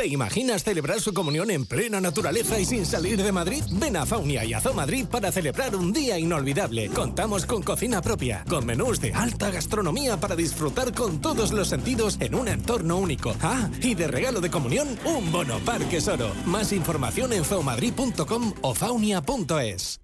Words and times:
¿Te 0.00 0.06
imaginas 0.06 0.64
celebrar 0.64 0.98
su 0.98 1.12
comunión 1.12 1.50
en 1.50 1.66
plena 1.66 2.00
naturaleza 2.00 2.58
y 2.58 2.64
sin 2.64 2.86
salir 2.86 3.22
de 3.22 3.32
Madrid? 3.32 3.62
Ven 3.72 3.98
a 3.98 4.06
Faunia 4.06 4.46
y 4.46 4.54
a 4.54 4.60
Zoo 4.62 4.72
Madrid 4.72 5.04
para 5.04 5.30
celebrar 5.30 5.76
un 5.76 5.92
día 5.92 6.18
inolvidable. 6.18 6.88
Contamos 6.88 7.44
con 7.44 7.62
cocina 7.62 8.00
propia, 8.00 8.42
con 8.48 8.64
menús 8.64 8.98
de 8.98 9.12
alta 9.12 9.50
gastronomía 9.50 10.18
para 10.18 10.36
disfrutar 10.36 10.94
con 10.94 11.20
todos 11.20 11.52
los 11.52 11.68
sentidos 11.68 12.16
en 12.20 12.34
un 12.34 12.48
entorno 12.48 12.96
único. 12.96 13.36
Ah, 13.42 13.68
y 13.82 13.94
de 13.94 14.08
regalo 14.08 14.40
de 14.40 14.50
comunión, 14.50 14.88
un 15.04 15.30
bono 15.30 15.58
Parque 15.66 16.00
Soro. 16.00 16.32
Más 16.46 16.72
información 16.72 17.34
en 17.34 17.44
zoomadrid.com 17.44 18.54
o 18.62 18.74
faunia.es. 18.74 19.99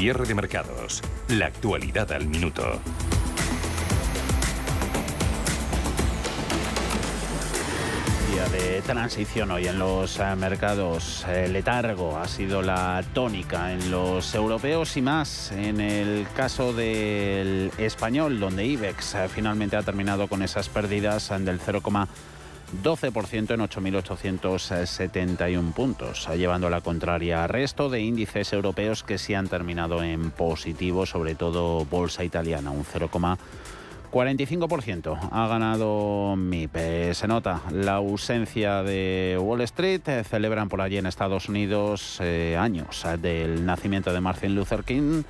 Cierre 0.00 0.24
de 0.24 0.34
mercados. 0.34 1.02
La 1.28 1.44
actualidad 1.44 2.10
al 2.12 2.26
minuto. 2.26 2.80
Día 8.32 8.48
de 8.48 8.80
transición 8.80 9.50
hoy 9.50 9.68
en 9.68 9.78
los 9.78 10.18
eh, 10.18 10.34
mercados. 10.36 11.26
Letargo 11.50 12.16
ha 12.16 12.26
sido 12.28 12.62
la 12.62 13.04
tónica 13.12 13.74
en 13.74 13.90
los 13.90 14.34
europeos 14.34 14.96
y 14.96 15.02
más 15.02 15.52
en 15.52 15.82
el 15.82 16.26
caso 16.34 16.72
del 16.72 17.70
español, 17.76 18.40
donde 18.40 18.64
IBEX 18.64 19.16
eh, 19.16 19.28
finalmente 19.28 19.76
ha 19.76 19.82
terminado 19.82 20.28
con 20.28 20.42
esas 20.42 20.70
pérdidas 20.70 21.28
del 21.28 21.60
0,5%. 21.60 22.08
12% 22.82 23.54
en 23.54 23.60
8.871 23.60 25.72
puntos, 25.72 26.28
llevando 26.36 26.68
la 26.70 26.80
contraria 26.80 27.44
a 27.44 27.46
resto 27.46 27.90
de 27.90 28.00
índices 28.00 28.52
europeos 28.52 29.02
que 29.02 29.18
sí 29.18 29.34
han 29.34 29.48
terminado 29.48 30.02
en 30.02 30.30
positivo, 30.30 31.06
sobre 31.06 31.34
todo 31.34 31.84
bolsa 31.84 32.24
italiana, 32.24 32.70
un 32.70 32.84
0,45% 32.84 35.18
ha 35.30 35.48
ganado 35.48 36.36
MIP. 36.36 37.12
Se 37.12 37.26
nota 37.26 37.62
la 37.72 37.94
ausencia 37.94 38.82
de 38.82 39.38
Wall 39.40 39.62
Street. 39.62 40.02
Celebran 40.28 40.68
por 40.68 40.80
allí 40.80 40.96
en 40.96 41.06
Estados 41.06 41.48
Unidos 41.48 42.18
eh, 42.20 42.56
años 42.58 43.04
del 43.20 43.66
nacimiento 43.66 44.12
de 44.12 44.20
Martin 44.20 44.54
Luther 44.54 44.84
King. 44.84 45.24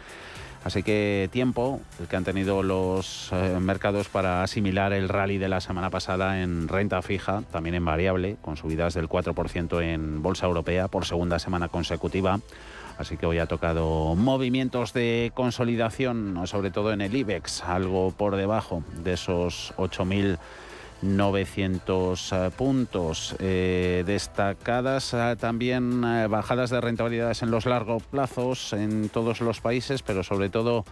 Así 0.63 0.83
que 0.83 1.31
tiempo 1.33 1.81
el 1.99 2.07
que 2.07 2.17
han 2.17 2.25
tenido 2.25 2.63
los 2.63 3.31
eh, 3.33 3.59
mercados 3.61 4.09
para 4.09 4.43
asimilar 4.43 4.93
el 4.93 5.09
rally 5.09 5.39
de 5.39 5.49
la 5.49 5.61
semana 5.61 5.89
pasada 5.89 6.43
en 6.43 6.69
renta 6.69 7.01
fija, 7.01 7.43
también 7.51 7.75
en 7.75 7.85
variable, 7.85 8.37
con 8.43 8.59
subidas 8.59 8.93
del 8.93 9.09
4% 9.09 9.83
en 9.83 10.23
bolsa 10.23 10.47
europea 10.47 10.89
por 10.89 11.07
segunda 11.07 11.39
semana 11.39 11.69
consecutiva. 11.69 12.41
Así 12.99 13.17
que 13.17 13.25
hoy 13.25 13.39
ha 13.39 13.47
tocado 13.47 14.15
movimientos 14.15 14.93
de 14.93 15.33
consolidación, 15.35 16.39
sobre 16.47 16.71
todo 16.71 16.93
en 16.93 17.01
el 17.01 17.17
IBEX, 17.17 17.63
algo 17.63 18.11
por 18.11 18.37
debajo 18.37 18.85
de 19.03 19.15
esos 19.15 19.73
8.000 19.79 20.37
900 21.03 22.33
eh, 22.33 22.51
puntos. 22.57 23.35
Eh, 23.39 24.05
destacadas 24.07 25.15
eh, 25.15 25.37
también 25.39 26.01
bajadas 26.31 26.71
de 26.71 26.81
rentabilidades 26.81 27.43
en 27.43 27.51
los 27.51 27.67
largos 27.67 28.03
plazos 28.03 28.73
en 28.73 29.09
todos 29.09 29.41
los 29.41 29.61
países, 29.61 30.03
pero 30.03 30.23
sobre 30.23 30.49
todo 30.49 30.85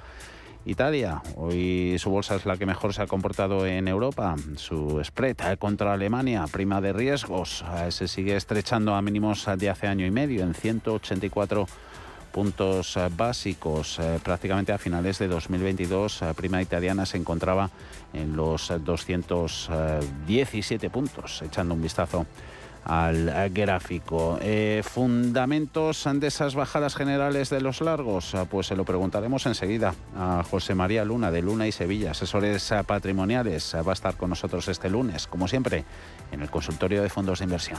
Italia. 0.64 1.22
Hoy 1.36 1.96
su 1.98 2.10
bolsa 2.10 2.36
es 2.36 2.46
la 2.46 2.56
que 2.56 2.66
mejor 2.66 2.92
se 2.92 3.02
ha 3.02 3.06
comportado 3.06 3.66
en 3.66 3.88
Europa. 3.88 4.36
Su 4.56 5.02
spread 5.02 5.58
contra 5.58 5.92
Alemania, 5.92 6.44
prima 6.50 6.80
de 6.80 6.92
riesgos, 6.92 7.64
se 7.90 8.08
sigue 8.08 8.36
estrechando 8.36 8.94
a 8.94 9.02
mínimos 9.02 9.46
de 9.56 9.70
hace 9.70 9.86
año 9.86 10.04
y 10.04 10.10
medio 10.10 10.42
en 10.42 10.54
184 10.54 11.66
puntos 12.32 12.96
eh, 12.96 13.10
básicos. 13.14 13.98
Eh, 13.98 14.18
prácticamente 14.22 14.72
a 14.72 14.78
finales 14.78 15.18
de 15.18 15.28
2022, 15.28 16.22
eh, 16.22 16.32
prima 16.34 16.62
italiana 16.62 17.04
se 17.06 17.16
encontraba 17.16 17.70
en 18.12 18.36
los 18.36 18.72
217 18.84 20.90
puntos, 20.90 21.42
echando 21.42 21.74
un 21.74 21.82
vistazo 21.82 22.26
al 22.84 23.50
gráfico. 23.50 24.38
fundamentos 24.82 26.08
de 26.10 26.26
esas 26.26 26.54
bajadas 26.54 26.94
generales 26.94 27.50
de 27.50 27.60
los 27.60 27.82
largos, 27.82 28.34
pues 28.50 28.68
se 28.68 28.76
lo 28.76 28.86
preguntaremos 28.86 29.44
enseguida 29.44 29.94
a 30.16 30.42
José 30.48 30.74
María 30.74 31.04
Luna 31.04 31.30
de 31.30 31.42
Luna 31.42 31.66
y 31.66 31.72
Sevilla, 31.72 32.12
asesores 32.12 32.72
patrimoniales. 32.86 33.74
Va 33.74 33.90
a 33.90 33.92
estar 33.92 34.16
con 34.16 34.30
nosotros 34.30 34.68
este 34.68 34.88
lunes, 34.88 35.26
como 35.26 35.48
siempre, 35.48 35.84
en 36.32 36.40
el 36.40 36.50
consultorio 36.50 37.02
de 37.02 37.10
fondos 37.10 37.40
de 37.40 37.44
inversión. 37.44 37.78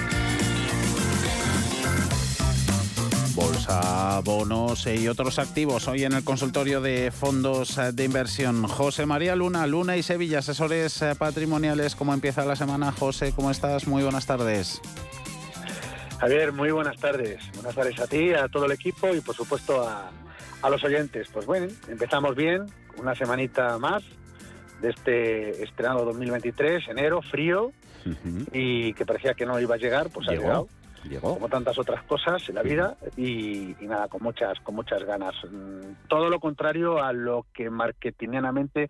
Bolsa, 3.61 4.21
bonos 4.21 4.87
y 4.87 5.07
otros 5.07 5.37
activos. 5.37 5.87
Hoy 5.87 6.03
en 6.03 6.13
el 6.13 6.23
consultorio 6.23 6.81
de 6.81 7.11
fondos 7.11 7.79
de 7.93 8.03
inversión. 8.03 8.63
José 8.67 9.05
María 9.05 9.35
Luna, 9.35 9.67
Luna 9.67 9.97
y 9.97 10.01
Sevilla, 10.01 10.39
asesores 10.39 11.03
patrimoniales. 11.19 11.95
¿Cómo 11.95 12.15
empieza 12.15 12.43
la 12.43 12.55
semana, 12.55 12.91
José? 12.91 13.33
¿Cómo 13.35 13.51
estás? 13.51 13.85
Muy 13.85 14.01
buenas 14.01 14.25
tardes. 14.25 14.81
Javier, 16.19 16.53
muy 16.53 16.71
buenas 16.71 16.97
tardes. 16.97 17.37
Buenas 17.53 17.75
tardes 17.75 17.99
a 17.99 18.07
ti, 18.07 18.33
a 18.33 18.47
todo 18.47 18.65
el 18.65 18.71
equipo 18.71 19.13
y 19.13 19.21
por 19.21 19.35
supuesto 19.35 19.87
a, 19.87 20.09
a 20.63 20.69
los 20.71 20.83
oyentes. 20.83 21.27
Pues 21.31 21.45
bueno, 21.45 21.67
empezamos 21.87 22.35
bien, 22.35 22.65
una 22.97 23.13
semanita 23.13 23.77
más 23.77 24.01
de 24.81 24.89
este 24.89 25.63
estrenado 25.63 26.03
2023, 26.05 26.87
enero, 26.87 27.21
frío, 27.21 27.71
y 28.53 28.93
que 28.93 29.05
parecía 29.05 29.35
que 29.35 29.45
no 29.45 29.59
iba 29.59 29.75
a 29.75 29.77
llegar, 29.77 30.09
pues 30.09 30.27
ha 30.29 30.31
llegado 30.31 30.67
como 31.21 31.49
tantas 31.49 31.77
otras 31.77 32.03
cosas 32.03 32.47
en 32.49 32.55
la 32.55 32.63
vida 32.63 32.95
y, 33.17 33.75
nada 33.81 34.07
con 34.07 34.23
muchas 34.23 34.59
con 34.61 34.75
muchas 34.75 35.03
ganas. 35.03 35.35
Mm, 35.49 36.07
todo 36.07 36.29
lo 36.29 36.39
contrario 36.39 37.03
a 37.03 37.13
lo 37.13 37.45
que 37.53 37.69
marketingianamente 37.69 38.89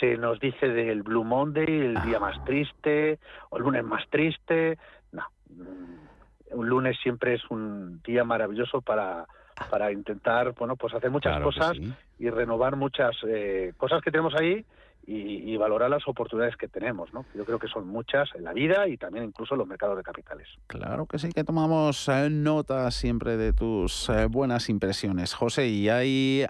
se 0.00 0.16
nos 0.16 0.40
dice 0.40 0.68
del 0.68 1.02
Blue 1.02 1.24
Monday 1.24 1.66
el 1.66 2.02
día 2.02 2.18
más 2.18 2.42
triste 2.44 3.18
o 3.50 3.56
el 3.56 3.62
lunes 3.62 3.84
más 3.84 4.08
triste. 4.10 4.78
No. 5.12 5.22
Mm, 5.50 6.58
un 6.58 6.68
lunes 6.68 6.96
siempre 7.02 7.34
es 7.34 7.42
un 7.50 8.00
día 8.02 8.24
maravilloso 8.24 8.80
para 8.80 9.26
para 9.70 9.92
intentar 9.92 10.52
bueno 10.52 10.76
pues 10.76 10.94
hacer 10.94 11.10
muchas 11.10 11.40
cosas 11.40 11.76
y 12.18 12.28
renovar 12.28 12.76
muchas 12.76 13.16
eh, 13.26 13.72
cosas 13.76 14.02
que 14.02 14.10
tenemos 14.10 14.34
ahí 14.34 14.64
y, 15.06 15.56
valorar 15.56 15.88
las 15.88 16.06
oportunidades 16.08 16.56
que 16.56 16.68
tenemos, 16.68 17.12
¿no? 17.12 17.24
Yo 17.34 17.44
creo 17.44 17.58
que 17.58 17.68
son 17.68 17.86
muchas 17.86 18.28
en 18.34 18.44
la 18.44 18.52
vida 18.52 18.88
y 18.88 18.96
también 18.96 19.24
incluso 19.24 19.54
en 19.54 19.58
los 19.58 19.68
mercados 19.68 19.96
de 19.96 20.02
capitales. 20.02 20.48
Claro 20.66 21.06
que 21.06 21.18
sí, 21.18 21.30
que 21.32 21.44
tomamos 21.44 22.08
eh, 22.08 22.28
nota 22.30 22.90
siempre 22.90 23.36
de 23.36 23.52
tus 23.52 24.08
eh, 24.08 24.26
buenas 24.26 24.68
impresiones, 24.68 25.32
José, 25.34 25.68
y 25.68 25.88
hay 25.88 26.46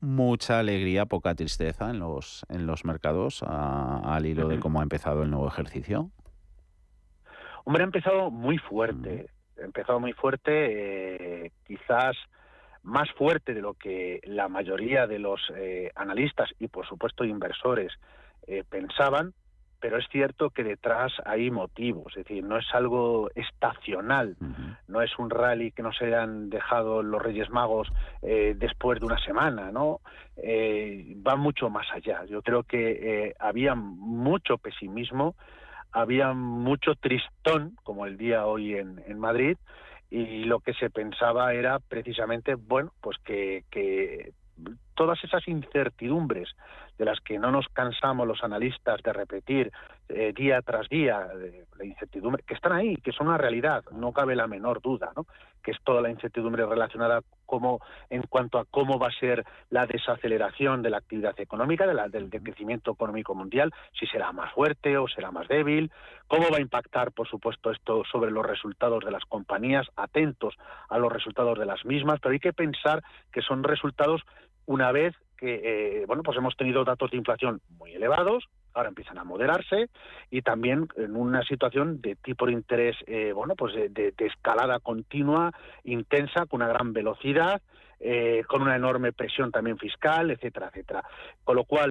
mucha 0.00 0.58
alegría, 0.58 1.06
poca 1.06 1.34
tristeza 1.34 1.90
en 1.90 2.00
los 2.00 2.44
en 2.48 2.66
los 2.66 2.84
mercados 2.84 3.42
al 3.42 4.26
hilo 4.26 4.48
de 4.48 4.58
cómo 4.58 4.80
ha 4.80 4.82
empezado 4.82 5.22
el 5.22 5.30
nuevo 5.30 5.48
ejercicio. 5.48 6.10
Hombre, 7.64 7.84
ha 7.84 7.86
empezado 7.86 8.30
muy 8.30 8.58
fuerte, 8.58 9.28
ha 9.60 9.64
empezado 9.64 10.00
muy 10.00 10.12
fuerte, 10.12 11.46
eh, 11.46 11.52
quizás 11.66 12.16
más 12.82 13.10
fuerte 13.12 13.54
de 13.54 13.60
lo 13.60 13.74
que 13.74 14.20
la 14.24 14.48
mayoría 14.48 15.06
de 15.06 15.18
los 15.18 15.40
eh, 15.54 15.90
analistas 15.94 16.50
y 16.58 16.68
por 16.68 16.86
supuesto 16.86 17.24
inversores 17.24 17.92
eh, 18.46 18.64
pensaban, 18.68 19.34
pero 19.80 19.98
es 19.98 20.06
cierto 20.10 20.50
que 20.50 20.64
detrás 20.64 21.12
hay 21.24 21.50
motivos, 21.50 22.16
es 22.16 22.24
decir, 22.24 22.44
no 22.44 22.56
es 22.56 22.66
algo 22.72 23.30
estacional, 23.34 24.36
no 24.86 25.02
es 25.02 25.18
un 25.18 25.28
rally 25.28 25.72
que 25.72 25.82
no 25.82 25.92
se 25.92 26.06
hayan 26.06 26.50
dejado 26.50 27.02
los 27.02 27.20
Reyes 27.20 27.50
Magos 27.50 27.88
eh, 28.22 28.54
después 28.56 29.00
de 29.00 29.06
una 29.06 29.18
semana, 29.24 29.72
¿no? 29.72 30.00
va 30.38 31.36
mucho 31.36 31.68
más 31.68 31.86
allá. 31.92 32.24
Yo 32.26 32.42
creo 32.42 32.62
que 32.62 33.34
había 33.40 33.74
mucho 33.74 34.56
pesimismo, 34.56 35.34
había 35.90 36.32
mucho 36.32 36.94
tristón, 36.94 37.76
como 37.82 38.06
el 38.06 38.16
día 38.16 38.46
hoy 38.46 38.76
en, 38.76 39.02
en 39.06 39.18
Madrid, 39.18 39.56
y 40.12 40.44
lo 40.44 40.60
que 40.60 40.74
se 40.74 40.90
pensaba 40.90 41.54
era 41.54 41.78
precisamente, 41.78 42.54
bueno, 42.54 42.92
pues 43.00 43.16
que, 43.24 43.64
que 43.70 44.34
todas 44.94 45.22
esas 45.24 45.46
incertidumbres 45.48 46.48
de 46.98 47.04
las 47.04 47.20
que 47.20 47.38
no 47.38 47.50
nos 47.50 47.66
cansamos 47.68 48.26
los 48.26 48.44
analistas 48.44 49.02
de 49.02 49.12
repetir 49.12 49.72
eh, 50.08 50.32
día 50.36 50.60
tras 50.62 50.88
día, 50.88 51.26
la 51.78 51.84
incertidumbre, 51.84 52.42
que 52.46 52.54
están 52.54 52.72
ahí, 52.72 52.96
que 52.96 53.12
son 53.12 53.28
una 53.28 53.38
realidad, 53.38 53.84
no 53.92 54.12
cabe 54.12 54.36
la 54.36 54.46
menor 54.46 54.82
duda, 54.82 55.10
¿no? 55.16 55.26
que 55.62 55.70
es 55.70 55.78
toda 55.84 56.02
la 56.02 56.10
incertidumbre 56.10 56.66
relacionada 56.66 57.22
como, 57.46 57.80
en 58.10 58.22
cuanto 58.22 58.58
a 58.58 58.64
cómo 58.64 58.98
va 58.98 59.08
a 59.08 59.18
ser 59.18 59.44
la 59.70 59.86
desaceleración 59.86 60.82
de 60.82 60.90
la 60.90 60.98
actividad 60.98 61.38
económica, 61.38 61.86
de 61.86 61.94
la, 61.94 62.08
del, 62.08 62.30
crecimiento 62.30 62.92
económico 62.92 63.34
mundial, 63.34 63.72
si 63.98 64.06
será 64.06 64.32
más 64.32 64.52
fuerte 64.52 64.98
o 64.98 65.06
será 65.08 65.30
más 65.30 65.48
débil, 65.48 65.90
cómo 66.26 66.50
va 66.50 66.58
a 66.58 66.62
impactar, 66.62 67.12
por 67.12 67.28
supuesto, 67.28 67.70
esto 67.70 68.02
sobre 68.10 68.30
los 68.30 68.44
resultados 68.44 69.04
de 69.04 69.10
las 69.10 69.24
compañías, 69.24 69.86
atentos 69.96 70.54
a 70.88 70.98
los 70.98 71.12
resultados 71.12 71.58
de 71.58 71.66
las 71.66 71.84
mismas, 71.84 72.20
pero 72.20 72.32
hay 72.32 72.40
que 72.40 72.52
pensar 72.52 73.02
que 73.32 73.42
son 73.42 73.62
resultados 73.62 74.22
una 74.66 74.92
vez 74.92 75.14
que 75.36 75.60
eh, 76.02 76.06
bueno 76.06 76.22
pues 76.22 76.38
hemos 76.38 76.56
tenido 76.56 76.84
datos 76.84 77.10
de 77.10 77.16
inflación 77.16 77.60
muy 77.78 77.92
elevados 77.92 78.44
ahora 78.74 78.88
empiezan 78.88 79.18
a 79.18 79.24
moderarse 79.24 79.90
y 80.30 80.42
también 80.42 80.88
en 80.96 81.16
una 81.16 81.42
situación 81.42 82.00
de 82.00 82.14
tipo 82.16 82.46
de 82.46 82.52
interés 82.52 82.96
eh, 83.06 83.32
bueno 83.32 83.56
pues 83.56 83.74
de, 83.74 84.14
escalada 84.18 84.78
continua 84.78 85.52
intensa 85.84 86.46
con 86.46 86.62
una 86.62 86.72
gran 86.72 86.92
velocidad 86.92 87.60
eh, 87.98 88.44
con 88.48 88.62
una 88.62 88.76
enorme 88.76 89.12
presión 89.12 89.50
también 89.50 89.78
fiscal 89.78 90.30
etcétera 90.30 90.68
etcétera. 90.68 91.04
Con 91.44 91.56
lo 91.56 91.64
cual 91.64 91.90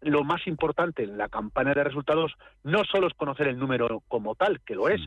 lo 0.00 0.24
más 0.24 0.46
importante 0.46 1.02
en 1.02 1.18
la 1.18 1.28
campaña 1.28 1.74
de 1.74 1.84
resultados 1.84 2.32
no 2.62 2.84
solo 2.84 3.08
es 3.08 3.14
conocer 3.14 3.48
el 3.48 3.58
número 3.58 4.02
como 4.08 4.34
tal, 4.34 4.60
que 4.60 4.74
lo 4.74 4.88
es, 4.88 5.00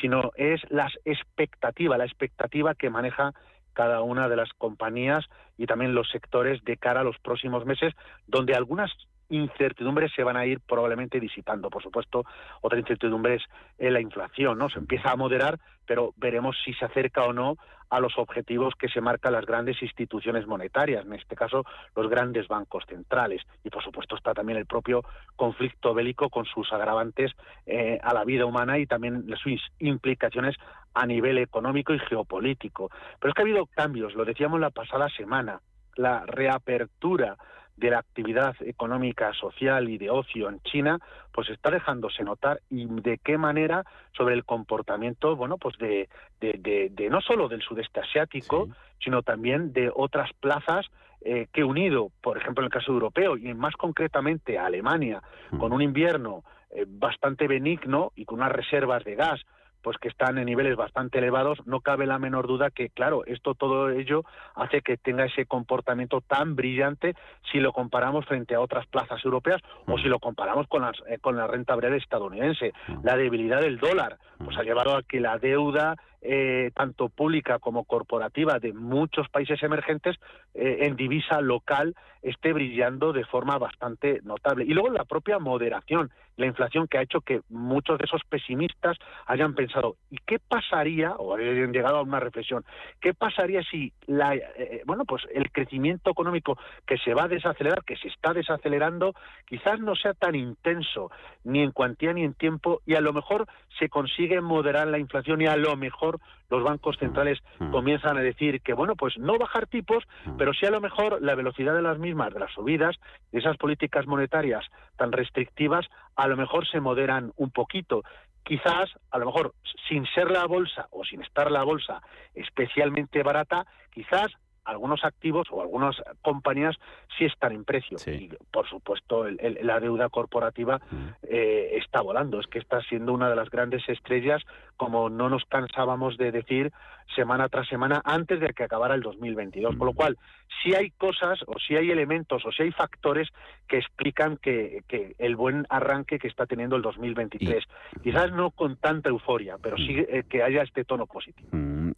sino 0.00 0.30
es 0.36 0.60
las 0.70 0.92
expectativas, 1.04 1.98
la 1.98 2.06
expectativa 2.06 2.74
que 2.74 2.90
maneja 2.90 3.34
cada 3.78 4.02
una 4.02 4.28
de 4.28 4.34
las 4.34 4.52
compañías 4.54 5.24
y 5.56 5.66
también 5.66 5.94
los 5.94 6.10
sectores 6.10 6.64
de 6.64 6.76
cara 6.78 7.02
a 7.02 7.04
los 7.04 7.16
próximos 7.20 7.64
meses, 7.64 7.94
donde 8.26 8.56
algunas 8.56 8.90
incertidumbres 9.28 10.12
se 10.14 10.22
van 10.22 10.36
a 10.36 10.46
ir 10.46 10.60
probablemente 10.60 11.20
disipando. 11.20 11.70
Por 11.70 11.82
supuesto, 11.82 12.24
otra 12.60 12.78
incertidumbre 12.78 13.36
es 13.36 13.42
eh, 13.78 13.90
la 13.90 14.00
inflación, 14.00 14.58
¿no? 14.58 14.68
Se 14.70 14.78
empieza 14.78 15.10
a 15.10 15.16
moderar, 15.16 15.58
pero 15.86 16.12
veremos 16.16 16.56
si 16.64 16.72
se 16.74 16.84
acerca 16.84 17.24
o 17.24 17.32
no 17.32 17.56
a 17.90 18.00
los 18.00 18.18
objetivos 18.18 18.74
que 18.74 18.88
se 18.88 19.00
marcan 19.00 19.32
las 19.32 19.46
grandes 19.46 19.80
instituciones 19.82 20.46
monetarias, 20.46 21.06
en 21.06 21.14
este 21.14 21.34
caso 21.34 21.64
los 21.96 22.08
grandes 22.08 22.46
bancos 22.48 22.84
centrales. 22.86 23.42
Y 23.64 23.70
por 23.70 23.82
supuesto 23.82 24.16
está 24.16 24.34
también 24.34 24.58
el 24.58 24.66
propio 24.66 25.02
conflicto 25.36 25.94
bélico 25.94 26.28
con 26.28 26.44
sus 26.44 26.70
agravantes 26.72 27.32
eh, 27.66 27.98
a 28.02 28.12
la 28.12 28.24
vida 28.24 28.44
humana 28.44 28.78
y 28.78 28.86
también 28.86 29.24
sus 29.42 29.60
implicaciones 29.78 30.56
a 30.94 31.06
nivel 31.06 31.38
económico 31.38 31.94
y 31.94 31.98
geopolítico. 31.98 32.90
Pero 33.18 33.30
es 33.30 33.34
que 33.34 33.42
ha 33.42 33.44
habido 33.44 33.66
cambios, 33.66 34.14
lo 34.14 34.24
decíamos 34.24 34.60
la 34.60 34.70
pasada 34.70 35.08
semana, 35.08 35.60
la 35.96 36.24
reapertura 36.26 37.36
de 37.78 37.90
la 37.90 37.98
actividad 37.98 38.56
económica, 38.60 39.32
social 39.34 39.88
y 39.88 39.98
de 39.98 40.10
ocio 40.10 40.48
en 40.48 40.60
China, 40.62 40.98
pues 41.32 41.48
está 41.50 41.70
dejándose 41.70 42.24
notar 42.24 42.60
y 42.68 42.86
de 42.86 43.18
qué 43.18 43.38
manera 43.38 43.84
sobre 44.16 44.34
el 44.34 44.44
comportamiento, 44.44 45.36
bueno, 45.36 45.58
pues 45.58 45.76
de, 45.78 46.08
de, 46.40 47.08
no 47.10 47.20
solo 47.20 47.48
del 47.48 47.62
sudeste 47.62 48.00
asiático, 48.00 48.68
sino 49.02 49.22
también 49.22 49.72
de 49.72 49.90
otras 49.94 50.30
plazas 50.40 50.86
eh, 51.20 51.46
que 51.52 51.62
unido, 51.62 52.10
por 52.20 52.36
ejemplo, 52.36 52.62
en 52.62 52.66
el 52.66 52.72
caso 52.72 52.92
europeo 52.92 53.36
y 53.36 53.54
más 53.54 53.74
concretamente 53.74 54.58
a 54.58 54.66
Alemania, 54.66 55.22
mm. 55.50 55.58
con 55.58 55.72
un 55.72 55.82
invierno 55.82 56.42
eh, 56.70 56.84
bastante 56.86 57.46
benigno 57.46 58.12
y 58.16 58.24
con 58.24 58.38
unas 58.38 58.52
reservas 58.52 59.04
de 59.04 59.14
gas 59.14 59.40
pues 59.82 59.96
que 59.98 60.08
están 60.08 60.38
en 60.38 60.46
niveles 60.46 60.76
bastante 60.76 61.18
elevados, 61.18 61.58
no 61.66 61.80
cabe 61.80 62.06
la 62.06 62.18
menor 62.18 62.46
duda 62.46 62.70
que, 62.70 62.90
claro, 62.90 63.24
esto 63.26 63.54
todo 63.54 63.90
ello 63.90 64.24
hace 64.54 64.82
que 64.82 64.96
tenga 64.96 65.24
ese 65.24 65.46
comportamiento 65.46 66.20
tan 66.20 66.56
brillante 66.56 67.14
si 67.50 67.58
lo 67.58 67.72
comparamos 67.72 68.26
frente 68.26 68.54
a 68.54 68.60
otras 68.60 68.86
plazas 68.86 69.24
europeas 69.24 69.60
o 69.86 69.98
si 69.98 70.04
lo 70.04 70.18
comparamos 70.18 70.66
con, 70.68 70.82
las, 70.82 70.96
eh, 71.08 71.18
con 71.18 71.36
la 71.36 71.46
renta 71.46 71.74
variable 71.74 71.98
estadounidense. 71.98 72.72
La 73.02 73.16
debilidad 73.16 73.60
del 73.60 73.78
dólar. 73.78 74.18
Pues 74.44 74.56
ha 74.56 74.62
llevado 74.62 74.96
a 74.96 75.02
que 75.02 75.20
la 75.20 75.38
deuda 75.38 75.96
eh, 76.20 76.70
tanto 76.74 77.08
pública 77.08 77.58
como 77.58 77.84
corporativa 77.84 78.58
de 78.58 78.72
muchos 78.72 79.28
países 79.28 79.62
emergentes 79.62 80.16
eh, 80.54 80.78
en 80.82 80.96
divisa 80.96 81.40
local 81.40 81.94
esté 82.22 82.52
brillando 82.52 83.12
de 83.12 83.24
forma 83.24 83.58
bastante 83.58 84.20
notable. 84.22 84.64
Y 84.64 84.74
luego 84.74 84.90
la 84.90 85.04
propia 85.04 85.38
moderación 85.38 86.10
la 86.38 86.46
inflación 86.46 86.86
que 86.86 86.98
ha 86.98 87.02
hecho 87.02 87.20
que 87.20 87.42
muchos 87.50 87.98
de 87.98 88.04
esos 88.04 88.22
pesimistas 88.24 88.96
hayan 89.26 89.54
pensado, 89.54 89.96
¿y 90.08 90.18
qué 90.24 90.38
pasaría, 90.38 91.10
o 91.16 91.34
hayan 91.34 91.72
llegado 91.72 91.98
a 91.98 92.02
una 92.02 92.20
reflexión, 92.20 92.64
qué 93.00 93.12
pasaría 93.12 93.60
si 93.64 93.92
la, 94.06 94.36
eh, 94.36 94.44
eh, 94.56 94.82
bueno, 94.86 95.04
pues 95.04 95.24
el 95.34 95.50
crecimiento 95.50 96.10
económico 96.10 96.56
que 96.86 96.96
se 96.98 97.12
va 97.12 97.24
a 97.24 97.28
desacelerar, 97.28 97.84
que 97.84 97.96
se 97.96 98.08
está 98.08 98.32
desacelerando, 98.32 99.14
quizás 99.46 99.80
no 99.80 99.96
sea 99.96 100.14
tan 100.14 100.36
intenso, 100.36 101.10
ni 101.42 101.60
en 101.60 101.72
cuantía 101.72 102.12
ni 102.12 102.22
en 102.22 102.34
tiempo, 102.34 102.82
y 102.86 102.94
a 102.94 103.00
lo 103.00 103.12
mejor 103.12 103.46
se 103.78 103.88
consigue 103.88 104.40
moderar 104.40 104.86
la 104.86 104.98
inflación 104.98 105.40
y 105.40 105.46
a 105.46 105.56
lo 105.56 105.76
mejor 105.76 106.07
los 106.50 106.62
bancos 106.62 106.96
centrales 106.98 107.38
mm. 107.58 107.70
comienzan 107.70 108.16
a 108.16 108.22
decir 108.22 108.60
que, 108.62 108.72
bueno, 108.72 108.96
pues 108.96 109.18
no 109.18 109.38
bajar 109.38 109.66
tipos, 109.66 110.04
mm. 110.24 110.36
pero 110.36 110.52
sí 110.52 110.66
a 110.66 110.70
lo 110.70 110.80
mejor 110.80 111.20
la 111.22 111.34
velocidad 111.34 111.74
de 111.74 111.82
las 111.82 111.98
mismas, 111.98 112.32
de 112.32 112.40
las 112.40 112.52
subidas, 112.52 112.96
de 113.32 113.38
esas 113.40 113.56
políticas 113.56 114.06
monetarias 114.06 114.64
tan 114.96 115.12
restrictivas, 115.12 115.86
a 116.16 116.26
lo 116.28 116.36
mejor 116.36 116.66
se 116.66 116.80
moderan 116.80 117.32
un 117.36 117.50
poquito. 117.50 118.02
Quizás, 118.42 118.90
a 119.10 119.18
lo 119.18 119.26
mejor, 119.26 119.54
sin 119.88 120.06
ser 120.14 120.30
la 120.30 120.46
bolsa 120.46 120.88
o 120.90 121.04
sin 121.04 121.22
estar 121.22 121.50
la 121.50 121.64
bolsa 121.64 122.00
especialmente 122.34 123.22
barata, 123.22 123.66
quizás 123.90 124.28
algunos 124.68 125.02
activos 125.02 125.48
o 125.50 125.62
algunas 125.62 125.96
compañías 126.22 126.76
sí 127.16 127.24
están 127.24 127.52
en 127.52 127.64
precio. 127.64 127.96
Y, 128.06 128.30
por 128.52 128.68
supuesto, 128.68 129.26
la 129.28 129.80
deuda 129.80 130.08
corporativa 130.10 130.78
mm. 130.90 131.06
eh, 131.22 131.78
está 131.82 132.02
volando. 132.02 132.38
Es 132.38 132.46
que 132.46 132.58
está 132.58 132.80
siendo 132.82 133.12
una 133.12 133.30
de 133.30 133.36
las 133.36 133.50
grandes 133.50 133.88
estrellas, 133.88 134.42
como 134.76 135.08
no 135.08 135.28
nos 135.30 135.44
cansábamos 135.46 136.16
de 136.18 136.32
decir 136.32 136.72
semana 137.16 137.48
tras 137.48 137.66
semana 137.68 138.02
antes 138.04 138.38
de 138.38 138.48
que 138.48 138.64
acabara 138.64 138.94
el 138.94 139.00
2022. 139.00 139.76
Con 139.76 139.86
lo 139.86 139.92
mm. 139.92 139.96
cual, 139.96 140.18
si 140.62 140.74
hay 140.74 140.90
cosas 140.90 141.40
o 141.46 141.58
si 141.58 141.74
hay 141.74 141.90
elementos 141.90 142.44
o 142.44 142.52
si 142.52 142.64
hay 142.64 142.72
factores 142.72 143.28
que 143.66 143.78
explican 143.78 144.36
que, 144.36 144.82
el 145.18 145.36
buen 145.36 145.66
arranque 145.70 146.18
que 146.18 146.28
está 146.28 146.44
teniendo 146.46 146.76
el 146.76 146.82
2023. 146.82 147.64
Quizás 148.02 148.32
no 148.32 148.50
con 148.50 148.76
tanta 148.76 149.08
euforia, 149.08 149.56
pero 149.62 149.76
sí 149.78 149.94
mm. 149.94 150.04
eh, 150.08 150.24
que 150.28 150.42
haya 150.42 150.62
este 150.62 150.84
tono 150.84 151.06
positivo. 151.06 151.48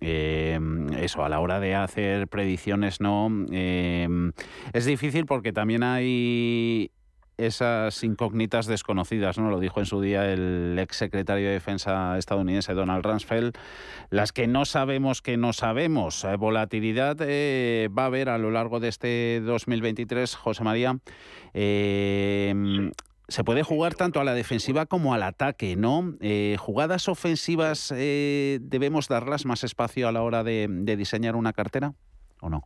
Eh, 0.01 0.59
eso, 0.99 1.25
a 1.25 1.29
la 1.29 1.41
hora 1.41 1.61
de 1.61 1.75
hacer 1.75 2.29
predicciones, 2.29 3.01
¿no? 3.01 3.31
Eh, 3.53 4.09
es 4.73 4.87
difícil 4.87 5.27
porque 5.27 5.53
también 5.53 5.83
hay 5.83 6.91
esas 7.41 8.03
incógnitas 8.05 8.67
desconocidas, 8.67 9.39
¿no? 9.39 9.51
Lo 9.51 9.61
dijo 9.61 9.81
en 9.81 9.87
su 9.87 10.01
día 10.01 10.31
el 10.31 10.77
ex 10.79 10.97
secretario 10.97 11.47
de 11.49 11.55
Defensa 11.55 12.17
estadounidense 12.19 12.75
Donald 12.75 13.05
Rumsfeld, 13.05 13.57
las 14.11 14.33
que 14.33 14.47
no 14.47 14.65
sabemos 14.65 15.23
que 15.23 15.37
no 15.37 15.53
sabemos. 15.53 16.25
Eh, 16.25 16.37
volatilidad 16.37 17.17
eh, 17.21 17.89
va 17.97 18.05
a 18.05 18.07
haber 18.07 18.29
a 18.29 18.39
lo 18.39 18.51
largo 18.51 18.81
de 18.81 18.89
este 18.89 19.41
2023, 19.41 20.35
José 20.37 20.65
María. 20.65 20.99
Se 23.31 23.45
puede 23.45 23.63
jugar 23.63 23.95
tanto 23.95 24.21
a 24.21 24.25
la 24.25 24.35
defensiva 24.35 24.87
como 24.87 25.15
al 25.15 25.23
ataque, 25.23 25.77
¿no? 25.77 26.15
¿Jugadas 26.59 27.09
ofensivas 27.09 27.89
debemos 27.91 29.09
darlas 29.09 29.47
más 29.47 29.65
espacio 29.65 30.09
a 30.09 30.13
la 30.13 30.23
hora 30.23 30.45
de 30.45 30.97
diseñar 30.97 31.37
una 31.37 31.53
cartera 31.53 31.93
o 32.41 32.51
no? 32.51 32.65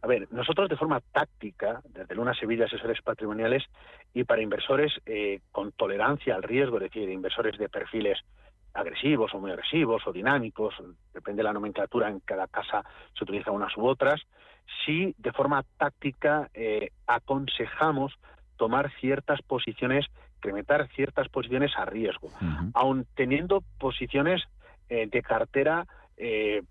A 0.00 0.06
ver, 0.06 0.28
nosotros 0.32 0.68
de 0.68 0.76
forma 0.76 1.00
táctica, 1.00 1.80
desde 1.88 2.14
Luna 2.14 2.32
Sevilla 2.34 2.66
Asesores 2.66 3.02
Patrimoniales 3.02 3.64
y 4.14 4.24
para 4.24 4.42
inversores 4.42 4.92
eh, 5.06 5.40
con 5.50 5.72
tolerancia 5.72 6.36
al 6.36 6.44
riesgo, 6.44 6.76
es 6.76 6.84
decir, 6.84 7.08
inversores 7.08 7.58
de 7.58 7.68
perfiles 7.68 8.18
agresivos 8.74 9.34
o 9.34 9.40
muy 9.40 9.50
agresivos 9.50 10.06
o 10.06 10.12
dinámicos, 10.12 10.74
depende 11.12 11.40
de 11.40 11.44
la 11.44 11.52
nomenclatura, 11.52 12.08
en 12.08 12.20
cada 12.20 12.46
casa 12.46 12.84
se 13.16 13.24
utilizan 13.24 13.54
unas 13.54 13.76
u 13.76 13.86
otras, 13.86 14.20
sí 14.86 15.14
de 15.18 15.32
forma 15.32 15.64
táctica 15.76 16.48
eh, 16.54 16.90
aconsejamos 17.06 18.14
tomar 18.58 18.92
ciertas 19.00 19.40
posiciones, 19.40 20.04
incrementar 20.36 20.88
ciertas 20.88 21.28
posiciones 21.28 21.72
a 21.76 21.86
riesgo, 21.86 22.28
aun 22.74 23.06
teniendo 23.14 23.62
posiciones 23.78 24.42
eh, 24.90 25.08
de 25.10 25.22
cartera 25.22 25.86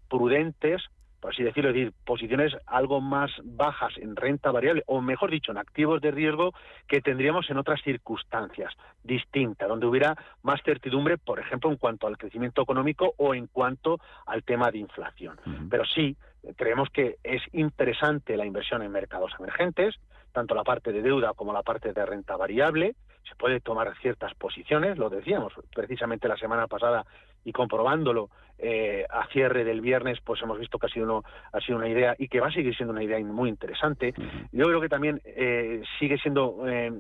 prudentes 0.10 0.84
por 1.20 1.34
así 1.34 1.44
decirlo, 1.44 1.72
es 1.72 1.76
decir, 1.76 1.94
posiciones 2.06 2.56
algo 2.66 3.02
más 3.02 3.32
bajas 3.44 3.94
en 3.98 4.16
renta 4.16 4.52
variable, 4.52 4.84
o 4.86 5.02
mejor 5.02 5.32
dicho, 5.32 5.52
en 5.52 5.58
activos 5.58 6.02
de 6.02 6.12
riesgo 6.12 6.54
que 6.88 7.02
tendríamos 7.02 7.50
en 7.50 7.58
otras 7.58 7.82
circunstancias 7.82 8.74
distintas, 9.04 9.68
donde 9.68 9.88
hubiera 9.88 10.16
más 10.44 10.62
certidumbre, 10.64 11.18
por 11.18 11.40
ejemplo, 11.40 11.72
en 11.72 11.78
cuanto 11.78 12.08
al 12.08 12.18
crecimiento 12.18 12.62
económico 12.62 13.14
o 13.18 13.34
en 13.34 13.48
cuanto 13.48 14.00
al 14.26 14.44
tema 14.44 14.70
de 14.72 14.78
inflación. 14.80 15.38
Pero 15.70 15.86
sí, 15.86 16.16
creemos 16.56 16.90
que 16.92 17.18
es 17.24 17.42
interesante 17.52 18.38
la 18.38 18.46
inversión 18.46 18.84
en 18.84 18.92
mercados 18.92 19.32
emergentes, 19.40 19.96
tanto 20.38 20.54
la 20.54 20.64
parte 20.64 20.92
de 20.92 21.02
deuda 21.02 21.34
como 21.34 21.52
la 21.52 21.64
parte 21.64 21.94
de 21.94 22.06
renta 22.06 22.38
variable, 22.38 22.94
se 23.28 23.36
puede 23.36 23.60
tomar 23.60 23.98
ciertas 24.04 24.36
posiciones, 24.36 25.00
lo 25.00 25.10
decíamos 25.10 25.52
precisamente 25.74 26.28
la 26.28 26.38
semana 26.38 26.68
pasada 26.68 27.08
y 27.44 27.52
comprobándolo 27.52 28.30
eh, 28.60 29.04
a 29.10 29.26
cierre 29.30 29.64
del 29.64 29.82
viernes, 29.82 30.20
pues 30.24 30.40
hemos 30.44 30.60
visto 30.60 30.78
que 30.78 30.86
ha 30.86 30.90
sido, 30.90 31.24
ha 31.52 31.60
sido 31.60 31.80
una 31.80 31.90
idea 31.90 32.16
y 32.20 32.28
que 32.28 32.40
va 32.40 32.50
a 32.50 32.52
seguir 32.52 32.76
siendo 32.76 32.94
una 32.94 33.02
idea 33.02 33.18
muy 33.26 33.50
interesante. 33.50 34.14
Yo 34.52 34.66
creo 34.66 34.80
que 34.80 34.90
también 34.90 35.24
eh, 35.26 35.82
sigue 35.98 36.20
siendo 36.20 36.64
eh, 36.68 36.92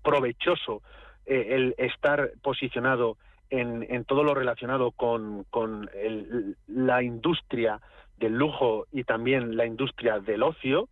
provechoso 0.00 0.82
el 1.26 1.74
estar 1.78 2.30
posicionado 2.42 3.16
en, 3.50 3.84
en, 3.90 4.04
todo 4.04 4.22
lo 4.22 4.34
relacionado 4.34 4.92
con, 4.92 5.44
con 5.50 5.90
la 6.68 7.02
industria 7.02 7.80
del 8.18 8.34
lujo 8.34 8.86
y 8.92 9.02
también 9.02 9.56
la 9.56 9.66
industria 9.66 10.20
del 10.20 10.44
ocio, 10.44 10.88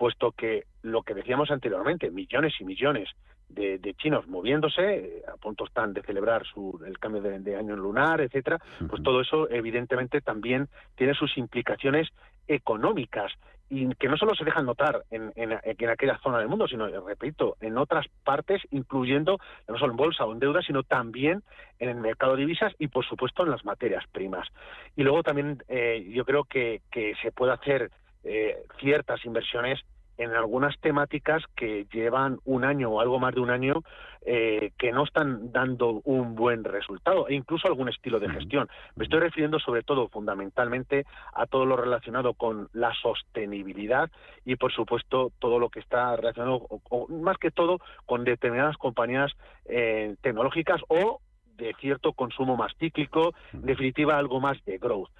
puesto 0.00 0.32
que 0.32 0.64
lo 0.80 1.02
que 1.02 1.12
decíamos 1.12 1.50
anteriormente, 1.50 2.10
millones 2.10 2.54
y 2.58 2.64
millones 2.64 3.10
de, 3.50 3.94
chinos 3.98 4.26
moviéndose, 4.28 4.80
eh, 4.80 5.22
a 5.30 5.36
punto 5.36 5.66
están 5.66 5.92
de 5.92 6.00
celebrar 6.00 6.42
su, 6.46 6.82
el 6.86 6.98
cambio 6.98 7.20
de, 7.20 7.54
año 7.54 7.76
lunar, 7.76 8.22
etcétera, 8.22 8.58
pues 8.88 9.02
todo 9.02 9.20
eso 9.20 9.50
evidentemente 9.50 10.22
también 10.22 10.68
tiene 10.94 11.12
sus 11.12 11.36
implicaciones 11.36 12.08
económicas 12.48 13.30
y 13.68 13.94
que 13.96 14.08
no 14.08 14.16
solo 14.16 14.34
se 14.34 14.46
dejan 14.46 14.64
notar 14.64 15.04
en, 15.10 15.34
en, 15.36 15.52
aquella 15.90 16.18
zona 16.22 16.38
del 16.38 16.48
mundo, 16.48 16.66
sino, 16.66 16.88
repito, 17.06 17.58
en 17.60 17.76
otras 17.76 18.06
partes, 18.24 18.62
incluyendo 18.70 19.36
no 19.68 19.78
solo 19.78 19.92
en 19.92 19.98
bolsa 19.98 20.24
o 20.24 20.32
en 20.32 20.38
deuda, 20.38 20.62
sino 20.62 20.82
también 20.82 21.42
en 21.78 21.90
el 21.90 21.96
mercado 21.96 22.36
de 22.36 22.40
divisas 22.40 22.72
y, 22.78 22.88
por 22.88 23.04
supuesto, 23.04 23.42
en 23.42 23.50
las 23.50 23.66
materias 23.66 24.04
primas. 24.10 24.48
Y 24.96 25.02
luego 25.02 25.22
también 25.22 25.62
eh, 25.68 26.10
yo 26.10 26.24
creo 26.24 26.44
que, 26.44 26.80
que 26.90 27.12
se 27.22 27.32
puede 27.32 27.52
hacer 27.52 27.90
eh, 28.24 28.56
ciertas 28.78 29.24
inversiones 29.24 29.80
en 30.20 30.34
algunas 30.34 30.78
temáticas 30.80 31.42
que 31.56 31.86
llevan 31.92 32.40
un 32.44 32.64
año 32.64 32.90
o 32.90 33.00
algo 33.00 33.18
más 33.18 33.34
de 33.34 33.40
un 33.40 33.50
año 33.50 33.82
eh, 34.20 34.72
que 34.76 34.92
no 34.92 35.04
están 35.04 35.50
dando 35.50 36.02
un 36.04 36.34
buen 36.34 36.62
resultado 36.62 37.26
e 37.26 37.34
incluso 37.34 37.66
algún 37.66 37.88
estilo 37.88 38.20
de 38.20 38.28
gestión. 38.28 38.68
Me 38.96 39.04
estoy 39.04 39.20
refiriendo 39.20 39.58
sobre 39.58 39.82
todo 39.82 40.08
fundamentalmente 40.08 41.06
a 41.32 41.46
todo 41.46 41.64
lo 41.64 41.78
relacionado 41.78 42.34
con 42.34 42.68
la 42.74 42.92
sostenibilidad 43.00 44.10
y 44.44 44.56
por 44.56 44.72
supuesto 44.72 45.32
todo 45.38 45.58
lo 45.58 45.70
que 45.70 45.80
está 45.80 46.14
relacionado 46.16 46.66
más 47.08 47.38
que 47.38 47.50
todo 47.50 47.78
con 48.04 48.24
determinadas 48.24 48.76
compañías 48.76 49.32
eh, 49.64 50.16
tecnológicas 50.20 50.82
o 50.88 51.22
de 51.60 51.74
cierto 51.80 52.12
consumo 52.12 52.56
más 52.56 52.72
cíclico, 52.78 53.34
en 53.52 53.62
definitiva 53.62 54.16
algo 54.16 54.40
más 54.40 54.62
de 54.64 54.78
growth. 54.78 55.10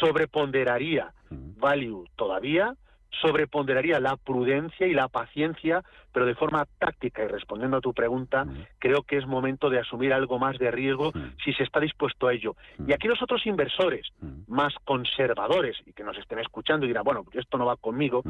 Sobreponderaría 0.00 1.12
value 1.30 2.04
todavía, 2.16 2.74
sobreponderaría 3.20 3.98
la 4.00 4.16
prudencia 4.16 4.86
y 4.86 4.92
la 4.92 5.08
paciencia, 5.08 5.82
pero 6.12 6.26
de 6.26 6.34
forma 6.34 6.66
táctica 6.78 7.24
y 7.24 7.28
respondiendo 7.28 7.78
a 7.78 7.80
tu 7.80 7.92
pregunta, 7.94 8.46
creo 8.78 9.02
que 9.02 9.16
es 9.16 9.26
momento 9.26 9.70
de 9.70 9.80
asumir 9.80 10.12
algo 10.12 10.38
más 10.38 10.58
de 10.58 10.70
riesgo 10.70 11.12
si 11.44 11.52
se 11.54 11.62
está 11.62 11.80
dispuesto 11.80 12.28
a 12.28 12.34
ello. 12.34 12.56
Y 12.86 12.92
aquí 12.92 13.08
los 13.08 13.22
otros 13.22 13.46
inversores 13.46 14.06
más 14.46 14.74
conservadores 14.84 15.76
y 15.86 15.92
que 15.92 16.04
nos 16.04 16.18
estén 16.18 16.38
escuchando 16.38 16.84
y 16.84 16.88
dirán, 16.88 17.04
bueno, 17.04 17.24
pues 17.24 17.36
esto 17.36 17.58
no 17.58 17.66
va 17.66 17.76
conmigo, 17.76 18.22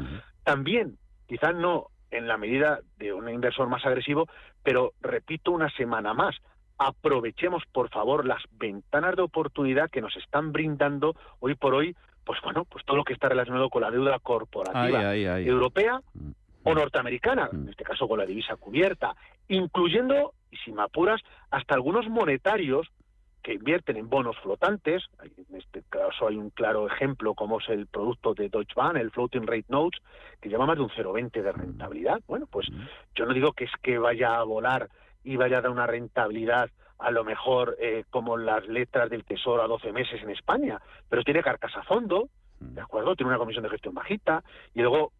también, 0.43 0.97
quizás 1.27 1.53
no 1.53 1.87
en 2.09 2.27
la 2.27 2.37
medida 2.37 2.79
de 2.97 3.11
un 3.13 3.29
inversor 3.29 3.67
más 3.67 3.85
agresivo, 3.85 4.27
pero 4.63 4.93
repito 5.01 5.51
una 5.51 5.69
semana 5.71 6.13
más, 6.13 6.35
aprovechemos 6.77 7.63
por 7.71 7.89
favor 7.89 8.25
las 8.25 8.43
ventanas 8.51 9.15
de 9.15 9.23
oportunidad 9.23 9.89
que 9.89 10.01
nos 10.01 10.15
están 10.17 10.51
brindando 10.51 11.15
hoy 11.39 11.55
por 11.55 11.73
hoy 11.73 11.95
pues 12.27 12.41
bueno, 12.43 12.65
pues 12.65 12.83
todo 12.83 12.97
lo 12.97 13.05
que 13.05 13.13
está 13.13 13.29
relacionado 13.29 13.69
con 13.69 13.81
la 13.81 13.89
deuda 13.89 14.19
corporativa 14.19 15.15
europea 15.15 16.01
mm, 16.13 16.31
o 16.63 16.71
mm. 16.71 16.75
norteamericana, 16.75 17.49
mm. 17.49 17.55
en 17.55 17.69
este 17.69 17.85
caso 17.85 18.05
con 18.05 18.19
la 18.19 18.25
divisa 18.25 18.57
cubierta, 18.57 19.15
incluyendo, 19.47 20.33
y 20.51 20.57
si 20.57 20.73
me 20.73 20.81
apuras, 20.81 21.21
hasta 21.51 21.75
algunos 21.75 22.09
monetarios 22.09 22.85
que 23.41 23.53
invierten 23.53 23.95
en 23.95 24.09
bonos 24.09 24.35
flotantes, 24.39 25.05
en 25.23 25.55
este 25.55 25.83
caso 25.89 26.27
hay 26.27 26.35
un 26.35 26.49
claro 26.49 26.85
ejemplo 26.85 27.33
como 27.33 27.61
es 27.61 27.69
el 27.69 27.87
producto 27.87 28.33
de 28.33 28.49
Deutsche 28.49 28.73
Bank, 28.75 28.97
el 28.97 29.11
Floating 29.11 29.47
Rate 29.47 29.67
Notes, 29.69 30.01
que 30.41 30.49
lleva 30.49 30.65
más 30.65 30.75
de 30.75 30.83
un 30.83 30.89
0,20 30.89 31.31
de 31.41 31.51
rentabilidad. 31.53 32.19
Bueno, 32.27 32.45
pues 32.51 32.67
yo 33.15 33.25
no 33.25 33.33
digo 33.33 33.53
que 33.53 33.63
es 33.63 33.71
que 33.81 33.97
vaya 33.97 34.35
a 34.35 34.43
volar 34.43 34.89
y 35.23 35.35
vaya 35.35 35.57
a 35.57 35.61
dar 35.61 35.71
una 35.71 35.87
rentabilidad 35.87 36.69
a 36.99 37.11
lo 37.11 37.23
mejor 37.23 37.77
eh, 37.79 38.05
como 38.09 38.37
las 38.37 38.67
letras 38.67 39.09
del 39.09 39.23
Tesoro 39.23 39.61
a 39.63 39.67
12 39.67 39.91
meses 39.91 40.21
en 40.23 40.31
España, 40.31 40.81
pero 41.09 41.23
tiene 41.23 41.43
carcasa 41.43 41.81
a 41.81 41.83
fondo, 41.83 42.29
¿de 42.59 42.81
acuerdo? 42.81 43.15
Tiene 43.15 43.29
una 43.29 43.37
comisión 43.37 43.63
de 43.63 43.69
gestión 43.69 43.93
bajita 43.93 44.43
y 44.73 44.81
luego, 44.81 45.11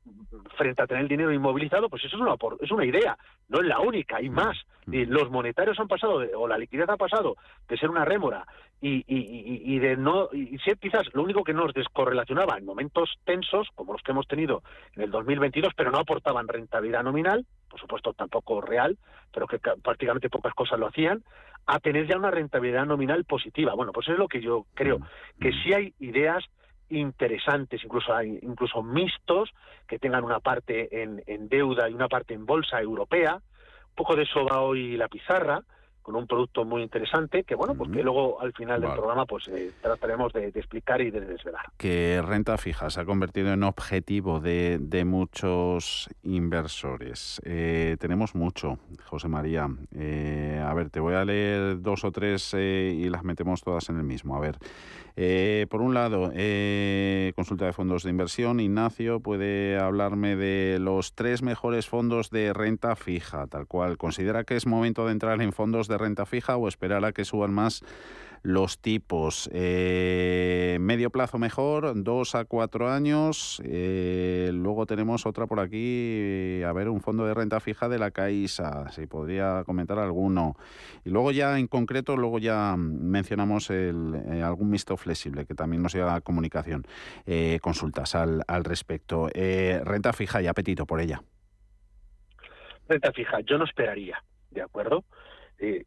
frente 0.57 0.81
a 0.81 0.87
tener 0.87 1.03
el 1.03 1.09
dinero 1.09 1.31
inmovilizado, 1.31 1.89
pues 1.89 2.03
eso 2.05 2.15
es 2.15 2.21
una, 2.21 2.35
es 2.61 2.71
una 2.71 2.85
idea, 2.85 3.17
no 3.49 3.59
es 3.59 3.67
la 3.67 3.79
única, 3.79 4.17
hay 4.17 4.29
más. 4.29 4.57
Y 4.89 5.05
los 5.05 5.29
monetarios 5.29 5.77
han 5.79 5.87
pasado, 5.87 6.23
o 6.37 6.47
la 6.47 6.57
liquidez 6.57 6.89
ha 6.89 6.95
pasado 6.95 7.35
de 7.67 7.77
ser 7.77 7.89
una 7.89 8.05
rémora 8.05 8.45
y, 8.79 9.03
y, 9.07 9.75
y, 9.75 9.79
de 9.79 9.97
no 9.97 10.29
y 10.31 10.57
ser 10.59 10.77
quizás 10.77 11.07
lo 11.13 11.23
único 11.23 11.43
que 11.43 11.53
nos 11.53 11.73
descorrelacionaba 11.73 12.57
en 12.57 12.65
momentos 12.65 13.09
tensos 13.25 13.67
como 13.73 13.93
los 13.93 14.03
que 14.03 14.11
hemos 14.11 14.27
tenido 14.27 14.61
en 14.95 15.03
el 15.03 15.11
2022 15.11 15.73
pero 15.75 15.89
no 15.89 15.97
aportaban 15.97 16.47
rentabilidad 16.47 17.03
nominal 17.03 17.45
por 17.69 17.79
supuesto 17.79 18.13
tampoco 18.13 18.61
real 18.61 18.97
pero 19.33 19.47
que 19.47 19.57
prácticamente 19.57 20.29
pocas 20.29 20.53
cosas 20.53 20.77
lo 20.77 20.87
hacían 20.87 21.23
a 21.65 21.79
tener 21.79 22.07
ya 22.07 22.17
una 22.17 22.31
rentabilidad 22.31 22.85
nominal 22.85 23.25
positiva. 23.25 23.73
Bueno 23.73 23.91
pues 23.91 24.07
es 24.09 24.17
lo 24.17 24.27
que 24.27 24.41
yo 24.41 24.67
creo 24.75 24.99
que 25.41 25.51
sí 25.63 25.73
hay 25.73 25.93
ideas 25.99 26.45
interesantes, 26.89 27.83
incluso 27.83 28.13
hay 28.13 28.39
incluso 28.41 28.83
mixtos 28.83 29.53
que 29.87 29.99
tengan 29.99 30.23
una 30.23 30.39
parte 30.39 31.01
en, 31.03 31.23
en 31.27 31.49
deuda 31.49 31.89
y 31.89 31.93
una 31.93 32.07
parte 32.07 32.33
en 32.33 32.45
bolsa 32.45 32.81
europea. 32.81 33.35
Un 33.35 33.95
poco 33.95 34.15
de 34.15 34.23
eso 34.23 34.45
va 34.45 34.61
hoy 34.61 34.95
la 34.97 35.07
pizarra 35.07 35.63
con 36.07 36.15
un 36.15 36.25
producto 36.25 36.63
muy 36.63 36.83
interesante 36.83 37.43
que 37.43 37.53
bueno 37.53 37.75
pues 37.75 37.91
que 37.91 38.01
luego 38.01 38.39
al 38.39 38.53
final 38.53 38.79
del 38.79 38.93
programa 38.93 39.25
pues 39.25 39.49
eh, 39.49 39.73
trataremos 39.81 40.31
de, 40.31 40.47
explicar 40.47 41.01
y 41.01 41.11
de 41.11 41.19
desvelar. 41.19 41.65
Que 41.75 42.21
renta 42.25 42.57
fija 42.57 42.89
se 42.89 43.01
ha 43.01 43.05
convertido 43.05 43.51
en 43.51 43.61
objetivo 43.63 44.39
de, 44.39 44.77
de 44.79 45.03
muchos 45.03 46.09
inversores 46.23 47.41
eh, 47.43 47.97
tenemos 47.99 48.35
mucho 48.35 48.79
José 49.03 49.27
María. 49.27 49.67
Eh, 49.93 50.63
a 50.65 50.73
ver 50.73 50.89
te 50.91 51.01
voy 51.01 51.15
a 51.15 51.25
leer 51.25 51.81
dos 51.81 52.05
o 52.05 52.11
tres 52.13 52.53
y 52.53 53.09
las 53.09 53.25
metemos 53.25 53.61
todas 53.61 53.89
en 53.89 53.97
el 53.97 54.03
mismo. 54.03 54.37
A 54.37 54.39
ver 54.39 54.57
por 55.69 55.81
un 55.81 55.95
lado, 55.95 56.31
consulta 57.35 57.65
de 57.65 57.73
fondos 57.73 58.03
de 58.03 58.11
inversión. 58.11 58.59
Ignacio 58.59 59.19
puede 59.19 59.79
hablarme 59.79 60.35
de 60.35 60.77
los 60.79 61.13
tres 61.15 61.41
mejores 61.41 61.87
fondos 61.87 62.29
de 62.29 62.53
renta 62.53 62.95
fija, 62.95 63.47
tal 63.47 63.65
cual. 63.65 63.97
¿Considera 63.97 64.43
que 64.43 64.55
es 64.55 64.67
momento 64.67 65.07
de 65.07 65.13
entrar 65.13 65.41
en 65.41 65.53
fondos 65.53 65.87
de 65.87 65.97
renta 65.97 66.27
fija 66.27 66.55
o 66.55 66.67
esperar 66.67 67.03
a 67.03 67.13
que 67.13 67.25
suban 67.25 67.51
más 67.51 67.83
los 68.41 68.79
tipos? 68.79 69.49
Eh, 69.53 70.77
medio 70.79 71.09
plazo 71.09 71.37
mejor, 71.37 72.03
dos 72.03 72.35
a 72.35 72.45
cuatro 72.45 72.89
años. 72.89 73.61
Eh, 73.65 74.51
luego 74.53 74.85
tenemos 74.85 75.25
otra 75.25 75.47
por 75.47 75.59
aquí, 75.59 76.61
a 76.63 76.71
ver, 76.73 76.89
un 76.89 77.01
fondo 77.01 77.25
de 77.25 77.33
renta 77.33 77.59
fija 77.59 77.89
de 77.89 77.99
la 77.99 78.11
Caixa, 78.11 78.89
si 78.91 79.07
podría 79.07 79.63
comentar 79.65 79.99
alguno. 79.99 80.55
Y 81.05 81.09
luego 81.09 81.31
ya 81.31 81.57
en 81.59 81.67
concreto, 81.67 82.17
luego 82.17 82.39
ya 82.39 82.75
mencionamos 82.77 83.69
el, 83.69 84.15
eh, 84.29 84.41
algún 84.41 84.69
mixto 84.69 84.97
flexible 84.97 85.45
que 85.45 85.55
también 85.55 85.81
nos 85.81 85.93
llega 85.93 86.15
a 86.15 86.21
comunicación. 86.21 86.85
consultas 87.61 88.15
al, 88.15 88.43
al 88.47 88.63
respecto. 88.63 89.27
renta 89.27 90.13
fija 90.13 90.41
y 90.41 90.47
apetito 90.47 90.85
por 90.85 91.01
ella. 91.01 91.21
Renta 92.87 93.11
fija, 93.11 93.41
yo 93.41 93.57
no 93.57 93.65
esperaría, 93.65 94.23
¿de 94.51 94.61
acuerdo? 94.61 95.03
eh, 95.59 95.85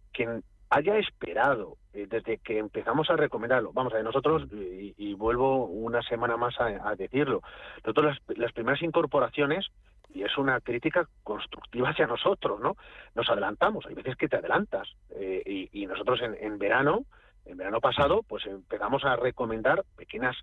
haya 0.71 0.97
esperado 0.99 1.77
eh, 1.93 2.07
desde 2.09 2.39
que 2.39 2.59
empezamos 2.59 3.11
a 3.11 3.17
recomendarlo, 3.17 3.73
vamos 3.73 3.93
a 3.93 3.97
ver, 3.97 4.05
nosotros, 4.05 4.45
y, 4.53 5.15
vuelvo 5.15 5.67
una 5.67 6.01
semana 6.03 6.37
más 6.37 6.55
a, 6.61 6.95
decirlo, 6.95 7.43
nosotros 7.85 8.17
las, 8.29 8.53
primeras 8.53 8.81
incorporaciones, 8.83 9.67
y 10.15 10.23
es 10.23 10.39
una 10.39 10.61
crítica 10.61 11.07
constructiva 11.25 11.91
hacia 11.91 12.07
nosotros, 12.07 12.61
¿no? 12.61 12.77
Nos 13.15 13.29
adelantamos, 13.29 13.85
hay 13.87 13.95
veces 13.95 14.17
que 14.17 14.29
te 14.29 14.37
adelantas, 14.37 14.89
eh, 15.11 15.69
y, 15.73 15.87
nosotros 15.87 16.21
en, 16.23 16.37
en 16.41 16.59
verano, 16.59 17.05
en 17.45 17.57
verano 17.57 17.81
pasado, 17.81 18.23
pues 18.23 18.47
empezamos 18.47 19.05
a 19.05 19.17
recomendar 19.17 19.85
pequeñas 19.97 20.37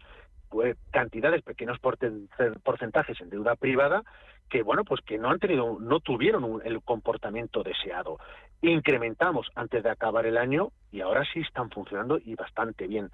pues, 0.49 0.77
cantidades, 0.91 1.41
pequeños 1.43 1.77
porcentajes 1.79 3.19
en 3.21 3.29
deuda 3.29 3.55
privada 3.55 4.03
que 4.49 4.63
bueno 4.63 4.83
pues 4.83 5.01
que 5.01 5.17
no 5.17 5.29
han 5.29 5.39
tenido 5.39 5.77
no 5.79 5.99
tuvieron 5.99 6.61
el 6.63 6.81
comportamiento 6.81 7.63
deseado. 7.63 8.19
Incrementamos 8.61 9.47
antes 9.55 9.83
de 9.83 9.89
acabar 9.89 10.25
el 10.25 10.37
año 10.37 10.69
y 10.91 11.01
ahora 11.01 11.23
sí 11.31 11.41
están 11.41 11.69
funcionando 11.69 12.17
y 12.17 12.35
bastante 12.35 12.87
bien. 12.87 13.09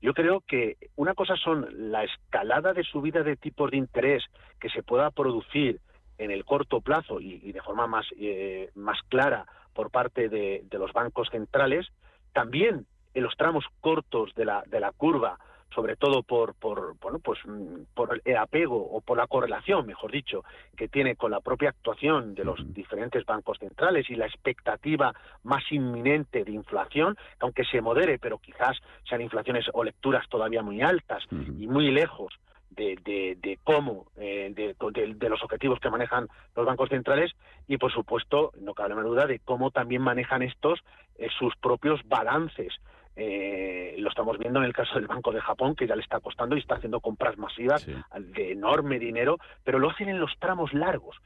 Yo 0.00 0.12
creo 0.12 0.42
que 0.46 0.76
una 0.96 1.14
cosa 1.14 1.36
son 1.36 1.66
la 1.90 2.04
escalada 2.04 2.72
de 2.72 2.84
subida 2.84 3.22
de 3.22 3.36
tipos 3.36 3.70
de 3.70 3.78
interés 3.78 4.22
que 4.60 4.68
se 4.68 4.82
pueda 4.82 5.10
producir 5.10 5.80
en 6.18 6.30
el 6.30 6.44
corto 6.44 6.80
plazo 6.80 7.20
y, 7.20 7.52
de 7.52 7.62
forma 7.62 7.86
más 7.86 8.06
eh, 8.18 8.70
más 8.74 8.98
clara 9.08 9.46
por 9.72 9.90
parte 9.90 10.28
de, 10.28 10.62
de 10.70 10.78
los 10.78 10.92
bancos 10.92 11.28
centrales 11.30 11.88
también 12.32 12.86
en 13.14 13.22
los 13.22 13.36
tramos 13.36 13.64
cortos 13.80 14.32
de 14.34 14.44
la 14.44 14.62
de 14.66 14.80
la 14.80 14.92
curva 14.92 15.38
sobre 15.74 15.96
todo 15.96 16.22
por, 16.22 16.54
por, 16.54 16.96
bueno, 16.98 17.18
pues, 17.18 17.38
mm, 17.44 17.94
por 17.94 18.20
el 18.24 18.36
apego 18.36 18.76
o 18.76 19.00
por 19.00 19.18
la 19.18 19.26
correlación, 19.26 19.86
mejor 19.86 20.12
dicho, 20.12 20.44
que 20.76 20.88
tiene 20.88 21.16
con 21.16 21.30
la 21.30 21.40
propia 21.40 21.70
actuación 21.70 22.34
de 22.34 22.44
los 22.44 22.72
diferentes 22.72 23.24
bancos 23.24 23.58
centrales 23.58 24.08
y 24.10 24.14
la 24.14 24.26
expectativa 24.26 25.12
más 25.42 25.64
inminente 25.70 26.44
de 26.44 26.52
inflación, 26.52 27.16
aunque 27.40 27.64
se 27.64 27.80
modere, 27.80 28.18
pero 28.18 28.38
quizás 28.38 28.76
sean 29.08 29.20
inflaciones 29.20 29.66
o 29.72 29.84
lecturas 29.84 30.28
todavía 30.28 30.62
muy 30.62 30.82
altas 30.82 31.24
y 31.30 31.66
muy 31.66 31.90
lejos 31.90 32.34
de, 32.70 33.36
de, 33.40 33.58
cómo, 33.62 34.06
eh, 34.16 34.52
de, 34.54 34.74
de, 35.14 35.28
los 35.28 35.42
objetivos 35.42 35.78
que 35.78 35.90
manejan 35.90 36.28
los 36.56 36.66
bancos 36.66 36.88
centrales 36.88 37.32
y, 37.68 37.76
por 37.76 37.92
supuesto, 37.92 38.52
no 38.60 38.74
cabe 38.74 38.94
la 38.94 39.02
duda 39.02 39.26
de 39.26 39.38
cómo 39.38 39.70
también 39.70 40.02
manejan 40.02 40.42
estos 40.42 40.80
eh, 41.16 41.28
sus 41.38 41.54
propios 41.56 42.00
balances 42.06 42.74
eh, 43.16 43.94
lo 43.98 44.08
estamos 44.08 44.38
viendo 44.38 44.58
en 44.60 44.66
el 44.66 44.72
caso 44.72 44.94
del 44.94 45.06
Banco 45.06 45.32
de 45.32 45.40
Japón, 45.40 45.74
que 45.74 45.86
ya 45.86 45.96
le 45.96 46.02
está 46.02 46.20
costando 46.20 46.56
y 46.56 46.60
está 46.60 46.76
haciendo 46.76 47.00
compras 47.00 47.38
masivas 47.38 47.86
de 47.86 48.52
enorme 48.52 48.98
dinero, 48.98 49.38
pero 49.62 49.78
lo 49.78 49.90
hacen 49.90 50.08
en 50.08 50.20
los 50.20 50.32
tramos 50.38 50.72
largos. 50.72 51.16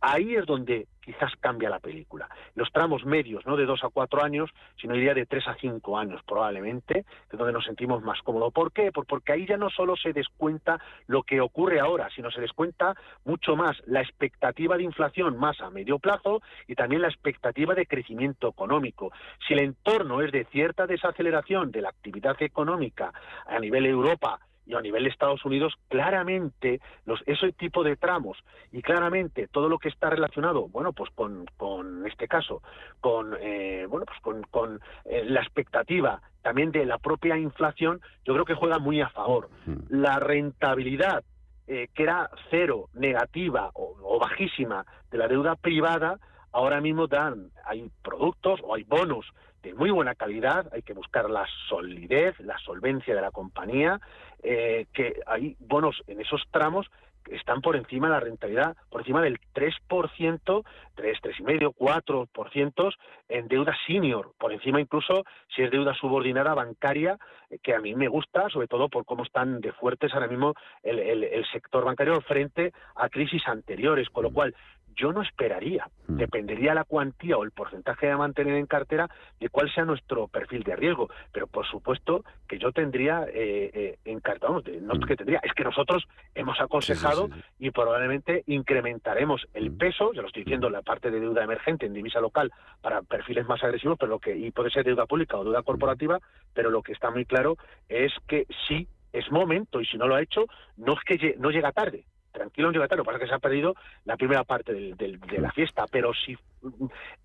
ahí 0.00 0.34
es 0.34 0.46
donde 0.46 0.86
quizás 1.04 1.32
cambia 1.40 1.70
la 1.70 1.80
película. 1.80 2.28
Los 2.54 2.70
tramos 2.72 3.04
medios, 3.04 3.44
no 3.46 3.56
de 3.56 3.66
dos 3.66 3.84
a 3.84 3.88
cuatro 3.88 4.24
años, 4.24 4.50
sino 4.80 4.94
diría 4.94 5.14
de 5.14 5.26
tres 5.26 5.46
a 5.46 5.54
cinco 5.54 5.98
años 5.98 6.22
probablemente, 6.26 7.04
es 7.30 7.38
donde 7.38 7.52
nos 7.52 7.64
sentimos 7.64 8.02
más 8.02 8.20
cómodos. 8.22 8.52
¿Por 8.52 8.72
qué? 8.72 8.90
Porque 8.92 9.32
ahí 9.32 9.46
ya 9.46 9.56
no 9.56 9.70
solo 9.70 9.96
se 9.96 10.12
descuenta 10.12 10.80
lo 11.06 11.22
que 11.22 11.40
ocurre 11.40 11.80
ahora, 11.80 12.08
sino 12.14 12.30
se 12.30 12.40
descuenta 12.40 12.94
mucho 13.24 13.56
más 13.56 13.76
la 13.86 14.00
expectativa 14.00 14.76
de 14.76 14.84
inflación 14.84 15.36
más 15.36 15.60
a 15.60 15.70
medio 15.70 15.98
plazo 15.98 16.42
y 16.66 16.74
también 16.74 17.02
la 17.02 17.08
expectativa 17.08 17.74
de 17.74 17.86
crecimiento 17.86 18.48
económico. 18.48 19.12
Si 19.46 19.54
el 19.54 19.60
entorno 19.60 20.22
es 20.22 20.32
de 20.32 20.44
cierta 20.46 20.86
desaceleración 20.86 21.70
de 21.70 21.82
la 21.82 21.90
actividad 21.90 22.40
económica 22.40 23.12
a 23.46 23.58
nivel 23.58 23.86
Europa, 23.86 24.40
y 24.66 24.74
a 24.74 24.80
nivel 24.80 25.04
de 25.04 25.10
Estados 25.10 25.44
Unidos, 25.44 25.74
claramente 25.88 26.80
los, 27.04 27.22
ese 27.26 27.52
tipo 27.52 27.82
de 27.82 27.96
tramos 27.96 28.38
y 28.72 28.82
claramente 28.82 29.48
todo 29.48 29.68
lo 29.68 29.78
que 29.78 29.88
está 29.88 30.10
relacionado, 30.10 30.68
bueno, 30.68 30.92
pues 30.92 31.10
con, 31.14 31.46
con 31.56 32.06
este 32.06 32.28
caso, 32.28 32.62
con, 33.00 33.34
eh, 33.40 33.86
bueno, 33.88 34.06
pues 34.06 34.20
con, 34.20 34.42
con 34.50 34.80
eh, 35.04 35.24
la 35.24 35.40
expectativa 35.40 36.20
también 36.42 36.72
de 36.72 36.84
la 36.84 36.98
propia 36.98 37.38
inflación, 37.38 38.00
yo 38.24 38.34
creo 38.34 38.44
que 38.44 38.54
juega 38.54 38.78
muy 38.78 39.00
a 39.00 39.08
favor. 39.08 39.48
La 39.88 40.18
rentabilidad 40.18 41.24
eh, 41.66 41.88
que 41.94 42.02
era 42.02 42.28
cero, 42.50 42.90
negativa 42.92 43.70
o, 43.72 43.96
o 44.02 44.18
bajísima 44.18 44.84
de 45.10 45.18
la 45.18 45.28
deuda 45.28 45.56
privada, 45.56 46.18
ahora 46.52 46.82
mismo 46.82 47.06
dan, 47.06 47.50
hay 47.64 47.90
productos 48.02 48.60
o 48.62 48.74
hay 48.74 48.84
bonos 48.84 49.26
de 49.64 49.74
muy 49.74 49.90
buena 49.90 50.14
calidad, 50.14 50.68
hay 50.72 50.82
que 50.82 50.92
buscar 50.92 51.28
la 51.30 51.46
solidez, 51.68 52.38
la 52.40 52.58
solvencia 52.58 53.14
de 53.14 53.20
la 53.22 53.30
compañía, 53.30 53.98
eh, 54.42 54.86
que 54.92 55.20
hay 55.26 55.56
bonos 55.58 56.02
en 56.06 56.20
esos 56.20 56.42
tramos 56.50 56.86
que 57.24 57.36
están 57.36 57.62
por 57.62 57.74
encima 57.74 58.08
de 58.08 58.12
la 58.12 58.20
rentabilidad, 58.20 58.76
por 58.90 59.00
encima 59.00 59.22
del 59.22 59.40
3%, 59.54 60.64
3, 60.94 61.18
3,5, 61.22 61.74
4% 61.74 62.94
en 63.30 63.48
deuda 63.48 63.74
senior, 63.86 64.32
por 64.38 64.52
encima 64.52 64.78
incluso 64.78 65.24
si 65.54 65.62
es 65.62 65.70
deuda 65.70 65.94
subordinada 65.94 66.52
bancaria, 66.52 67.16
eh, 67.48 67.58
que 67.62 67.74
a 67.74 67.80
mí 67.80 67.94
me 67.94 68.08
gusta, 68.08 68.50
sobre 68.50 68.68
todo 68.68 68.90
por 68.90 69.06
cómo 69.06 69.24
están 69.24 69.62
de 69.62 69.72
fuertes 69.72 70.12
ahora 70.12 70.28
mismo 70.28 70.52
el, 70.82 70.98
el 70.98 71.46
sector 71.50 71.84
bancario 71.84 72.20
frente 72.20 72.74
a 72.96 73.08
crisis 73.08 73.42
anteriores, 73.48 74.10
con 74.10 74.24
lo 74.24 74.30
mm. 74.30 74.34
cual 74.34 74.54
yo 74.96 75.12
no 75.12 75.22
esperaría. 75.22 75.88
Mm. 76.06 76.16
Dependería 76.16 76.74
la 76.74 76.84
cuantía 76.84 77.36
o 77.36 77.44
el 77.44 77.50
porcentaje 77.50 78.06
de 78.06 78.16
mantener 78.16 78.54
en 78.54 78.66
cartera 78.66 79.08
de 79.40 79.48
cuál 79.48 79.72
sea 79.72 79.84
nuestro 79.84 80.28
perfil 80.28 80.62
de 80.62 80.76
riesgo. 80.76 81.08
Pero 81.32 81.46
por 81.46 81.66
supuesto 81.66 82.24
que 82.48 82.58
yo 82.58 82.72
tendría 82.72 83.24
eh, 83.24 83.70
eh 83.72 83.98
en 84.04 84.20
cartera, 84.20 84.52
no 84.52 84.94
mm. 84.94 85.00
que 85.06 85.16
tendría, 85.16 85.40
es 85.42 85.52
que 85.52 85.64
nosotros 85.64 86.06
hemos 86.34 86.60
aconsejado 86.60 87.28
y 87.58 87.70
probablemente 87.70 88.42
incrementaremos 88.46 89.46
el 89.54 89.70
mm. 89.70 89.78
peso, 89.78 90.12
ya 90.12 90.22
lo 90.22 90.28
estoy 90.28 90.44
diciendo, 90.44 90.70
la 90.70 90.82
parte 90.82 91.10
de 91.10 91.20
deuda 91.20 91.44
emergente 91.44 91.86
en 91.86 91.94
divisa 91.94 92.20
local 92.20 92.52
para 92.80 93.02
perfiles 93.02 93.46
más 93.46 93.62
agresivos, 93.62 93.96
pero 93.98 94.10
lo 94.10 94.18
que 94.18 94.36
y 94.36 94.50
puede 94.50 94.70
ser 94.70 94.84
deuda 94.84 95.06
pública 95.06 95.36
o 95.36 95.44
deuda 95.44 95.62
corporativa, 95.62 96.18
pero 96.52 96.70
lo 96.70 96.82
que 96.82 96.92
está 96.92 97.10
muy 97.10 97.24
claro 97.24 97.56
es 97.88 98.12
que 98.26 98.46
sí 98.68 98.88
es 99.12 99.30
momento 99.30 99.80
y 99.80 99.86
si 99.86 99.96
no 99.96 100.08
lo 100.08 100.16
ha 100.16 100.22
hecho 100.22 100.46
no 100.76 100.94
es 100.94 101.00
que 101.04 101.36
no 101.38 101.50
llega 101.50 101.72
tarde 101.72 102.04
tranquilo 102.34 102.68
en 102.68 102.74
lo 102.74 102.88
que 102.88 102.96
pasa 102.96 103.16
es 103.16 103.22
que 103.22 103.28
se 103.28 103.34
ha 103.34 103.38
perdido 103.38 103.74
la 104.04 104.16
primera 104.16 104.44
parte 104.44 104.74
de 104.74 105.38
la 105.38 105.52
fiesta, 105.52 105.86
pero 105.90 106.12
si 106.12 106.36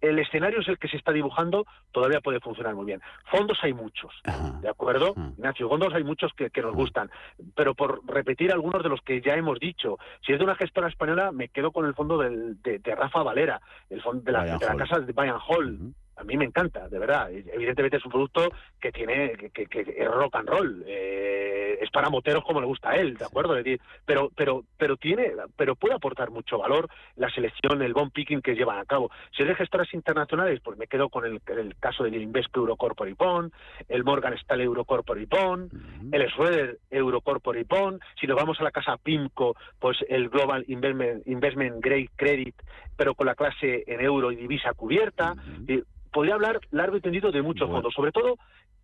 el 0.01 0.19
escenario 0.19 0.59
es 0.59 0.67
el 0.67 0.77
que 0.77 0.87
se 0.87 0.97
está 0.97 1.11
dibujando, 1.11 1.65
todavía 1.91 2.21
puede 2.21 2.39
funcionar 2.39 2.75
muy 2.75 2.85
bien. 2.85 3.01
Fondos 3.31 3.57
hay 3.61 3.73
muchos, 3.73 4.13
¿de 4.61 4.69
acuerdo? 4.69 5.13
Ignacio, 5.37 5.67
fondos 5.67 5.93
hay 5.93 6.03
muchos 6.03 6.31
que, 6.33 6.49
nos 6.61 6.75
gustan, 6.75 7.09
pero 7.55 7.73
por 7.73 8.01
repetir 8.05 8.51
algunos 8.51 8.83
de 8.83 8.89
los 8.89 9.01
que 9.01 9.21
ya 9.21 9.35
hemos 9.35 9.59
dicho, 9.59 9.97
si 10.25 10.33
es 10.33 10.39
de 10.39 10.45
una 10.45 10.55
gestora 10.55 10.89
española, 10.89 11.31
me 11.31 11.49
quedo 11.49 11.71
con 11.71 11.85
el 11.85 11.93
fondo 11.93 12.17
de, 12.17 12.81
Rafa 12.83 13.23
Valera, 13.23 13.61
el 13.89 14.01
fondo 14.01 14.23
de 14.23 14.31
la, 14.31 14.59
casa 14.59 14.99
de 14.99 15.13
Bayern 15.13 15.39
Hall 15.47 15.93
a 16.19 16.23
mí 16.23 16.35
me 16.35 16.45
encanta, 16.45 16.87
de 16.89 16.99
verdad. 16.99 17.31
Evidentemente 17.31 17.97
es 17.97 18.05
un 18.05 18.11
producto 18.11 18.49
que 18.79 18.91
tiene, 18.91 19.33
que, 19.53 19.67
es 19.71 20.07
rock 20.07 20.35
and 20.35 20.49
roll, 20.49 20.83
eh, 20.85 21.77
es 21.81 21.89
para 21.91 22.09
moteros 22.09 22.43
como 22.43 22.59
le 22.59 22.67
gusta 22.67 22.89
a 22.89 22.95
él, 22.95 23.15
¿de 23.15 23.25
acuerdo? 23.25 23.55
pero, 24.05 24.29
pero, 24.35 24.63
pero 24.77 24.97
tiene, 24.97 25.31
pero 25.55 25.75
puede 25.75 25.95
aportar 25.95 26.29
mucho 26.29 26.57
valor 26.57 26.89
la 27.15 27.29
selección, 27.29 27.81
el 27.81 27.93
bond 27.93 28.11
picking 28.11 28.41
que 28.41 28.55
llevan 28.55 28.79
a 28.79 28.85
cabo. 28.85 29.11
Si 29.35 29.43
es 29.43 29.49
de 29.49 29.55
gestoras 29.55 29.93
internacionales, 29.93 30.59
pues 30.63 30.77
me 30.77 30.87
quedo 30.87 31.09
con 31.09 31.25
el, 31.25 31.39
caso 31.79 32.03
del 32.03 32.21
Invesco 32.21 32.59
Eurocorporate 32.59 33.15
Bond, 33.17 33.53
el 33.87 34.03
Morgan 34.03 34.33
Stanley 34.33 34.65
Eurocorporate 34.65 35.27
Bond, 35.29 35.71
el 36.11 36.29
Schroeder 36.29 36.79
Eurocorporate 36.91 37.65
Bond. 37.67 38.01
Si 38.19 38.27
nos 38.27 38.35
vamos 38.35 38.59
a 38.59 38.63
la 38.63 38.71
casa 38.71 38.97
PIMCO, 38.97 39.55
pues 39.79 39.97
el 40.09 40.29
Global 40.29 40.65
Investment, 40.67 41.25
Investment 41.27 41.83
Grade 41.83 42.09
Credit, 42.15 42.55
pero 42.97 43.15
con 43.15 43.27
la 43.27 43.35
clase 43.35 43.83
en 43.87 44.01
euro 44.01 44.31
y 44.31 44.35
divisa 44.35 44.73
cubierta 44.73 45.35
podría 46.11 46.35
hablar 46.35 46.59
largo 46.71 46.97
y 46.97 47.01
tendido 47.01 47.31
de 47.31 47.41
muchos 47.41 47.69
fondos, 47.69 47.93
sobre 47.93 48.11
todo 48.11 48.37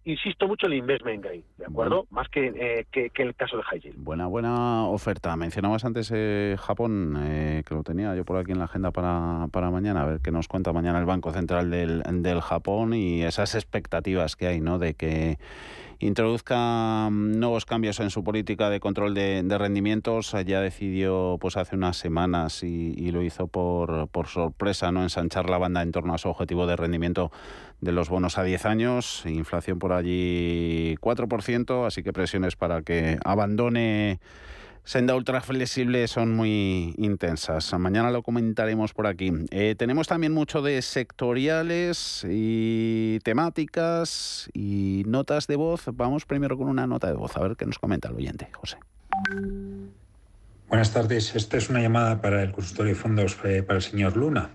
insisto 0.05 0.47
mucho 0.47 0.67
en 0.67 0.73
el 0.73 0.79
investment 0.79 1.23
grade, 1.23 1.43
¿de 1.57 1.65
acuerdo? 1.65 2.05
Más 2.11 2.29
que, 2.29 2.45
eh, 2.47 2.85
que, 2.91 3.11
el 3.23 3.35
caso 3.35 3.57
de 3.57 3.63
high 3.63 3.79
yield. 3.79 3.97
Buena, 3.97 4.27
buena 4.27 4.85
oferta. 4.87 5.35
Mencionabas 5.35 5.83
antes 5.83 6.11
eh, 6.13 6.55
Japón, 6.59 7.17
eh, 7.23 7.63
que 7.67 7.73
lo 7.73 7.83
tenía 7.83 8.15
yo 8.15 8.23
por 8.23 8.37
aquí 8.37 8.51
en 8.51 8.59
la 8.59 8.65
agenda 8.65 8.91
para, 8.91 9.47
para 9.51 9.71
mañana, 9.71 10.03
a 10.03 10.05
ver 10.05 10.19
qué 10.21 10.31
nos 10.31 10.47
cuenta 10.47 10.71
mañana 10.73 10.99
el 10.99 11.05
Banco 11.05 11.31
Central 11.31 11.71
del, 11.71 12.03
del 12.21 12.41
Japón 12.41 12.93
y 12.93 13.23
esas 13.23 13.55
expectativas 13.55 14.35
que 14.35 14.47
hay, 14.47 14.61
¿no? 14.61 14.77
De 14.77 14.93
que 14.93 15.39
introduzca 15.99 17.09
mm, 17.09 17.39
nuevos 17.39 17.65
cambios 17.65 17.99
en 17.99 18.09
su 18.09 18.23
política 18.23 18.69
de 18.69 18.79
control 18.79 19.13
de, 19.13 19.57
rendimientos. 19.57 20.35
Ya 20.45 20.61
decidió 20.61 21.37
pues 21.39 21.57
hace 21.57 21.75
unas 21.75 21.97
semanas 21.97 22.63
y, 22.63 23.11
lo 23.11 23.23
hizo 23.23 23.47
por, 23.47 24.07
por, 24.09 24.27
sorpresa, 24.27 24.91
no 24.91 25.03
ensanchar 25.03 25.49
la 25.49 25.57
banda 25.57 25.81
en 25.81 25.91
torno 25.91 26.13
a 26.13 26.17
su 26.17 26.29
objetivo 26.29 26.67
de 26.67 26.75
rendimiento 26.75 27.31
de 27.81 27.91
los 27.91 28.09
bonos 28.09 28.37
a 28.37 28.43
10 28.43 28.65
años, 28.65 29.23
inflación 29.25 29.79
por 29.79 29.93
allí 29.93 30.95
4%, 31.01 31.85
así 31.85 32.03
que 32.03 32.13
presiones 32.13 32.55
para 32.55 32.81
que 32.81 33.17
abandone 33.23 34.19
Senda 34.85 35.15
ultra 35.15 35.41
flexible 35.41 36.07
son 36.07 36.35
muy 36.35 36.93
intensas. 36.97 37.73
Mañana 37.79 38.11
lo 38.11 38.21
comentaremos 38.21 38.93
por 38.93 39.07
aquí. 39.07 39.31
Eh, 39.49 39.73
tenemos 39.75 40.07
también 40.07 40.31
mucho 40.31 40.61
de 40.61 40.79
sectoriales 40.83 42.23
y 42.29 43.19
temáticas 43.23 44.47
y 44.53 45.01
notas 45.07 45.47
de 45.47 45.55
voz. 45.55 45.85
Vamos 45.91 46.25
primero 46.25 46.55
con 46.55 46.69
una 46.69 46.85
nota 46.85 47.07
de 47.07 47.15
voz, 47.15 47.35
a 47.35 47.41
ver 47.41 47.55
qué 47.55 47.65
nos 47.65 47.79
comenta 47.79 48.09
el 48.09 48.15
oyente, 48.15 48.47
José. 48.53 48.77
Buenas 50.69 50.93
tardes. 50.93 51.35
Esta 51.35 51.57
es 51.57 51.67
una 51.71 51.81
llamada 51.81 52.21
para 52.21 52.43
el 52.43 52.51
consultorio 52.51 52.93
de 52.93 52.99
fondos 52.99 53.37
eh, 53.43 53.63
para 53.63 53.77
el 53.77 53.83
señor 53.83 54.15
Luna. 54.15 54.51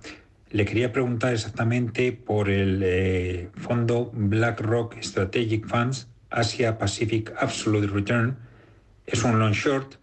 Le 0.50 0.64
quería 0.64 0.92
preguntar 0.92 1.32
exactamente 1.32 2.12
por 2.12 2.48
el 2.48 2.80
eh, 2.84 3.50
fondo 3.56 4.12
BlackRock 4.14 4.94
Strategic 5.02 5.66
Funds 5.66 6.06
Asia 6.30 6.78
Pacific 6.78 7.34
Absolute 7.36 7.88
Return. 7.88 8.36
Es 9.06 9.24
un 9.24 9.40
long 9.40 9.54
short 9.54 9.98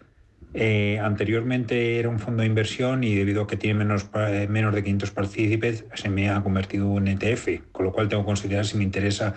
eh, 0.59 0.97
anteriormente 0.99 1.99
era 1.99 2.09
un 2.09 2.17
fondo 2.17 2.41
de 2.41 2.47
inversión 2.47 3.03
y 3.03 3.13
debido 3.13 3.43
a 3.43 3.47
que 3.47 3.57
tiene 3.57 3.77
menos, 3.77 4.09
eh, 4.15 4.47
menos 4.49 4.73
de 4.73 4.81
500 4.81 5.11
partícipes, 5.11 5.85
se 5.93 6.09
me 6.09 6.31
ha 6.31 6.41
convertido 6.41 6.97
en 6.97 7.07
ETF, 7.09 7.61
con 7.71 7.85
lo 7.85 7.91
cual 7.91 8.09
tengo 8.09 8.23
que 8.23 8.25
considerar 8.25 8.65
si 8.65 8.75
me 8.75 8.83
interesa, 8.83 9.35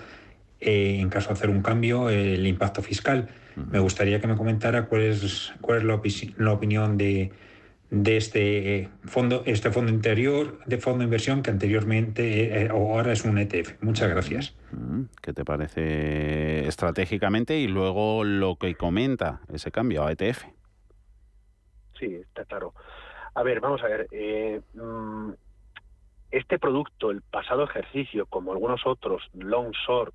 eh, 0.61 0.96
en 0.98 1.11
caso 1.11 1.28
de 1.28 1.35
hacer 1.35 1.50
un 1.50 1.61
cambio, 1.61 2.09
el 2.09 2.46
impacto 2.46 2.80
fiscal. 2.80 3.28
Me 3.70 3.80
gustaría 3.80 4.18
que 4.18 4.28
me 4.28 4.35
comentara 4.35 4.87
cuál 4.87 5.02
es, 5.02 5.52
cuál 5.61 5.80
es 5.80 5.85
la, 5.85 6.52
opinión 6.54 6.96
de, 6.96 7.33
de 7.90 8.16
este 8.16 8.88
fondo, 9.04 9.42
este 9.44 9.70
fondo 9.70 9.92
interior 9.92 10.61
de 10.64 10.78
fondo 10.78 11.00
de 11.00 11.04
inversión 11.04 11.42
que 11.42 11.50
anteriormente 11.50 12.70
o 12.72 12.96
ahora 12.96 13.12
es 13.12 13.26
un 13.26 13.37
ETF. 13.37 13.74
Muchas 13.83 14.09
gracias. 14.09 14.54
¿Qué 15.20 15.35
te 15.35 15.44
parece 15.44 16.66
estratégicamente 16.66 17.59
y 17.59 17.68
luego 17.68 18.24
lo 18.24 18.56
que 18.56 18.74
comenta 18.74 19.42
ese 19.52 19.70
cambio 19.70 20.06
a 20.06 20.12
ETF? 20.12 20.46
Sí, 22.00 22.14
está 22.14 22.44
claro. 22.46 22.72
A 23.34 23.42
ver, 23.42 23.60
vamos 23.60 23.82
a 23.82 23.86
ver. 23.86 24.08
Eh, 24.10 24.60
mm, 24.74 25.30
este 26.30 26.58
producto, 26.58 27.10
el 27.10 27.22
pasado 27.22 27.64
ejercicio, 27.64 28.26
como 28.26 28.52
algunos 28.52 28.86
otros, 28.86 29.22
long 29.34 29.72
short 29.86 30.14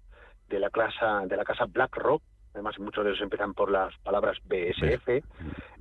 de 0.50 0.60
la 0.60 0.70
casa 0.70 1.26
de 1.26 1.38
la 1.38 1.46
casa 1.46 1.66
BlackRock, 1.66 2.22
además 2.54 2.80
muchos 2.80 3.04
de 3.04 3.12
ellos 3.12 3.22
empiezan 3.22 3.54
por 3.54 3.70
las 3.70 3.96
palabras 4.00 4.38
BSF, 4.46 5.24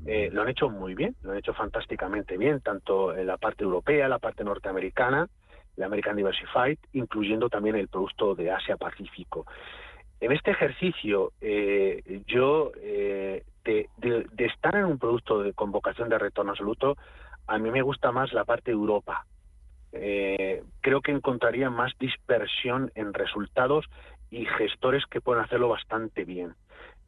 eh, 0.06 0.30
lo 0.32 0.42
han 0.42 0.48
hecho 0.48 0.68
muy 0.68 0.94
bien, 0.94 1.14
lo 1.22 1.30
han 1.30 1.38
hecho 1.38 1.54
fantásticamente 1.54 2.36
bien, 2.36 2.60
tanto 2.60 3.16
en 3.16 3.26
la 3.26 3.36
parte 3.36 3.64
europea, 3.64 4.08
la 4.08 4.18
parte 4.18 4.44
norteamericana, 4.44 5.28
la 5.76 5.86
American 5.86 6.16
Diversified, 6.16 6.78
incluyendo 6.92 7.48
también 7.48 7.76
el 7.76 7.88
producto 7.88 8.34
de 8.34 8.50
Asia 8.50 8.76
Pacífico. 8.76 9.46
En 10.20 10.32
este 10.32 10.50
ejercicio, 10.50 11.32
eh, 11.40 12.22
yo 12.26 12.72
de, 13.64 13.88
estar 14.38 14.76
en 14.76 14.84
un 14.84 14.98
producto 14.98 15.42
de 15.42 15.52
convocación 15.52 16.08
de 16.08 16.18
retorno 16.18 16.52
absoluto, 16.52 16.96
a 17.46 17.58
mí 17.58 17.70
me 17.70 17.82
gusta 17.82 18.12
más 18.12 18.32
la 18.32 18.44
parte 18.44 18.70
Europa. 18.70 19.26
Eh, 19.92 20.62
creo 20.80 21.00
que 21.00 21.12
encontraría 21.12 21.70
más 21.70 21.92
dispersión 21.98 22.90
en 22.94 23.14
resultados 23.14 23.86
y 24.30 24.44
gestores 24.46 25.04
que 25.06 25.20
pueden 25.20 25.44
hacerlo 25.44 25.68
bastante 25.68 26.24
bien. 26.24 26.54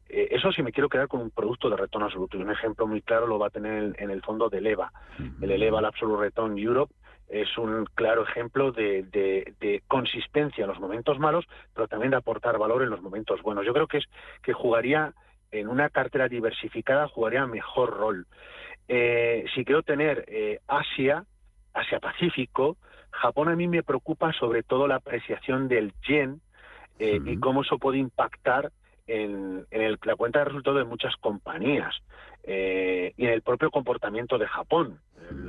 Eh, 0.09 0.29
eso 0.31 0.51
si 0.51 0.63
me 0.63 0.71
quiero 0.71 0.87
quedar 0.87 1.07
con 1.07 1.21
un 1.21 1.31
producto 1.31 1.69
de 1.69 1.75
retorno 1.75 2.05
absoluto. 2.05 2.37
Y 2.37 2.41
un 2.41 2.51
ejemplo 2.51 2.87
muy 2.87 3.01
claro 3.01 3.27
lo 3.27 3.39
va 3.39 3.47
a 3.47 3.51
tener 3.51 3.95
en, 3.97 4.09
el 4.09 4.21
fondo 4.21 4.49
de 4.49 4.59
EVA. 4.59 4.91
El 5.41 5.51
ELEVA, 5.51 5.79
el 5.79 5.85
Absolute 5.85 6.21
Return 6.21 6.57
Europe, 6.57 6.93
es 7.27 7.57
un 7.57 7.85
claro 7.93 8.23
ejemplo 8.23 8.71
de, 8.71 9.03
de, 9.03 9.83
consistencia 9.87 10.63
en 10.63 10.69
los 10.69 10.79
momentos 10.79 11.19
malos, 11.19 11.45
pero 11.73 11.87
también 11.87 12.11
de 12.11 12.17
aportar 12.17 12.57
valor 12.57 12.83
en 12.83 12.89
los 12.89 13.01
momentos 13.01 13.41
buenos. 13.41 13.65
Yo 13.65 13.73
creo 13.73 13.87
que 13.87 13.97
es 13.97 14.05
que 14.41 14.53
jugaría 14.53 15.13
en 15.51 15.67
una 15.67 15.89
cartera 15.89 16.27
diversificada 16.27 17.07
jugaría 17.07 17.45
mejor 17.45 17.95
rol. 17.97 18.27
Eh, 18.87 19.45
si 19.53 19.65
quiero 19.65 19.83
tener 19.83 20.25
eh, 20.27 20.59
Asia, 20.67 21.25
Asia-Pacífico, 21.73 22.77
Japón 23.11 23.49
a 23.49 23.55
mí 23.55 23.67
me 23.67 23.83
preocupa 23.83 24.31
sobre 24.33 24.63
todo 24.63 24.87
la 24.87 24.95
apreciación 24.95 25.67
del 25.67 25.93
yen 26.07 26.41
eh, 26.99 27.19
y 27.23 27.37
cómo 27.37 27.61
eso 27.61 27.77
puede 27.77 27.97
impactar 27.97 28.71
en, 29.07 29.65
la 29.71 30.15
cuenta 30.15 30.39
de 30.39 30.45
resultados 30.45 30.79
de 30.79 30.85
muchas 30.85 31.15
compañías 31.17 31.95
y 32.45 33.25
en 33.25 33.29
el 33.29 33.41
propio 33.41 33.71
comportamiento 33.71 34.37
de 34.37 34.47
Japón. 34.47 34.99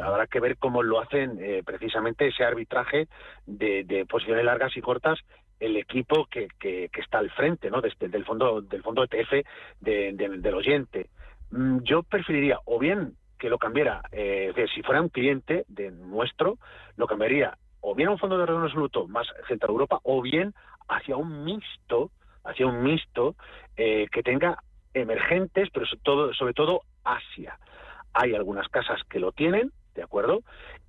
Habrá 0.03 0.27
que 0.27 0.41
ver 0.41 0.57
cómo 0.59 0.83
lo 0.83 1.01
hacen 1.01 1.39
precisamente 1.65 2.27
ese 2.27 2.43
arbitraje 2.43 3.07
de, 3.47 3.85
de 3.85 4.05
posiciones 4.05 4.45
largas 4.45 4.77
y 4.77 4.81
cortas 4.81 5.19
el 5.61 5.77
equipo 5.77 6.27
que, 6.27 6.49
que, 6.59 6.91
está 6.95 7.19
al 7.19 7.31
frente 7.31 7.71
¿no? 7.71 7.83
Este, 7.83 8.09
del 8.09 8.25
fondo 8.25 8.61
del 8.61 8.83
fondo 8.83 9.05
ETF 9.05 9.45
del 9.81 10.55
oyente. 10.55 11.11
Mm, 11.51 11.79
yo 11.83 12.03
preferiría 12.03 12.59
o 12.65 12.79
bien 12.79 13.15
que 13.39 13.49
lo 13.49 13.59
cambiara, 13.59 14.03
eh, 14.11 14.53
si 14.75 14.83
fuera 14.83 15.01
un 15.01 15.09
cliente 15.09 15.65
de 15.69 15.91
nuestro, 15.91 16.59
lo 16.97 17.07
cambiaría 17.07 17.57
o 17.81 17.95
bien 17.95 18.09
a 18.09 18.13
un 18.13 18.19
fondo 18.19 18.37
de 18.37 18.45
retorno 18.45 18.67
absoluto 18.67 19.07
más 19.07 19.27
Central 19.47 19.71
Europa 19.71 20.01
o 20.03 20.21
bien 20.21 20.55
hacia 20.89 21.17
un 21.17 21.45
mixto, 21.45 22.11
hacia 22.45 22.67
un 22.67 22.83
mixto 22.83 23.37
eh, 23.77 24.09
que 24.11 24.23
tenga 24.23 24.59
emergentes, 24.95 25.69
pero 25.73 25.87
sobre 25.87 26.03
todo, 26.03 26.35
sobre 26.35 26.55
todo 26.55 26.83
Asia. 27.05 27.59
Hay 28.13 28.35
algunas 28.35 28.69
casas 28.69 29.01
que 29.09 29.21
lo 29.21 29.33
tienen, 29.33 29.71
¿de 29.95 30.03
acuerdo? 30.03 30.41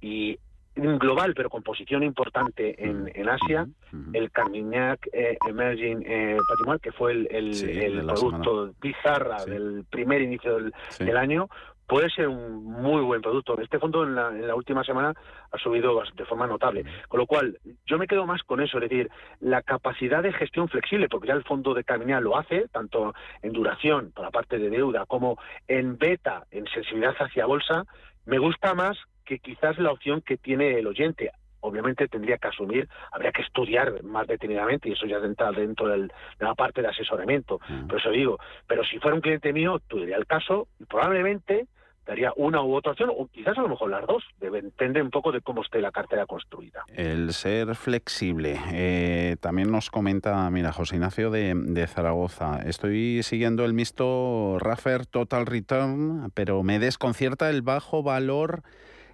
Y 0.01 0.39
global, 0.79 1.33
pero 1.35 1.49
con 1.49 1.63
posición 1.63 2.03
importante 2.03 2.75
en, 2.83 3.11
en 3.13 3.29
Asia, 3.29 3.67
el 4.13 4.31
Carmignac 4.31 5.07
eh, 5.11 5.37
Emerging 5.47 6.03
eh, 6.05 6.37
Patrimonial, 6.47 6.81
que 6.81 6.91
fue 6.91 7.11
el, 7.11 7.27
el, 7.31 8.05
producto 8.05 8.73
pizarra 8.79 9.43
del 9.45 9.85
primer 9.89 10.21
inicio 10.21 10.59
del, 10.99 11.17
año, 11.17 11.49
puede 11.87 12.09
ser 12.09 12.27
un 12.27 12.63
muy 12.63 13.01
buen 13.01 13.21
producto. 13.21 13.59
Este 13.59 13.79
fondo 13.79 14.03
en 14.03 14.15
la, 14.15 14.29
en 14.29 14.47
la, 14.47 14.55
última 14.55 14.83
semana 14.83 15.13
ha 15.51 15.57
subido 15.57 16.01
de 16.15 16.25
forma 16.25 16.47
notable. 16.47 16.85
Con 17.07 17.19
lo 17.19 17.25
cual, 17.25 17.57
yo 17.85 17.97
me 17.97 18.07
quedo 18.07 18.25
más 18.25 18.43
con 18.43 18.61
eso, 18.61 18.77
es 18.77 18.89
decir, 18.89 19.09
la 19.39 19.61
capacidad 19.61 20.21
de 20.21 20.33
gestión 20.33 20.69
flexible, 20.69 21.09
porque 21.09 21.27
ya 21.27 21.33
el 21.33 21.43
fondo 21.43 21.73
de 21.73 21.83
Carmignac 21.83 22.21
lo 22.21 22.37
hace, 22.37 22.67
tanto 22.69 23.13
en 23.41 23.53
duración 23.53 24.11
para 24.11 24.27
la 24.27 24.31
parte 24.31 24.59
de 24.59 24.69
deuda 24.69 25.05
como 25.05 25.37
en 25.67 25.97
beta, 25.97 26.45
en 26.51 26.65
sensibilidad 26.67 27.15
hacia 27.19 27.45
bolsa, 27.45 27.85
me 28.25 28.37
gusta 28.37 28.75
más 28.75 28.97
que 29.29 29.37
quizás 29.37 29.77
la 29.77 29.91
opción 29.91 30.21
que 30.21 30.37
tiene 30.37 30.79
el 30.79 30.87
oyente. 30.87 31.31
Obviamente 31.59 32.07
tendría 32.07 32.39
que 32.39 32.47
asumir, 32.47 32.89
habría 33.11 33.31
que 33.31 33.43
estudiar 33.43 34.01
más 34.01 34.25
detenidamente 34.25 34.89
y 34.89 34.93
eso 34.93 35.05
ya 35.05 35.17
entra 35.17 35.51
dentro 35.51 35.87
de 35.87 36.07
la 36.39 36.55
parte 36.55 36.81
de 36.81 36.87
asesoramiento. 36.87 37.59
Por 37.87 37.99
eso 37.99 38.09
digo, 38.09 38.39
pero 38.65 38.83
si 38.83 38.97
fuera 38.97 39.13
un 39.13 39.21
cliente 39.21 39.53
mío, 39.53 39.79
tuviera 39.87 40.17
el 40.17 40.25
caso 40.25 40.67
y 40.79 40.85
probablemente 40.85 41.67
daría 42.07 42.33
una 42.37 42.63
u 42.63 42.73
otra 42.73 42.93
opción, 42.93 43.11
o 43.15 43.27
quizás 43.27 43.55
a 43.55 43.61
lo 43.61 43.69
mejor 43.69 43.91
las 43.91 44.07
dos. 44.07 44.23
Depende 44.39 44.99
un 44.99 45.11
poco 45.11 45.31
de 45.31 45.41
cómo 45.41 45.61
esté 45.61 45.79
la 45.79 45.91
cartera 45.91 46.25
construida. 46.25 46.83
El 46.95 47.33
ser 47.33 47.75
flexible. 47.75 48.59
Eh, 48.73 49.35
también 49.41 49.69
nos 49.69 49.91
comenta, 49.91 50.49
mira, 50.49 50.71
José 50.71 50.95
Ignacio 50.95 51.29
de, 51.29 51.53
de, 51.55 51.85
Zaragoza. 51.85 52.61
Estoy 52.65 53.21
siguiendo 53.21 53.63
el 53.63 53.73
mixto 53.73 54.57
Raffer 54.59 55.05
Total 55.05 55.45
Return, 55.45 56.31
pero 56.33 56.63
me 56.63 56.79
desconcierta 56.79 57.51
el 57.51 57.61
bajo 57.61 58.01
valor 58.01 58.63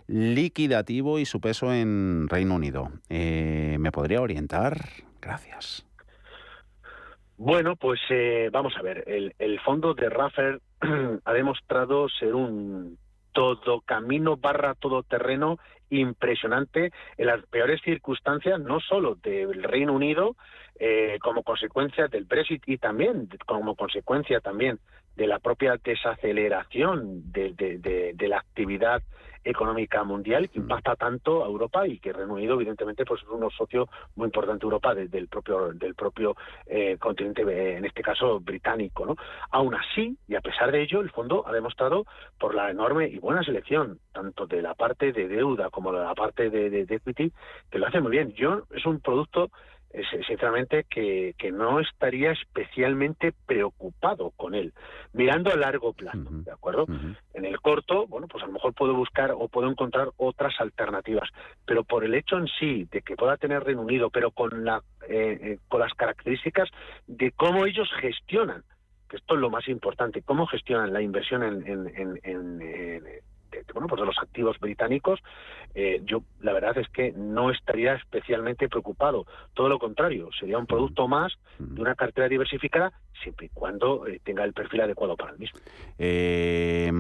liquidativo 0.08 1.20
y 1.20 1.26
su 1.26 1.40
peso 1.42 1.74
en 1.74 2.28
Reino 2.30 2.56
Unido. 2.56 2.90
Eh, 3.10 3.78
¿Me 3.80 3.92
podría 3.92 4.22
orientar? 4.22 4.78
Gracias. 5.22 5.86
Bueno, 7.38 7.76
pues 7.76 8.00
eh, 8.10 8.50
vamos 8.52 8.74
a 8.78 8.82
ver. 8.82 9.04
El, 9.08 9.60
fondo 9.60 9.94
de 9.94 10.10
Raffer 10.10 10.62
ha 11.26 11.34
demostrado 11.34 12.08
ser 12.10 12.34
un 12.34 12.98
todo 13.34 13.82
camino 13.82 14.38
barra 14.38 14.76
todo 14.76 15.04
terreno 15.04 15.60
impresionante 15.90 16.92
en 17.18 17.28
las 17.28 17.46
peores 17.48 17.82
circunstancias, 17.84 18.60
no 18.60 18.80
solo 18.80 19.16
del 19.16 19.62
Reino 19.64 19.94
Unido, 19.94 20.36
eh, 20.80 21.18
como 21.22 21.44
consecuencia 21.44 22.08
del 22.08 22.24
Brexit 22.24 22.64
y 22.66 22.78
también 22.78 23.28
como 23.46 23.76
consecuencia 23.76 24.40
también 24.40 24.80
de 25.16 25.28
la 25.28 25.40
propia 25.40 25.80
desaceleración 25.84 27.32
de, 27.32 27.54
de, 27.54 28.14
de 28.14 28.28
la 28.28 28.40
actividad 28.40 29.02
económica 29.46 30.04
mundial 30.04 30.50
que 30.50 30.60
impacta 30.60 30.96
tanto 30.96 31.44
a 31.44 31.48
Europa 31.48 31.88
y 31.88 32.00
que 32.00 32.12
Reino 32.12 32.34
Unido 32.34 32.56
evidentemente 32.56 33.06
pues 33.06 33.22
es 33.22 33.28
un 33.30 33.50
socio 33.52 33.88
muy 34.16 34.26
importante 34.26 34.62
de 34.62 34.66
Europa 34.66 34.96
del 34.96 35.28
propio 35.28 35.72
del 35.74 35.94
propio 35.94 36.36
eh, 36.66 36.98
continente 36.98 37.44
en 37.78 37.86
este 37.86 38.02
caso 38.02 38.40
británico 38.40 39.06
no 39.06 39.16
aún 39.52 39.76
así 39.76 40.18
y 40.28 40.36
a 40.36 40.42
pesar 40.42 40.72
de 40.72 40.82
ello 40.82 41.02
el 41.02 41.12
fondo 41.12 41.48
ha 41.48 41.54
demostrado 41.54 42.06
por 42.40 42.56
la 42.56 42.72
enorme 42.72 43.08
y 43.08 43.20
buena 43.20 43.44
selección 43.44 44.00
tanto 44.12 44.48
de 44.48 44.64
la 44.64 44.74
parte 44.74 45.12
de 45.12 45.28
deuda 45.28 45.70
como 45.70 45.92
de 45.92 46.00
la 46.00 46.16
parte 46.16 46.50
de, 46.50 46.72
de, 46.72 46.86
de 46.86 46.96
equity 46.96 47.32
que 47.70 47.78
lo 47.78 47.88
hace 47.88 48.02
muy 48.02 48.12
bien. 48.12 48.34
Yo 48.34 48.64
es 48.72 48.86
un 48.86 49.00
producto 49.00 49.52
sinceramente 50.12 50.86
que, 50.90 51.36
que, 51.38 51.52
no 51.52 51.80
estaría 51.80 52.32
especialmente 52.32 53.34
preocupado 53.46 54.32
con 54.32 54.56
él, 54.56 54.74
mirando 55.14 55.52
a 55.52 55.56
largo 55.56 55.94
plazo, 55.94 56.28
¿de 56.30 56.52
acuerdo? 56.52 56.86
En 57.34 57.46
el 57.46 57.60
corto, 57.62 58.08
bueno, 58.08 58.28
pues 58.28 58.44
a 58.44 58.48
lo 58.48 58.54
mejor 58.54 58.74
puedo 58.74 58.94
buscar 58.94 59.32
o 59.32 59.48
puedo 59.48 59.70
encontrar 59.70 60.10
otras 60.18 60.54
alternativas, 60.60 61.30
pero 61.66 61.84
por 61.84 62.04
el 62.04 62.14
hecho 62.14 62.38
en 62.38 62.48
sí 62.60 62.88
de 62.92 63.02
que 63.02 63.16
pueda 63.16 63.38
tener 63.38 63.64
Reino 63.64 63.82
Unido, 63.82 64.10
pero 64.10 64.32
con, 64.32 64.66
la, 64.66 64.82
eh, 65.08 65.40
eh, 65.42 65.60
con 65.68 65.80
las 65.80 65.94
características 65.94 66.70
de 67.08 67.32
cómo 67.32 67.66
ellos 67.66 67.90
gestionan, 68.02 68.64
que 69.10 69.18
esto 69.18 69.36
es 69.36 69.40
lo 69.40 69.50
más 69.50 69.68
importante, 69.68 70.22
cómo 70.24 70.48
gestionan 70.48 70.94
la 70.94 71.02
inversión 71.02 71.44
en, 71.44 71.68
en, 71.68 71.88
en, 71.96 72.20
en 72.24 73.02
bueno, 73.74 73.88
pues 73.88 74.00
de 74.00 74.08
los 74.08 74.18
activos 74.20 74.60
británicos, 74.60 75.20
eh, 75.74 76.02
yo 76.06 76.24
la 76.42 76.54
verdad 76.54 76.78
es 76.78 76.88
que 76.90 77.12
no 77.12 77.52
estaría 77.52 77.96
especialmente 77.96 78.70
preocupado. 78.70 79.26
Todo 79.54 79.70
lo 79.70 79.80
contrario, 79.80 80.30
sería 80.40 80.58
un 80.58 80.66
producto 80.66 81.08
más 81.08 81.34
de 81.60 81.82
una 81.82 81.96
cartera 81.96 82.30
diversificada 82.30 82.94
siempre 83.22 83.48
y 83.48 83.50
cuando 83.50 84.08
eh, 84.08 84.20
tenga 84.24 84.44
el 84.44 84.54
perfil 84.54 84.82
adecuado 84.82 85.16
para 85.16 85.32
el 85.32 85.40
mismo. 85.40 85.60
Eh, 85.98 86.92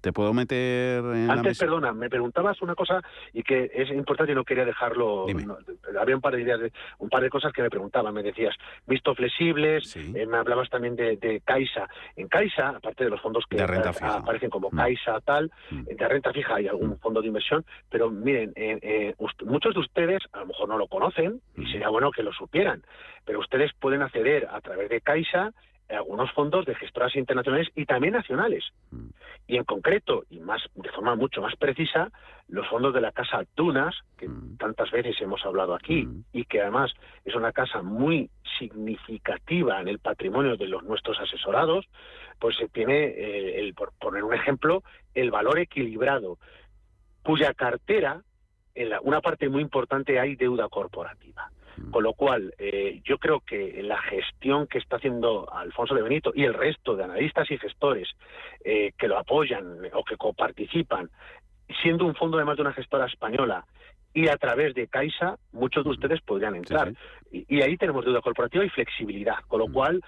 ¿Te 0.00 0.12
puedo 0.12 0.32
meter 0.32 1.04
en 1.04 1.30
Antes, 1.30 1.58
perdona, 1.58 1.92
me 1.92 2.08
preguntabas 2.08 2.62
una 2.62 2.74
cosa 2.74 3.02
y 3.32 3.42
que 3.42 3.70
es 3.74 3.90
importante 3.90 4.32
y 4.32 4.34
no 4.34 4.44
quería 4.44 4.64
dejarlo. 4.64 5.26
No, 5.28 5.58
había 6.00 6.14
un 6.14 6.20
par 6.20 6.36
de 6.36 6.42
ideas, 6.42 6.60
de, 6.60 6.72
un 6.98 7.08
par 7.08 7.22
de 7.22 7.30
cosas 7.30 7.52
que 7.52 7.62
me 7.62 7.70
preguntaban. 7.70 8.14
Me 8.14 8.22
decías, 8.22 8.54
visto 8.86 9.14
flexibles, 9.14 9.90
sí. 9.90 10.12
eh, 10.14 10.26
me 10.26 10.36
hablabas 10.36 10.70
también 10.70 10.94
de, 10.94 11.16
de, 11.16 11.40
Caixa. 11.44 11.88
En 12.16 12.28
Caixa, 12.28 12.68
aparte 12.68 13.04
de 13.04 13.10
los 13.10 13.20
fondos 13.20 13.44
que 13.48 13.60
aparecen 13.60 14.50
como 14.50 14.68
mm. 14.70 14.76
Caixa, 14.76 15.20
tal, 15.20 15.50
mm. 15.70 15.82
de 15.84 16.08
renta 16.08 16.32
fija 16.32 16.54
hay 16.56 16.68
algún 16.68 16.90
mm. 16.90 16.98
fondo 16.98 17.20
de 17.20 17.26
inversión, 17.26 17.64
pero 17.90 18.10
miren, 18.10 18.52
eh, 18.54 18.78
eh, 18.82 19.14
muchos 19.44 19.74
de 19.74 19.80
ustedes 19.80 20.22
a 20.32 20.40
lo 20.40 20.46
mejor 20.46 20.68
no 20.68 20.78
lo 20.78 20.86
conocen 20.86 21.40
y 21.56 21.66
sería 21.66 21.88
bueno 21.88 22.10
que 22.12 22.22
lo 22.22 22.32
supieran, 22.32 22.82
pero 23.24 23.40
ustedes 23.40 23.72
pueden 23.80 24.02
acceder 24.02 24.46
a 24.50 24.60
través 24.60 24.88
de 24.88 25.00
Caixa 25.00 25.52
algunos 25.88 26.30
fondos 26.32 26.66
de 26.66 26.74
gestoras 26.74 27.16
internacionales 27.16 27.68
y 27.74 27.86
también 27.86 28.14
nacionales. 28.14 28.64
Y 29.46 29.56
en 29.56 29.64
concreto, 29.64 30.24
y 30.28 30.40
más 30.40 30.62
de 30.74 30.90
forma 30.90 31.14
mucho 31.14 31.40
más 31.40 31.56
precisa, 31.56 32.10
los 32.48 32.66
fondos 32.68 32.92
de 32.92 33.00
la 33.00 33.12
casa 33.12 33.44
Tunas, 33.54 33.94
que 34.16 34.28
tantas 34.58 34.90
veces 34.90 35.20
hemos 35.20 35.44
hablado 35.44 35.74
aquí, 35.74 36.06
y 36.32 36.44
que 36.44 36.60
además 36.60 36.92
es 37.24 37.34
una 37.34 37.52
casa 37.52 37.82
muy 37.82 38.30
significativa 38.58 39.80
en 39.80 39.88
el 39.88 39.98
patrimonio 39.98 40.56
de 40.56 40.68
los 40.68 40.82
nuestros 40.82 41.18
asesorados, 41.20 41.86
pues 42.38 42.56
se 42.56 42.68
tiene, 42.68 43.06
eh, 43.06 43.60
el, 43.60 43.74
por 43.74 43.92
poner 43.98 44.24
un 44.24 44.34
ejemplo, 44.34 44.82
el 45.14 45.30
valor 45.30 45.58
equilibrado, 45.58 46.38
cuya 47.22 47.54
cartera, 47.54 48.22
en 48.74 48.90
la, 48.90 49.00
una 49.00 49.20
parte 49.20 49.48
muy 49.48 49.62
importante 49.62 50.20
hay 50.20 50.36
deuda 50.36 50.68
corporativa. 50.68 51.50
Con 51.90 52.02
lo 52.02 52.12
cual, 52.12 52.54
eh, 52.58 53.00
yo 53.04 53.18
creo 53.18 53.40
que 53.40 53.82
la 53.82 54.00
gestión 54.02 54.66
que 54.66 54.78
está 54.78 54.96
haciendo 54.96 55.52
Alfonso 55.52 55.94
de 55.94 56.02
Benito 56.02 56.32
y 56.34 56.44
el 56.44 56.54
resto 56.54 56.96
de 56.96 57.04
analistas 57.04 57.50
y 57.50 57.58
gestores 57.58 58.08
eh, 58.64 58.92
que 58.98 59.08
lo 59.08 59.18
apoyan 59.18 59.78
o 59.92 60.04
que 60.04 60.16
coparticipan, 60.16 61.10
siendo 61.82 62.04
un 62.04 62.14
fondo 62.14 62.36
además 62.36 62.56
de 62.56 62.62
una 62.62 62.72
gestora 62.72 63.06
española 63.06 63.64
y 64.14 64.28
a 64.28 64.36
través 64.36 64.74
de 64.74 64.88
Caixa, 64.88 65.36
muchos 65.52 65.84
de 65.84 65.90
ustedes 65.90 66.20
podrían 66.22 66.54
entrar. 66.56 66.88
Sí, 66.88 66.96
sí. 67.30 67.46
Y, 67.48 67.58
y, 67.58 67.62
ahí 67.62 67.76
tenemos 67.76 68.04
deuda 68.04 68.20
corporativa 68.20 68.64
y 68.64 68.70
flexibilidad, 68.70 69.36
con 69.46 69.60
lo 69.60 69.68
cual 69.68 70.02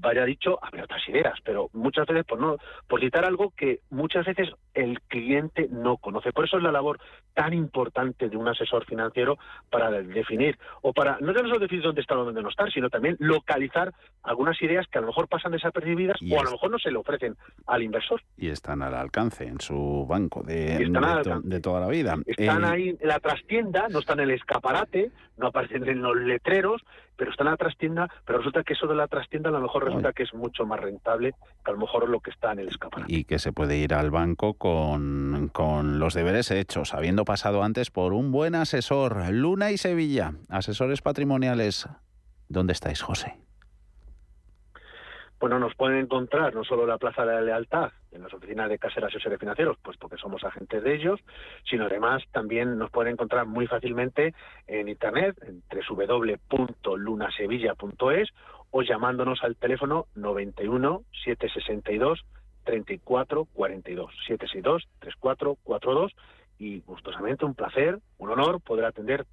vaya 0.00 0.24
dicho, 0.24 0.58
habrá 0.62 0.84
otras 0.84 1.06
ideas, 1.08 1.34
pero 1.44 1.70
muchas 1.72 2.06
veces 2.06 2.24
por 2.24 2.40
no, 2.40 2.56
por 2.86 3.00
citar 3.00 3.24
algo 3.24 3.52
que 3.56 3.80
muchas 3.90 4.26
veces 4.26 4.48
el 4.74 5.00
cliente 5.02 5.68
no 5.70 5.96
conoce. 5.96 6.32
Por 6.32 6.44
eso 6.44 6.56
es 6.56 6.62
la 6.62 6.70
labor 6.72 7.00
tan 7.34 7.52
importante 7.52 8.28
de 8.28 8.36
un 8.36 8.48
asesor 8.48 8.84
financiero 8.84 9.38
para 9.70 9.90
definir, 9.90 10.58
o 10.82 10.92
para, 10.92 11.18
no 11.20 11.32
solo 11.32 11.58
definir 11.58 11.84
dónde 11.84 12.00
está 12.00 12.16
o 12.16 12.24
dónde 12.24 12.42
no 12.42 12.48
estar, 12.48 12.70
sino 12.72 12.88
también 12.90 13.16
localizar 13.18 13.92
algunas 14.22 14.60
ideas 14.62 14.86
que 14.90 14.98
a 14.98 15.00
lo 15.00 15.08
mejor 15.08 15.28
pasan 15.28 15.52
desapercibidas 15.52 16.16
y 16.20 16.32
o 16.32 16.40
a 16.40 16.44
lo 16.44 16.52
mejor 16.52 16.70
no 16.70 16.78
se 16.78 16.90
le 16.90 16.98
ofrecen 16.98 17.36
al 17.66 17.82
inversor. 17.82 18.22
Y 18.36 18.48
están 18.48 18.82
al 18.82 18.94
alcance 18.94 19.44
en 19.44 19.60
su 19.60 20.06
banco 20.08 20.42
de, 20.42 20.78
de, 20.78 20.90
to, 20.90 21.40
de 21.42 21.60
toda 21.60 21.80
la 21.80 21.88
vida. 21.88 22.16
Están 22.26 22.64
eh... 22.64 22.68
ahí 22.68 22.88
en 23.00 23.08
la 23.08 23.18
trastienda, 23.18 23.88
no 23.88 23.98
están 24.00 24.20
en 24.20 24.30
el 24.30 24.36
escaparate, 24.36 25.10
no 25.36 25.48
aparecen 25.48 25.88
en 25.88 26.02
los 26.02 26.16
letreros, 26.16 26.82
pero 27.18 27.32
está 27.32 27.42
en 27.42 27.50
la 27.50 27.56
trastienda, 27.56 28.08
pero 28.24 28.38
resulta 28.38 28.62
que 28.62 28.74
eso 28.74 28.86
de 28.86 28.94
la 28.94 29.08
trastienda 29.08 29.50
a 29.50 29.52
lo 29.52 29.60
mejor 29.60 29.84
resulta 29.84 30.12
que 30.12 30.22
es 30.22 30.32
mucho 30.32 30.64
más 30.64 30.78
rentable 30.80 31.34
que 31.64 31.70
a 31.70 31.74
lo 31.74 31.80
mejor 31.80 32.08
lo 32.08 32.20
que 32.20 32.30
está 32.30 32.52
en 32.52 32.60
el 32.60 32.68
escaparate. 32.68 33.12
Y 33.12 33.24
que 33.24 33.40
se 33.40 33.52
puede 33.52 33.76
ir 33.76 33.92
al 33.92 34.10
banco 34.10 34.54
con, 34.54 35.50
con 35.52 35.98
los 35.98 36.14
deberes 36.14 36.50
hechos, 36.52 36.94
habiendo 36.94 37.24
pasado 37.24 37.64
antes 37.64 37.90
por 37.90 38.12
un 38.12 38.30
buen 38.30 38.54
asesor. 38.54 39.28
Luna 39.30 39.72
y 39.72 39.78
Sevilla, 39.78 40.34
asesores 40.48 41.02
patrimoniales. 41.02 41.88
¿Dónde 42.48 42.72
estáis, 42.72 43.02
José? 43.02 43.47
Bueno, 45.40 45.58
nos 45.58 45.74
pueden 45.74 45.98
encontrar 45.98 46.54
no 46.54 46.64
solo 46.64 46.82
en 46.82 46.88
la 46.88 46.98
Plaza 46.98 47.24
de 47.24 47.34
la 47.34 47.40
Lealtad, 47.40 47.92
en 48.10 48.22
las 48.22 48.34
oficinas 48.34 48.68
de 48.68 48.78
Casera 48.78 49.06
Asesores 49.06 49.38
Financieros, 49.38 49.78
puesto 49.82 50.08
que 50.08 50.16
somos 50.16 50.42
agentes 50.42 50.82
de 50.82 50.94
ellos, 50.94 51.20
sino 51.68 51.86
además 51.86 52.24
también 52.32 52.76
nos 52.76 52.90
pueden 52.90 53.12
encontrar 53.12 53.46
muy 53.46 53.66
fácilmente 53.66 54.34
en 54.66 54.88
Internet, 54.88 55.36
en 55.42 55.62
www.lunasevilla.es 55.70 58.30
o 58.70 58.82
llamándonos 58.82 59.42
al 59.44 59.56
teléfono 59.56 60.06
91 60.14 61.04
762 61.24 62.24
34 62.64 63.46
42 63.46 64.12
762 64.26 64.88
34 64.98 65.56
42 65.62 66.12
y 66.58 66.80
gustosamente 66.80 67.44
un 67.44 67.54
placer, 67.54 68.00
un 68.18 68.30
honor 68.30 68.60
poder 68.60 68.84
atender 68.84 69.24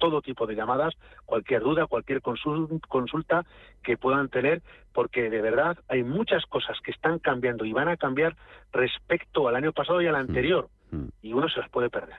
todo 0.00 0.22
tipo 0.22 0.48
de 0.48 0.56
llamadas, 0.56 0.94
cualquier 1.26 1.62
duda, 1.62 1.86
cualquier 1.86 2.20
consulta 2.22 3.44
que 3.84 3.96
puedan 3.96 4.28
tener, 4.28 4.62
porque 4.92 5.30
de 5.30 5.40
verdad 5.40 5.78
hay 5.88 6.02
muchas 6.02 6.44
cosas 6.46 6.76
que 6.82 6.90
están 6.90 7.20
cambiando 7.20 7.64
y 7.64 7.72
van 7.72 7.88
a 7.88 7.96
cambiar 7.96 8.34
respecto 8.72 9.46
al 9.46 9.54
año 9.54 9.72
pasado 9.72 10.02
y 10.02 10.08
al 10.08 10.16
anterior, 10.16 10.68
mm. 10.90 11.04
y 11.22 11.32
uno 11.32 11.48
se 11.48 11.60
las 11.60 11.70
puede 11.70 11.90
perder. 11.90 12.16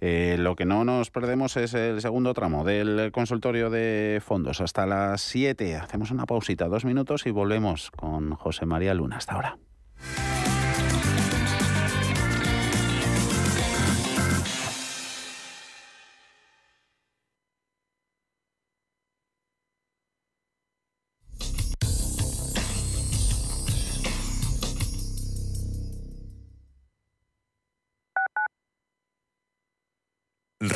Eh, 0.00 0.36
lo 0.38 0.56
que 0.56 0.66
no 0.66 0.84
nos 0.84 1.10
perdemos 1.10 1.56
es 1.56 1.72
el 1.72 2.02
segundo 2.02 2.34
tramo 2.34 2.64
del 2.64 3.10
consultorio 3.12 3.70
de 3.70 4.20
fondos. 4.22 4.60
Hasta 4.60 4.84
las 4.84 5.22
7 5.22 5.76
hacemos 5.76 6.10
una 6.10 6.26
pausita, 6.26 6.68
dos 6.68 6.84
minutos 6.84 7.26
y 7.26 7.30
volvemos 7.30 7.90
con 7.92 8.32
José 8.32 8.66
María 8.66 8.92
Luna. 8.92 9.16
Hasta 9.16 9.34
ahora. 9.34 9.56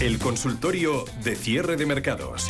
El 0.00 0.20
consultorio 0.20 1.04
de 1.24 1.34
cierre 1.34 1.76
de 1.76 1.84
mercados. 1.84 2.46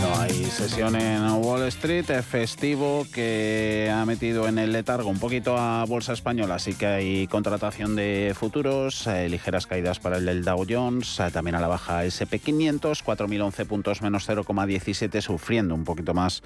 No 0.00 0.20
hay 0.20 0.44
sesión 0.46 0.96
en 0.96 1.22
Wall 1.30 1.62
Street, 1.68 2.10
es 2.10 2.26
festivo 2.26 3.06
que 3.14 3.88
ha 3.94 4.04
metido 4.04 4.48
en 4.48 4.58
el 4.58 4.72
letargo 4.72 5.08
un 5.08 5.20
poquito 5.20 5.56
a 5.56 5.84
Bolsa 5.84 6.12
Española, 6.12 6.56
así 6.56 6.74
que 6.74 6.86
hay 6.86 7.26
contratación 7.28 7.94
de 7.94 8.34
futuros, 8.36 9.06
eh, 9.06 9.28
ligeras 9.28 9.68
caídas 9.68 10.00
para 10.00 10.16
el 10.16 10.44
Dow 10.44 10.66
Jones, 10.68 11.20
eh, 11.20 11.30
también 11.32 11.54
a 11.54 11.60
la 11.60 11.68
baja 11.68 12.04
SP500, 12.04 13.04
4.011 13.04 13.64
puntos 13.64 14.02
menos 14.02 14.28
0,17, 14.28 15.20
sufriendo 15.20 15.76
un 15.76 15.84
poquito 15.84 16.14
más 16.14 16.42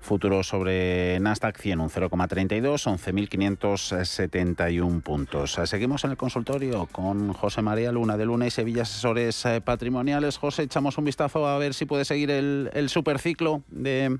Futuro 0.00 0.42
sobre 0.42 1.20
Nasdaq 1.20 1.58
100, 1.58 1.80
un 1.80 1.90
0,32, 1.90 2.86
11.571 2.86 5.02
puntos. 5.02 5.58
Eh, 5.58 5.66
seguimos 5.66 6.04
en 6.04 6.12
el 6.12 6.16
consultorio 6.16 6.88
con 6.90 7.34
José 7.34 7.60
María 7.60 7.92
Luna 7.92 8.16
de 8.16 8.24
Luna 8.24 8.46
y 8.46 8.50
Sevilla 8.50 8.82
Asesores 8.82 9.44
eh, 9.44 9.60
Patrimoniales. 9.60 10.38
José, 10.38 10.62
echamos 10.62 10.96
un 10.96 11.04
vistazo 11.04 11.46
a 11.46 11.58
ver 11.58 11.74
si 11.74 11.84
puede 11.84 12.06
seguir 12.06 12.30
el, 12.30 12.70
el 12.72 12.88
superciclo 12.88 13.62
de 13.68 14.18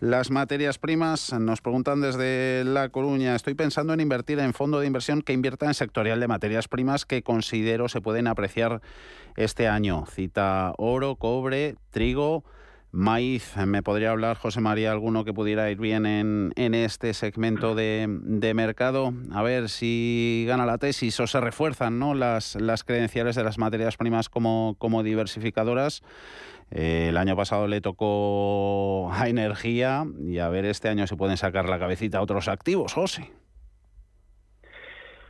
las 0.00 0.30
materias 0.30 0.78
primas. 0.78 1.32
Nos 1.32 1.62
preguntan 1.62 2.02
desde 2.02 2.64
La 2.64 2.90
Coruña, 2.90 3.34
estoy 3.34 3.54
pensando 3.54 3.94
en 3.94 4.00
invertir 4.00 4.38
en 4.38 4.52
fondo 4.52 4.80
de 4.80 4.86
inversión 4.86 5.22
que 5.22 5.32
invierta 5.32 5.66
en 5.66 5.74
sectorial 5.74 6.20
de 6.20 6.28
materias 6.28 6.68
primas 6.68 7.06
que 7.06 7.22
considero 7.22 7.88
se 7.88 8.02
pueden 8.02 8.26
apreciar 8.26 8.82
este 9.36 9.66
año. 9.66 10.04
Cita 10.06 10.74
oro, 10.76 11.16
cobre, 11.16 11.76
trigo 11.90 12.44
Maíz, 12.92 13.56
¿me 13.56 13.84
podría 13.84 14.10
hablar, 14.10 14.36
José 14.36 14.60
María, 14.60 14.90
alguno 14.90 15.24
que 15.24 15.32
pudiera 15.32 15.70
ir 15.70 15.78
bien 15.78 16.06
en, 16.06 16.52
en 16.56 16.74
este 16.74 17.14
segmento 17.14 17.76
de, 17.76 18.08
mercado? 18.54 19.12
A 19.32 19.44
ver 19.44 19.68
si 19.68 20.44
gana 20.48 20.66
la 20.66 20.76
tesis 20.76 21.20
o 21.20 21.28
se 21.28 21.40
refuerzan 21.40 22.00
¿no? 22.00 22.14
las, 22.14 22.56
las 22.56 22.82
credenciales 22.82 23.36
de 23.36 23.44
las 23.44 23.58
materias 23.58 23.96
primas 23.96 24.28
como, 24.28 24.74
como 24.78 25.04
diversificadoras. 25.04 26.02
Eh, 26.72 27.06
el 27.10 27.16
año 27.16 27.36
pasado 27.36 27.68
le 27.68 27.80
tocó 27.80 29.12
a 29.12 29.28
energía 29.28 30.04
y 30.18 30.38
a 30.38 30.48
ver 30.48 30.64
este 30.64 30.88
año 30.88 31.06
si 31.06 31.14
pueden 31.14 31.36
sacar 31.36 31.68
la 31.68 31.78
cabecita 31.78 32.18
a 32.18 32.22
otros 32.22 32.48
activos, 32.48 32.94
José. 32.94 33.30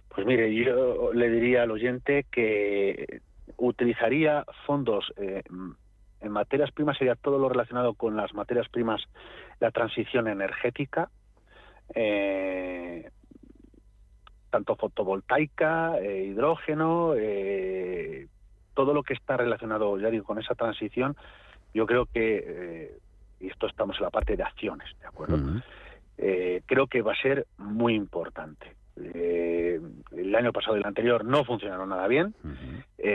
Pues 0.08 0.26
mire, 0.26 0.54
yo 0.54 1.12
le 1.12 1.28
diría 1.28 1.64
al 1.64 1.72
oyente 1.72 2.24
que 2.32 3.20
utilizaría 3.58 4.46
fondos 4.66 5.12
eh, 5.18 5.42
en 6.20 6.32
materias 6.32 6.70
primas 6.72 6.98
sería 6.98 7.14
todo 7.14 7.38
lo 7.38 7.48
relacionado 7.48 7.94
con 7.94 8.16
las 8.16 8.34
materias 8.34 8.68
primas, 8.68 9.02
la 9.58 9.70
transición 9.70 10.28
energética, 10.28 11.10
eh, 11.94 13.10
tanto 14.50 14.76
fotovoltaica, 14.76 15.98
eh, 15.98 16.24
hidrógeno, 16.24 17.14
eh, 17.16 18.26
todo 18.74 18.92
lo 18.94 19.02
que 19.02 19.14
está 19.14 19.36
relacionado, 19.36 19.98
ya 19.98 20.10
digo, 20.10 20.24
con 20.24 20.38
esa 20.38 20.54
transición, 20.54 21.16
yo 21.72 21.86
creo 21.86 22.06
que, 22.06 22.98
y 23.38 23.46
esto 23.46 23.66
estamos 23.66 23.96
en 23.98 24.04
la 24.04 24.10
parte 24.10 24.36
de 24.36 24.42
acciones, 24.42 24.88
¿de 25.00 25.06
acuerdo? 25.06 25.38
creo 26.66 26.86
que 26.86 27.00
va 27.00 27.12
a 27.12 27.22
ser 27.22 27.46
muy 27.56 27.94
importante. 27.94 28.74
el 28.96 30.34
año 30.34 30.52
pasado 30.52 30.76
y 30.76 30.80
el 30.80 30.86
anterior 30.86 31.24
no 31.24 31.44
funcionaron 31.44 31.88
nada 31.88 32.06
bien, 32.08 32.34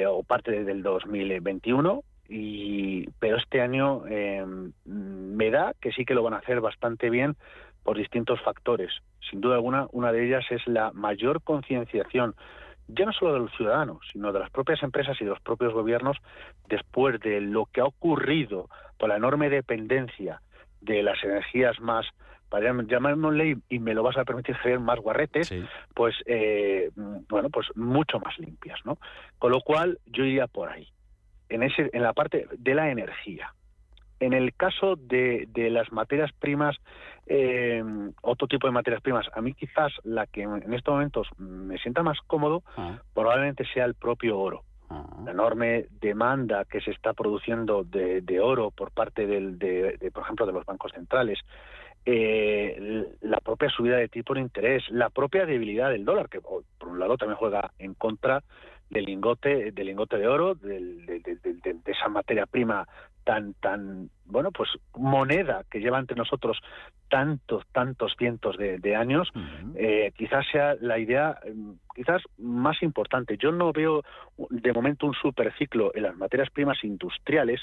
o 0.08 0.24
parte 0.24 0.64
del 0.64 0.82
2021, 0.82 2.04
y 2.28 3.10
pero 3.20 3.38
este 3.38 3.62
año 3.62 4.04
eh, 4.08 4.46
me 4.86 5.52
da 5.52 5.74
que 5.80 5.92
sí 5.92 6.06
que 6.06 6.14
lo 6.14 6.24
van 6.24 6.34
a 6.34 6.38
hacer 6.38 6.62
bastante 6.62 7.10
bien 7.10 7.36
por 7.84 7.98
distintos 7.98 8.42
factores. 8.42 8.92
Sin 9.30 9.42
duda 9.42 9.56
alguna, 9.56 9.88
una 9.92 10.12
de 10.12 10.26
ellas 10.26 10.44
es 10.50 10.66
la 10.68 10.92
mayor 10.92 11.44
concienciación, 11.44 12.36
ya 12.88 13.06
no 13.06 13.14
solo 13.14 13.34
de 13.34 13.40
los 13.40 13.52
ciudadanos, 13.56 14.00
sino 14.12 14.32
de 14.32 14.40
las 14.40 14.50
propias 14.50 14.82
empresas 14.84 15.18
y 15.20 15.24
de 15.24 15.30
los 15.30 15.40
propios 15.42 15.74
gobiernos, 15.74 16.18
después 16.68 17.20
de 17.20 17.42
lo 17.42 17.66
que 17.68 17.82
ha 17.82 17.86
ocurrido 17.86 18.70
por 18.98 19.10
la 19.10 19.18
enorme 19.18 19.50
dependencia 19.50 20.42
de 20.82 21.04
las 21.04 21.24
energías 21.24 21.80
más, 21.80 22.06
para 22.50 22.70
y 23.70 23.80
me 23.80 23.94
lo 23.94 24.04
vas 24.04 24.18
a 24.18 24.24
permitir, 24.24 24.56
Javier, 24.56 24.80
más 24.80 25.00
guarretes, 25.00 25.54
pues, 25.94 26.16
eh, 26.26 26.90
bueno, 26.96 27.50
pues 27.50 27.68
mucho 27.76 28.20
más 28.20 28.38
limpias, 28.40 28.80
¿no? 28.86 28.98
Con 29.40 29.52
lo 29.52 29.62
cual, 29.62 30.00
yo 30.06 30.24
iría 30.24 30.48
por 30.48 30.70
ahí 30.70 30.88
en, 31.50 31.64
ese, 31.64 31.90
en 31.94 32.04
la 32.04 32.14
parte 32.14 32.48
de 32.58 32.76
la 32.76 32.90
energía. 32.90 33.54
En 34.20 34.34
el 34.34 34.54
caso 34.54 34.96
de, 34.96 35.48
de 35.50 35.70
las 35.70 35.92
materias 35.92 36.32
primas, 36.40 36.78
eh, 37.28 37.84
otro 38.22 38.48
tipo 38.48 38.68
de 38.68 38.74
materias 38.74 39.02
primas, 39.02 39.28
a 39.34 39.42
mí 39.42 39.54
quizás 39.54 39.92
la 40.04 40.26
que 40.28 40.44
en 40.44 40.74
estos 40.74 40.94
momentos 40.94 41.28
me 41.38 41.78
sienta 41.80 42.04
más 42.04 42.18
cómodo 42.26 42.64
ah. 42.78 43.00
probablemente 43.14 43.66
sea 43.74 43.86
el 43.86 43.96
propio 43.96 44.40
oro. 44.40 44.64
Ah. 44.90 45.06
La 45.26 45.32
enorme 45.32 45.88
demanda 46.00 46.64
que 46.66 46.80
se 46.82 46.92
está 46.92 47.14
produciendo 47.14 47.84
de, 47.84 48.22
de 48.22 48.40
oro 48.40 48.72
por 48.72 48.92
parte 48.92 49.28
del, 49.28 49.60
de, 49.60 50.12
por 50.14 50.24
ejemplo, 50.24 50.46
de 50.46 50.54
los 50.54 50.66
bancos 50.66 50.92
centrales, 50.94 51.40
eh, 52.06 53.06
la 53.22 53.40
propia 53.40 53.70
subida 53.70 53.98
de 53.98 54.08
tipo 54.08 54.36
de 54.36 54.42
interés, 54.42 54.84
la 54.92 55.10
propia 55.10 55.46
debilidad 55.46 55.90
del 55.90 56.06
dólar, 56.06 56.30
que 56.30 56.40
por 56.40 56.64
un 56.88 57.00
lado 57.00 57.18
también 57.18 57.38
juega 57.38 57.72
en 57.80 57.96
contra 57.96 58.44
del 58.90 59.06
lingote, 59.06 59.72
del 59.72 59.88
lingote 59.88 60.18
de 60.18 60.28
oro, 60.28 60.56
de, 60.56 61.22
esa 61.86 62.10
materia 62.10 62.46
prima 62.46 62.88
tan, 63.24 63.54
tan, 63.56 64.10
bueno, 64.26 64.52
pues 64.52 64.70
moneda 64.96 65.64
que 65.72 65.80
lleva 65.80 66.00
entre 66.00 66.16
nosotros 66.16 66.60
tantos, 67.10 67.64
tantos 67.72 68.14
cientos 68.18 68.56
de, 68.58 68.96
años, 68.96 69.32
eh, 69.76 70.12
quizás 70.16 70.46
sea 70.52 70.76
la 70.80 71.00
idea 71.00 71.40
mm, 71.52 71.72
quizás 71.96 72.22
más 72.38 72.82
importante. 72.84 73.38
Yo 73.38 73.52
no 73.52 73.72
veo 73.74 74.04
de 74.50 74.74
momento 74.74 75.08
un 75.08 75.14
superciclo 75.14 75.92
en 75.96 76.04
las 76.04 76.16
materias 76.16 76.50
primas 76.52 76.84
industriales, 76.84 77.62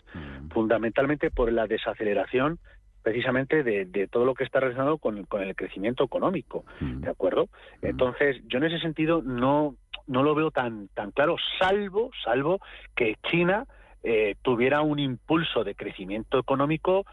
fundamentalmente 0.53 1.31
por 1.31 1.53
la 1.53 1.67
desaceleración 1.67 2.59
precisamente 3.03 3.63
de, 3.63 4.09
todo 4.09 4.25
lo 4.25 4.35
que 4.35 4.45
está 4.45 4.61
relacionado 4.61 4.99
con, 4.99 5.25
con 5.25 5.43
el 5.43 5.57
crecimiento 5.57 6.05
económico, 6.05 6.65
¿de 6.81 7.11
acuerdo? 7.11 7.49
Entonces, 7.83 8.41
yo 8.47 8.59
en 8.59 8.65
ese 8.65 8.79
sentido 8.79 9.23
no, 9.23 9.75
no 10.07 10.23
lo 10.23 10.35
veo 10.35 10.51
tan, 10.51 10.89
tan 10.89 11.11
claro, 11.11 11.37
salvo, 11.59 12.11
salvo 12.25 12.61
que 12.95 13.17
China 13.31 13.67
eh, 14.03 14.35
tuviera 14.43 14.83
un 14.83 14.99
impulso 14.99 15.63
de 15.63 15.75
crecimiento 15.75 16.39
económico 16.39 17.07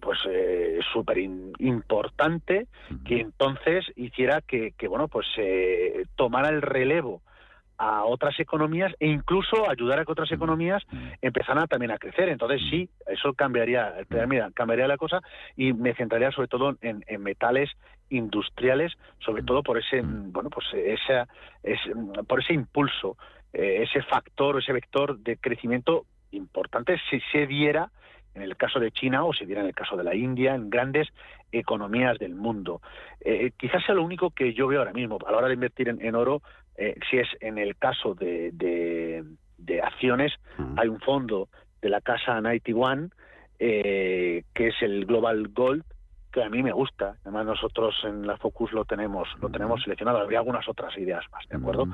pues 0.00 0.18
eh, 0.28 0.78
súper 0.92 1.18
importante 1.18 2.66
que 3.04 3.20
entonces 3.20 3.84
hiciera 3.96 4.40
que, 4.40 4.72
que 4.72 4.88
bueno 4.88 5.08
pues 5.08 5.26
eh, 5.36 6.04
tomara 6.16 6.48
el 6.48 6.62
relevo 6.62 7.22
a 7.80 8.04
otras 8.04 8.38
economías 8.38 8.92
e 9.00 9.06
incluso 9.06 9.68
ayudar 9.70 9.98
a 9.98 10.04
que 10.04 10.12
otras 10.12 10.30
economías 10.30 10.82
empezaran 11.22 11.66
también 11.66 11.90
a 11.90 11.96
crecer. 11.96 12.28
Entonces 12.28 12.60
sí, 12.68 12.90
eso 13.06 13.32
cambiaría, 13.32 13.94
cambiaría 14.52 14.86
la 14.86 14.98
cosa 14.98 15.22
y 15.56 15.72
me 15.72 15.94
centraría 15.94 16.30
sobre 16.30 16.48
todo 16.48 16.76
en, 16.82 17.02
metales 17.22 17.70
industriales, 18.10 18.92
sobre 19.18 19.42
todo 19.42 19.62
por 19.62 19.78
ese, 19.78 20.02
bueno, 20.04 20.50
pues 20.50 20.66
esa, 20.74 21.26
por 22.28 22.40
ese 22.40 22.52
impulso, 22.52 23.16
eh, 23.54 23.86
ese 23.88 24.02
factor, 24.02 24.58
ese 24.58 24.74
vector 24.74 25.18
de 25.18 25.38
crecimiento 25.38 26.04
importante 26.32 27.00
si 27.08 27.18
se 27.32 27.46
diera 27.46 27.90
en 28.34 28.42
el 28.42 28.56
caso 28.56 28.78
de 28.78 28.92
China 28.92 29.24
o 29.24 29.32
se 29.32 29.46
diera 29.46 29.62
en 29.62 29.68
el 29.68 29.74
caso 29.74 29.96
de 29.96 30.04
la 30.04 30.14
India, 30.14 30.54
en 30.54 30.70
grandes 30.70 31.08
economías 31.50 32.16
del 32.18 32.34
mundo. 32.34 32.80
Eh, 33.22 33.50
quizás 33.56 33.84
sea 33.84 33.94
lo 33.94 34.04
único 34.04 34.30
que 34.30 34.52
yo 34.52 34.68
veo 34.68 34.80
ahora 34.80 34.92
mismo 34.92 35.18
a 35.26 35.32
la 35.32 35.38
hora 35.38 35.48
de 35.48 35.54
invertir 35.54 35.88
en 35.88 36.14
oro 36.14 36.42
eh, 36.76 36.94
si 37.10 37.18
es 37.18 37.28
en 37.40 37.58
el 37.58 37.76
caso 37.76 38.14
de, 38.14 38.50
de, 38.52 39.82
acciones, 39.82 40.32
hay 40.76 40.88
un 40.88 41.00
fondo 41.00 41.48
de 41.80 41.88
la 41.88 42.00
casa 42.00 42.40
91 42.40 43.10
eh, 43.58 44.44
que 44.54 44.68
es 44.68 44.74
el 44.82 45.06
Global 45.06 45.48
Gold 45.48 45.84
que 46.32 46.42
a 46.42 46.48
mí 46.48 46.62
me 46.62 46.72
gusta. 46.72 47.16
Además 47.22 47.46
nosotros 47.46 47.94
en 48.04 48.26
la 48.26 48.36
Focus 48.36 48.72
lo 48.72 48.84
tenemos 48.84 49.28
lo 49.40 49.48
tenemos 49.48 49.82
seleccionado. 49.82 50.18
Habría 50.18 50.38
algunas 50.38 50.68
otras 50.68 50.96
ideas 50.96 51.24
más, 51.32 51.46
¿de 51.48 51.56
acuerdo? 51.56 51.86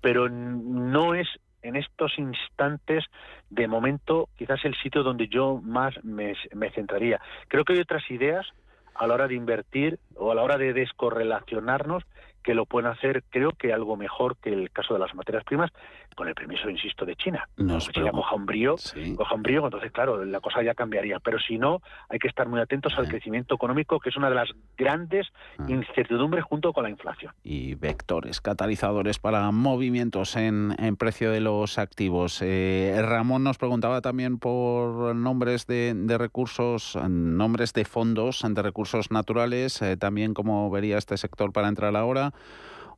Pero 0.00 0.28
no 0.28 1.14
es 1.14 1.28
en 1.62 1.76
estos 1.76 2.18
instantes 2.18 3.04
de 3.50 3.66
momento 3.66 4.28
quizás 4.36 4.64
el 4.64 4.76
sitio 4.76 5.02
donde 5.02 5.28
yo 5.28 5.60
más 5.62 5.94
me, 6.04 6.34
me 6.54 6.70
centraría. 6.70 7.20
Creo 7.48 7.64
que 7.64 7.72
hay 7.72 7.80
otras 7.80 8.08
ideas 8.10 8.46
a 8.94 9.06
la 9.06 9.14
hora 9.14 9.28
de 9.28 9.34
invertir 9.34 9.98
o 10.16 10.32
a 10.32 10.34
la 10.34 10.42
hora 10.42 10.58
de 10.58 10.72
descorrelacionarnos 10.72 12.04
que 12.42 12.54
lo 12.54 12.66
pueden 12.66 12.90
hacer, 12.90 13.24
creo 13.30 13.52
que 13.52 13.72
algo 13.72 13.96
mejor 13.96 14.36
que 14.36 14.50
el 14.50 14.70
caso 14.70 14.94
de 14.94 15.00
las 15.00 15.14
materias 15.14 15.44
primas, 15.44 15.70
con 16.14 16.26
el 16.26 16.34
permiso, 16.34 16.68
insisto, 16.68 17.04
de 17.04 17.14
China. 17.14 17.48
si 17.56 17.92
China 17.92 18.10
coja 18.10 18.34
un 18.34 18.44
brío, 18.44 18.74
coja 19.16 19.34
un 19.36 19.42
brío, 19.42 19.64
entonces, 19.64 19.92
claro, 19.92 20.24
la 20.24 20.40
cosa 20.40 20.62
ya 20.62 20.74
cambiaría. 20.74 21.20
Pero 21.20 21.38
si 21.38 21.58
no, 21.58 21.80
hay 22.08 22.18
que 22.18 22.26
estar 22.26 22.48
muy 22.48 22.58
atentos 22.60 22.92
al 22.98 23.06
crecimiento 23.06 23.54
económico, 23.54 24.00
que 24.00 24.08
es 24.08 24.16
una 24.16 24.28
de 24.28 24.34
las 24.34 24.48
grandes 24.76 25.28
ah. 25.58 25.66
incertidumbres 25.68 26.44
junto 26.44 26.72
con 26.72 26.82
la 26.82 26.90
inflación. 26.90 27.32
Y 27.44 27.76
vectores, 27.76 28.40
catalizadores 28.40 29.20
para 29.20 29.48
movimientos 29.52 30.34
en, 30.34 30.74
en 30.78 30.96
precio 30.96 31.30
de 31.30 31.40
los 31.40 31.78
activos. 31.78 32.40
Eh, 32.42 33.00
Ramón 33.00 33.44
nos 33.44 33.58
preguntaba 33.58 34.00
también 34.00 34.38
por 34.38 35.14
nombres 35.14 35.68
de, 35.68 35.94
de, 35.94 36.18
recursos, 36.18 36.98
nombres 37.08 37.72
de 37.74 37.84
fondos, 37.84 38.44
de 38.44 38.62
recursos 38.62 39.12
naturales, 39.12 39.80
eh, 39.82 39.96
también 39.96 40.34
cómo 40.34 40.68
vería 40.68 40.98
este 40.98 41.16
sector 41.16 41.52
para 41.52 41.68
entrar 41.68 41.94
ahora 41.94 42.27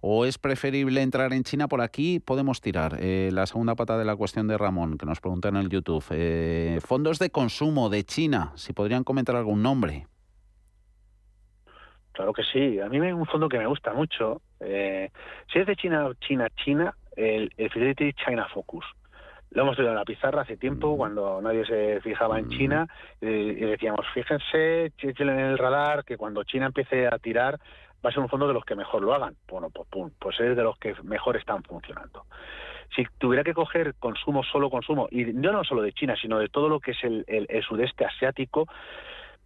o 0.01 0.25
es 0.25 0.39
preferible 0.39 1.03
entrar 1.03 1.33
en 1.33 1.45
China? 1.45 1.69
Por 1.69 1.81
aquí 1.81 2.21
podemos 2.21 2.61
tirar. 2.61 2.97
Eh, 3.01 3.31
la 3.33 3.47
segunda 3.47 3.75
pata 3.75 3.99
de 3.99 4.05
la 4.05 4.17
cuestión 4.17 4.49
de 4.49 4.57
Ramón, 4.57 4.99
que 4.99 5.07
nos 5.07 5.21
pregunta 5.21 5.49
en 5.49 5.57
el 5.57 5.69
YouTube. 5.69 6.05
Eh, 6.11 6.79
fondos 6.85 7.19
de 7.19 7.31
consumo 7.31 7.91
de 7.91 8.05
China, 8.05 8.53
si 8.55 8.73
podrían 8.73 9.05
comentar 9.05 9.37
algún 9.37 9.63
nombre. 9.63 10.07
Claro 12.13 12.33
que 12.33 12.43
sí. 12.43 12.81
A 12.81 12.89
mí 12.89 12.99
hay 12.99 13.13
un 13.13 13.27
fondo 13.27 13.49
que 13.49 13.59
me 13.59 13.67
gusta 13.67 13.93
mucho. 13.93 14.43
Eh, 14.61 15.11
si 15.53 15.59
es 15.59 15.67
de 15.67 15.77
China, 15.77 16.11
China, 16.21 16.49
China, 16.65 16.95
el, 17.17 17.53
Fidelity 17.57 18.13
China 18.15 18.47
Focus. 18.53 18.85
Lo 19.53 19.63
hemos 19.63 19.75
tenido 19.75 19.93
en 19.93 19.99
la 19.99 20.05
pizarra 20.05 20.43
hace 20.43 20.57
tiempo, 20.57 20.95
mm. 20.95 20.97
cuando 20.97 21.43
nadie 21.43 21.67
se 21.67 22.01
fijaba 22.03 22.39
en 22.39 22.47
mm. 22.47 22.51
China, 22.51 22.87
y 23.21 23.55
decíamos, 23.55 24.07
fíjense, 24.15 24.93
en 25.03 25.29
el 25.29 25.59
radar, 25.59 26.05
que 26.05 26.17
cuando 26.17 26.45
China 26.45 26.67
empiece 26.67 27.09
a 27.09 27.19
tirar, 27.19 27.59
va 28.05 28.11
a 28.11 28.13
ser 28.13 28.23
un 28.23 28.29
fondo 28.29 28.47
de 28.49 28.55
los 28.55 28.65
que 28.65 28.75
mejor 28.75 29.03
lo 29.03 29.15
hagan. 29.15 29.37
Bueno, 29.49 29.71
pues, 29.71 30.13
pues 30.19 30.41
es 30.41 30.57
de 30.57 30.63
los 30.63 30.79
que 30.79 30.95
mejor 31.03 31.37
están 31.37 31.63
funcionando. 31.63 32.25
Si 32.95 33.05
tuviera 33.19 33.45
que 33.45 33.55
coger 33.55 33.95
consumo, 33.99 34.43
solo 34.43 34.71
consumo, 34.71 35.09
y 35.11 35.25
no, 35.25 35.63
solo 35.65 35.83
de 35.83 35.93
China, 35.93 36.17
sino 36.21 36.39
de 36.39 36.49
todo 36.49 36.69
lo 36.69 36.81
que 36.81 36.93
es 36.93 37.05
el, 37.05 37.25
el 37.29 37.63
sudeste 37.63 38.05
asiático, 38.05 38.67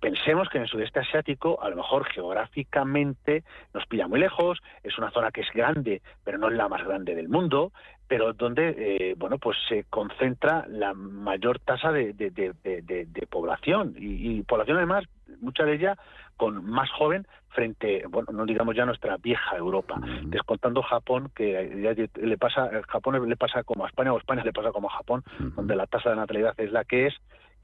pensemos 0.04 0.50
que 0.50 0.58
en 0.58 0.64
el 0.64 0.68
sudeste 0.68 1.00
asiático, 1.00 1.62
a 1.62 1.70
lo 1.70 1.76
mejor 1.76 2.04
geográficamente 2.04 3.42
nos 3.72 3.86
pilla 3.86 4.06
muy 4.06 4.20
lejos, 4.20 4.58
es 4.82 4.98
una 4.98 5.10
zona 5.10 5.30
que 5.30 5.40
es 5.40 5.48
grande, 5.54 6.02
pero 6.22 6.36
no 6.36 6.48
es 6.48 6.54
la 6.54 6.68
más 6.68 6.84
grande 6.84 7.14
del 7.14 7.30
mundo, 7.30 7.72
pero 8.06 8.34
donde 8.34 8.74
eh, 8.76 9.14
bueno 9.16 9.38
pues 9.38 9.56
se 9.66 9.84
concentra 9.84 10.66
la 10.68 10.92
mayor 10.92 11.58
tasa 11.58 11.90
de, 11.90 12.12
de, 12.12 13.26
población. 13.30 13.94
Y, 13.96 14.42
población 14.42 14.76
además 14.76 15.04
mucha 15.40 15.64
de 15.64 15.72
ella 15.76 15.96
con 16.36 16.62
más 16.66 16.90
joven 16.90 17.26
frente 17.48 18.04
bueno 18.10 18.30
no 18.32 18.44
digamos 18.44 18.76
ya 18.76 18.84
nuestra 18.84 19.16
vieja 19.16 19.56
Europa. 19.56 19.98
Descontando 20.24 20.82
Japón 20.82 21.30
que 21.34 22.06
le 22.14 22.36
pasa 22.36 22.68
Japón 22.88 23.26
le 23.26 23.36
pasa 23.36 23.64
como 23.64 23.86
a 23.86 23.88
España 23.88 24.12
o 24.12 24.18
España 24.18 24.44
le 24.44 24.52
pasa 24.52 24.70
como 24.70 24.90
a 24.90 24.96
Japón 24.98 25.24
donde 25.56 25.74
la 25.74 25.86
tasa 25.86 26.10
de 26.10 26.16
natalidad 26.16 26.52
es 26.58 26.72
la 26.72 26.84
que 26.84 27.06
es 27.06 27.14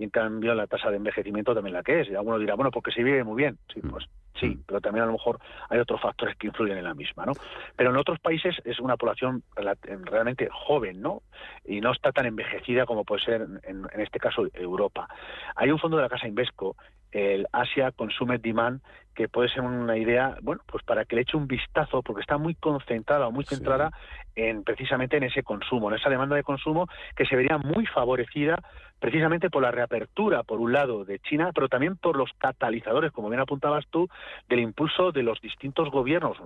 y 0.01 0.05
en 0.05 0.11
cambio 0.11 0.55
la 0.55 0.66
tasa 0.66 0.90
de 0.90 0.96
envejecimiento 0.96 1.55
también 1.55 1.74
la 1.74 1.82
que 1.82 2.01
es 2.01 2.09
y 2.09 2.14
alguno 2.14 2.38
dirá 2.38 2.55
bueno 2.55 2.70
porque 2.70 2.90
se 2.90 3.05
vive 3.05 3.22
muy 3.22 3.36
bien 3.36 3.59
sí 3.72 3.80
pues 3.82 4.09
sí, 4.40 4.48
mm. 4.48 4.62
pero 4.66 4.80
también 4.80 5.05
a 5.05 5.07
lo 5.07 5.12
mejor 5.12 5.38
hay 5.68 5.78
otros 5.78 6.01
factores 6.01 6.36
que 6.36 6.48
influyen 6.48 6.78
en 6.78 6.84
la 6.84 6.94
misma, 6.94 7.26
¿no? 7.26 7.32
Pero 7.76 7.90
en 7.90 7.96
otros 7.96 8.18
países 8.18 8.57
es 8.64 8.80
una 8.80 8.96
población 8.96 9.42
realmente 9.55 10.48
joven, 10.51 11.01
¿no? 11.01 11.22
Y 11.64 11.80
no 11.80 11.92
está 11.92 12.12
tan 12.12 12.26
envejecida 12.26 12.86
como 12.86 13.05
puede 13.05 13.22
ser 13.22 13.46
en, 13.62 13.86
este 14.01 14.18
caso 14.18 14.46
Europa. 14.55 15.09
Hay 15.57 15.70
un 15.70 15.78
fondo 15.78 15.98
de 15.98 16.05
la 16.05 16.09
casa 16.09 16.26
Invesco, 16.26 16.76
el 17.12 17.46
Asia 17.53 17.90
Consumer 17.92 18.40
Demand, 18.40 18.80
que 19.14 19.28
puede 19.28 19.48
ser 19.48 19.62
una 19.62 19.96
idea, 19.96 20.36
bueno, 20.42 20.62
pues 20.66 20.84
para 20.84 21.05
que 21.05 21.16
le 21.16 21.22
eche 21.22 21.36
un 21.36 21.48
vistazo, 21.48 22.03
porque 22.03 22.22
está 22.22 22.38
muy 22.38 22.55
concentrada 22.55 23.26
o 23.26 23.32
muy 23.32 23.44
centrada 23.44 23.90
en 24.36 24.62
precisamente 24.62 25.16
en 25.16 25.24
ese 25.24 25.42
consumo, 25.42 25.90
en 25.90 25.98
esa 25.98 26.09
demanda 26.09 26.36
de 26.36 26.44
consumo 26.44 26.86
que 27.16 27.26
se 27.26 27.36
vería 27.36 27.59
muy 27.59 27.84
favorecida 27.86 28.62
precisamente 29.01 29.51
por 29.51 29.62
la 29.62 29.70
reapertura, 29.70 30.42
por 30.44 30.61
un 30.61 30.72
lado, 30.72 31.05
de 31.05 31.18
China, 31.18 31.51
pero 31.55 31.68
también 31.68 31.96
por 31.96 32.16
los 32.16 32.30
catalizadores, 32.38 33.11
como 33.12 33.28
bien 33.28 33.40
apuntabas 33.40 33.86
tú, 33.88 34.09
del 34.48 34.61
impulso 34.61 35.11
de 35.11 35.22
los 35.22 35.40
distintos 35.40 35.90
gobiernos 35.90 36.36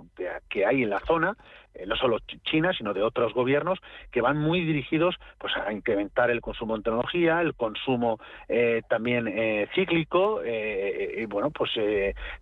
que 0.49 0.65
hay 0.65 0.83
en 0.83 0.91
la 0.91 1.01
zona, 1.01 1.37
eh, 1.75 1.85
no 1.87 1.97
solo 1.97 2.19
China, 2.45 2.73
sino 2.73 2.95
de 2.95 3.03
otros 3.03 3.35
gobiernos, 3.35 3.81
que 4.13 4.21
van 4.21 4.39
muy 4.39 4.65
dirigidos 4.65 5.17
pues, 5.39 5.53
a 5.57 5.73
incrementar 5.73 6.31
el 6.31 6.41
consumo 6.41 6.77
en 6.77 6.83
tecnología, 6.83 7.41
el 7.41 7.55
consumo 7.55 8.21
eh, 8.49 8.83
también 8.89 9.27
eh, 9.27 9.69
cíclico, 9.75 10.41
y 10.45 11.27
bueno, 11.27 11.51
pues 11.51 11.71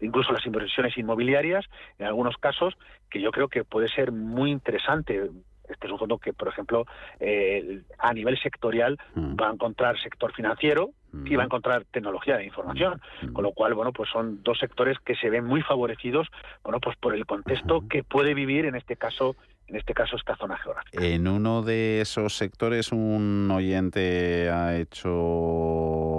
incluso 0.00 0.32
las 0.32 0.44
inversiones 0.44 0.96
inmobiliarias, 0.98 1.64
en 1.98 2.06
algunos 2.06 2.36
casos, 2.36 2.74
que 3.10 3.20
yo 3.20 3.30
creo 3.30 3.48
que 3.48 3.64
puede 3.64 3.88
ser 3.88 4.12
muy 4.12 4.50
interesante 4.50 5.30
este 5.68 5.86
es 5.86 5.92
un 5.92 5.98
fondo 5.98 6.18
que, 6.18 6.32
por 6.32 6.48
ejemplo, 6.48 6.86
eh, 7.20 7.82
a 7.98 8.12
nivel 8.12 8.38
sectorial 8.40 8.98
mm. 9.14 9.36
va 9.40 9.48
a 9.48 9.52
encontrar 9.52 9.98
sector 10.00 10.32
financiero 10.32 10.90
y 11.24 11.36
va 11.36 11.42
a 11.42 11.44
mm. 11.44 11.48
encontrar 11.48 11.84
tecnología 11.90 12.36
de 12.36 12.44
información, 12.44 13.00
mm. 13.22 13.32
con 13.32 13.44
lo 13.44 13.52
cual, 13.52 13.74
bueno, 13.74 13.92
pues 13.92 14.08
son 14.10 14.42
dos 14.42 14.58
sectores 14.58 14.98
que 15.00 15.14
se 15.16 15.30
ven 15.30 15.44
muy 15.44 15.62
favorecidos, 15.62 16.28
bueno, 16.62 16.80
pues 16.80 16.96
por 16.96 17.14
el 17.14 17.26
contexto 17.26 17.84
que 17.88 18.02
puede 18.02 18.34
vivir 18.34 18.64
en 18.66 18.74
este 18.74 18.96
caso 18.96 19.36
en 19.68 19.76
este 19.76 19.94
caso 19.94 20.16
esta 20.16 20.36
zona 20.36 20.58
geográfica. 20.58 21.02
En 21.02 21.26
uno 21.26 21.62
de 21.62 22.02
esos 22.02 22.36
sectores 22.36 22.92
un 22.92 23.50
oyente 23.50 24.50
ha 24.50 24.76
hecho 24.76 26.11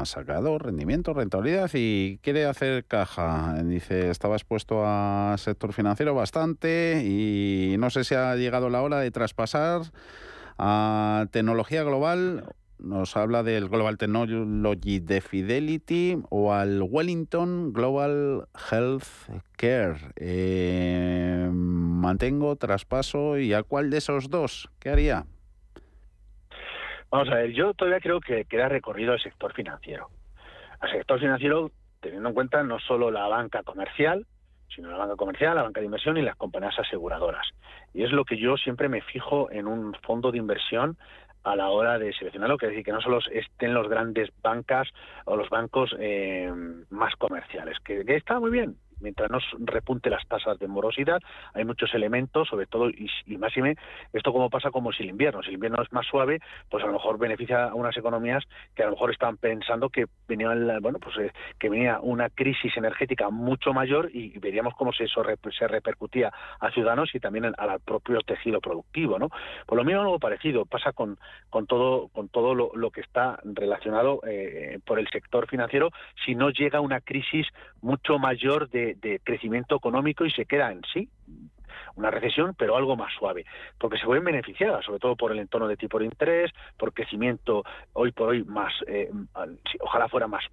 ha 0.00 0.04
sacado 0.06 0.58
rendimiento, 0.58 1.12
rentabilidad 1.12 1.70
y 1.74 2.18
quiere 2.22 2.46
hacer 2.46 2.84
caja. 2.84 3.62
Dice, 3.62 4.10
estaba 4.10 4.36
expuesto 4.36 4.86
al 4.86 5.38
sector 5.38 5.72
financiero 5.72 6.14
bastante 6.14 7.02
y 7.04 7.76
no 7.78 7.90
sé 7.90 8.04
si 8.04 8.14
ha 8.14 8.34
llegado 8.36 8.70
la 8.70 8.82
hora 8.82 9.00
de 9.00 9.10
traspasar 9.10 9.82
a 10.58 11.26
tecnología 11.30 11.82
global 11.84 12.44
nos 12.82 13.16
habla 13.16 13.42
del 13.42 13.68
Global 13.68 13.98
Technology 13.98 15.00
de 15.00 15.20
Fidelity 15.20 16.18
o 16.30 16.52
al 16.52 16.82
Wellington 16.82 17.72
Global 17.72 18.48
Health 18.70 19.04
Care. 19.56 19.98
Eh, 20.16 21.48
mantengo, 21.52 22.56
traspaso 22.56 23.38
y 23.38 23.52
a 23.52 23.62
cuál 23.62 23.90
de 23.90 23.98
esos 23.98 24.30
dos, 24.30 24.70
¿qué 24.78 24.90
haría? 24.90 25.26
Vamos 27.10 27.28
a 27.28 27.34
ver, 27.34 27.52
yo 27.52 27.74
todavía 27.74 28.00
creo 28.00 28.20
que 28.20 28.44
queda 28.44 28.68
recorrido 28.68 29.14
el 29.14 29.20
sector 29.20 29.52
financiero. 29.52 30.08
Al 30.78 30.90
sector 30.92 31.18
financiero, 31.18 31.72
teniendo 32.00 32.28
en 32.28 32.34
cuenta 32.34 32.62
no 32.62 32.78
solo 32.78 33.10
la 33.10 33.26
banca 33.26 33.62
comercial, 33.64 34.26
sino 34.74 34.90
la 34.90 34.98
banca 34.98 35.16
comercial, 35.16 35.56
la 35.56 35.64
banca 35.64 35.80
de 35.80 35.86
inversión 35.86 36.16
y 36.16 36.22
las 36.22 36.36
compañías 36.36 36.78
aseguradoras. 36.78 37.46
Y 37.92 38.04
es 38.04 38.12
lo 38.12 38.24
que 38.24 38.38
yo 38.38 38.56
siempre 38.56 38.88
me 38.88 39.02
fijo 39.02 39.50
en 39.50 39.66
un 39.66 39.92
fondo 40.02 40.30
de 40.30 40.38
inversión 40.38 40.96
a 41.42 41.56
la 41.56 41.70
hora 41.70 41.98
de 41.98 42.12
seleccionarlo, 42.12 42.58
que 42.58 42.66
es 42.66 42.72
decir, 42.72 42.84
que 42.84 42.92
no 42.92 43.00
solo 43.00 43.18
estén 43.32 43.74
los 43.74 43.88
grandes 43.88 44.30
bancas 44.40 44.88
o 45.24 45.36
los 45.36 45.48
bancos 45.48 45.94
eh, 45.98 46.52
más 46.90 47.16
comerciales, 47.16 47.78
que 47.80 48.04
está 48.06 48.38
muy 48.38 48.50
bien, 48.50 48.76
mientras 49.00 49.30
no 49.30 49.38
repunte 49.60 50.10
las 50.10 50.26
tasas 50.26 50.58
de 50.58 50.68
morosidad, 50.68 51.20
hay 51.54 51.64
muchos 51.64 51.92
elementos, 51.94 52.48
sobre 52.48 52.66
todo, 52.66 52.88
y, 52.90 53.10
y 53.26 53.36
más 53.38 53.56
y 53.56 53.62
me, 53.62 53.76
esto 54.12 54.32
como 54.32 54.50
pasa 54.50 54.70
como 54.70 54.92
si 54.92 55.02
el 55.02 55.10
invierno, 55.10 55.42
si 55.42 55.48
el 55.48 55.54
invierno 55.54 55.82
es 55.82 55.92
más 55.92 56.06
suave, 56.06 56.40
pues 56.68 56.82
a 56.84 56.86
lo 56.86 56.94
mejor 56.94 57.18
beneficia 57.18 57.64
a 57.64 57.74
unas 57.74 57.96
economías 57.96 58.44
que 58.74 58.82
a 58.82 58.86
lo 58.86 58.92
mejor 58.92 59.10
estaban 59.10 59.36
pensando 59.36 59.88
que 59.88 60.06
venía, 60.28 60.48
bueno, 60.80 60.98
pues 60.98 61.16
eh, 61.18 61.32
que 61.58 61.68
venía 61.68 62.00
una 62.00 62.28
crisis 62.30 62.76
energética 62.76 63.30
mucho 63.30 63.72
mayor 63.72 64.10
y 64.12 64.38
veríamos 64.38 64.74
cómo 64.74 64.92
se, 64.92 65.04
eso 65.04 65.22
se 65.58 65.68
repercutía 65.68 66.32
a 66.60 66.70
ciudadanos 66.70 67.14
y 67.14 67.20
también 67.20 67.52
al 67.56 67.80
propio 67.80 68.20
tejido 68.20 68.60
productivo, 68.60 69.18
¿no? 69.18 69.28
Por 69.66 69.78
lo 69.78 69.84
mismo 69.84 70.02
algo 70.02 70.18
parecido 70.18 70.66
pasa 70.66 70.92
con, 70.92 71.18
con 71.48 71.66
todo, 71.66 72.08
con 72.08 72.28
todo 72.28 72.54
lo, 72.54 72.70
lo 72.74 72.90
que 72.90 73.00
está 73.00 73.38
relacionado 73.44 74.20
eh, 74.26 74.78
por 74.84 74.98
el 74.98 75.08
sector 75.08 75.48
financiero 75.48 75.90
si 76.24 76.34
no 76.34 76.50
llega 76.50 76.80
una 76.80 77.00
crisis 77.00 77.46
mucho 77.80 78.18
mayor 78.18 78.68
de 78.70 78.89
de, 78.94 79.20
crecimiento 79.22 79.76
económico 79.76 80.24
y 80.24 80.30
se 80.30 80.46
queda 80.46 80.72
en 80.72 80.82
sí 80.92 81.08
una 81.96 82.10
recesión, 82.10 82.54
pero 82.56 82.76
algo 82.76 82.96
más 82.96 83.12
suave, 83.14 83.44
porque 83.78 83.98
se 83.98 84.06
ven 84.06 84.24
beneficiadas, 84.24 84.84
sobre 84.84 84.98
todo 84.98 85.16
por 85.16 85.32
el 85.32 85.38
entorno 85.38 85.68
de 85.68 85.76
tipo 85.76 85.98
de 85.98 86.06
interés, 86.06 86.50
por 86.76 86.92
crecimiento 86.92 87.64
hoy 87.92 88.12
por 88.12 88.30
hoy 88.30 88.44
más, 88.44 88.72
eh, 88.86 89.10
ojalá 89.80 90.08
fuera 90.08 90.26
más, 90.26 90.44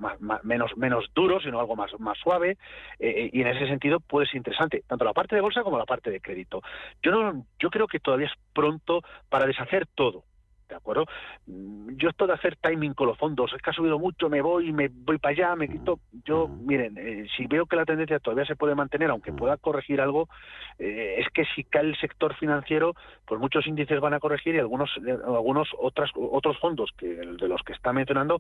menos, 0.44 0.76
menos 0.78 1.06
duro, 1.14 1.40
sino 1.40 1.60
algo 1.60 1.76
más, 1.76 1.92
más 2.00 2.18
suave, 2.18 2.58
eh, 3.00 3.10
eh, 3.10 3.30
y 3.32 3.42
en 3.42 3.48
ese 3.48 3.68
sentido 3.68 4.00
puede 4.00 4.28
ser 4.28 4.38
interesante, 4.38 4.84
tanto 4.88 5.06
la 5.06 5.14
parte 5.14 5.36
de 5.36 5.42
bolsa 5.42 5.64
como 5.64 5.78
la 5.78 5.86
parte 5.86 6.10
de 6.10 6.22
crédito. 6.22 6.62
Yo 7.02 7.12
no, 7.12 7.46
yo 7.60 7.70
creo 7.70 7.88
que 7.88 8.00
todavía 8.00 8.28
es 8.28 8.34
pronto 8.54 9.02
para 9.30 9.46
deshacer 9.46 9.88
todo, 9.96 10.24
¿de 10.68 10.76
acuerdo? 10.76 11.06
Mm, 11.46 11.96
yo 11.96 12.10
esto 12.10 12.28
de 12.28 12.34
hacer 12.34 12.56
timing 12.58 12.94
con 12.94 13.08
los 13.08 13.18
fondos, 13.18 13.54
es 13.54 13.62
que 13.62 13.70
ha 13.70 13.74
subido 13.74 14.00
mucho, 14.00 14.30
me 14.30 14.42
voy, 14.42 14.72
me 14.72 14.90
voy 14.90 15.18
para 15.18 15.34
allá, 15.34 15.56
me 15.56 15.68
quito. 15.68 16.00
Yo, 16.26 16.48
miren, 16.48 16.98
eh, 16.98 17.28
si 17.36 17.48
veo 17.48 17.66
que 17.66 17.76
la 17.76 17.86
tendencia 17.86 18.20
todavía 18.20 18.46
se 18.46 18.56
puede 18.56 18.76
mantener, 18.76 19.10
aunque 19.10 19.32
pueda 19.32 19.58
corregir 19.58 20.02
algo, 20.02 20.28
eh, 20.80 21.16
es 21.20 21.28
que 21.34 21.46
si 21.56 21.64
cae 21.64 21.84
el 21.84 21.98
sector 21.98 22.36
financiero, 22.36 22.96
pues 23.26 23.40
muchos 23.40 23.66
índices 23.68 24.00
van 24.00 24.14
a 24.14 24.20
corregir 24.20 24.56
y 24.56 24.60
algunos, 24.60 24.90
eh, 25.06 25.18
algunos 25.26 25.70
otras, 25.80 26.12
otros 26.16 26.58
fondos 26.60 26.92
que 26.98 27.08
de 27.08 27.48
los 27.48 27.62
que 27.64 27.74
está 27.74 27.94
mencionando 27.94 28.40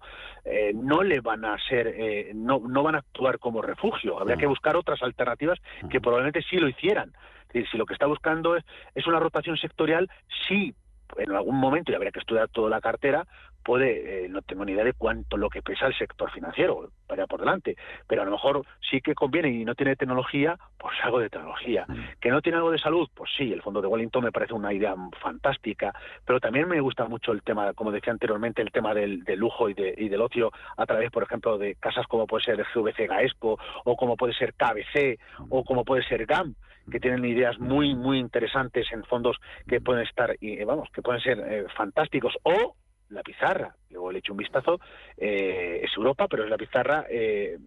no 0.73 1.03
le 1.03 1.19
van 1.19 1.45
a 1.45 1.57
ser, 1.67 2.33
no, 2.35 2.59
no 2.59 2.83
van 2.83 2.95
a 2.95 2.99
actuar 2.99 3.39
como 3.39 3.61
refugio. 3.61 4.19
Habría 4.19 4.37
que 4.37 4.47
buscar 4.47 4.75
otras 4.75 5.01
alternativas 5.01 5.59
que 5.89 5.99
probablemente 5.99 6.41
sí 6.41 6.57
lo 6.57 6.67
hicieran. 6.67 7.11
Es 7.47 7.53
decir, 7.53 7.67
si 7.71 7.77
lo 7.77 7.85
que 7.85 7.93
está 7.93 8.05
buscando 8.05 8.55
es, 8.55 8.63
es 8.95 9.07
una 9.07 9.19
rotación 9.19 9.57
sectorial, 9.57 10.09
sí 10.47 10.73
en 11.17 11.31
algún 11.31 11.55
momento, 11.55 11.91
y 11.91 11.95
habría 11.95 12.11
que 12.11 12.19
estudiar 12.19 12.49
toda 12.49 12.69
la 12.69 12.81
cartera, 12.81 13.25
puede, 13.67 14.25
eh, 14.25 14.29
no 14.29 14.41
tengo 14.43 14.63
ni 14.63 14.71
idea 14.71 14.85
de 14.85 14.93
cuánto 14.93 15.35
lo 15.35 15.49
que 15.49 15.61
pesa 15.61 15.87
el 15.87 15.97
sector 15.97 16.31
financiero, 16.31 16.89
vaya 17.05 17.27
por 17.27 17.41
delante, 17.41 17.75
pero 18.07 18.21
a 18.21 18.25
lo 18.25 18.31
mejor 18.31 18.65
sí 18.89 19.01
que 19.01 19.13
conviene 19.13 19.49
y 19.49 19.65
no 19.65 19.75
tiene 19.75 19.97
tecnología, 19.97 20.57
pues 20.77 20.95
algo 21.03 21.19
de 21.19 21.29
tecnología. 21.29 21.85
Mm. 21.85 22.19
Que 22.21 22.29
no 22.29 22.41
tiene 22.41 22.59
algo 22.59 22.71
de 22.71 22.79
salud, 22.79 23.09
pues 23.13 23.29
sí, 23.37 23.51
el 23.51 23.61
fondo 23.61 23.81
de 23.81 23.87
Wellington 23.87 24.23
me 24.23 24.31
parece 24.31 24.53
una 24.53 24.71
idea 24.71 24.95
fantástica, 25.21 25.93
pero 26.25 26.39
también 26.39 26.69
me 26.69 26.79
gusta 26.79 27.09
mucho 27.09 27.33
el 27.33 27.43
tema, 27.43 27.73
como 27.73 27.91
decía 27.91 28.13
anteriormente, 28.13 28.61
el 28.61 28.71
tema 28.71 28.93
del, 28.93 29.23
lujo 29.35 29.67
y, 29.67 29.73
del 29.73 30.21
ocio 30.21 30.51
a 30.77 30.85
través, 30.85 31.11
por 31.11 31.23
ejemplo, 31.23 31.57
de 31.57 31.75
casas 31.75 32.07
como 32.07 32.25
puede 32.25 32.45
ser 32.45 32.65
GVC 32.73 33.05
Gaesco, 33.05 33.59
o 33.83 33.97
como 33.97 34.15
puede 34.15 34.33
ser 34.33 34.53
KBC, 34.53 35.19
o 35.49 35.65
como 35.65 35.83
puede 35.83 36.03
ser 36.03 36.25
GAM, 36.25 36.55
que 36.91 36.99
tienen 36.99 37.25
ideas 37.25 37.59
muy, 37.59 37.95
muy 37.95 38.19
interesantes 38.19 38.87
en 38.91 39.03
fondos 39.03 39.37
que 39.67 39.81
pueden 39.81 40.05
estar, 40.05 40.35
y, 40.39 40.63
vamos, 40.63 40.89
que 40.93 41.01
pueden 41.01 41.21
ser 41.21 41.39
eh, 41.39 41.65
fantásticos, 41.75 42.33
o 42.43 42.75
la 43.09 43.23
pizarra, 43.23 43.75
luego 43.89 44.11
le 44.11 44.17
he 44.17 44.19
hecho 44.19 44.33
un 44.33 44.37
vistazo, 44.37 44.79
eh, 45.17 45.81
es 45.83 45.91
Europa, 45.95 46.27
pero 46.29 46.43
es 46.43 46.49
la 46.49 46.57
pizarra 46.57 47.05
eh, 47.09 47.57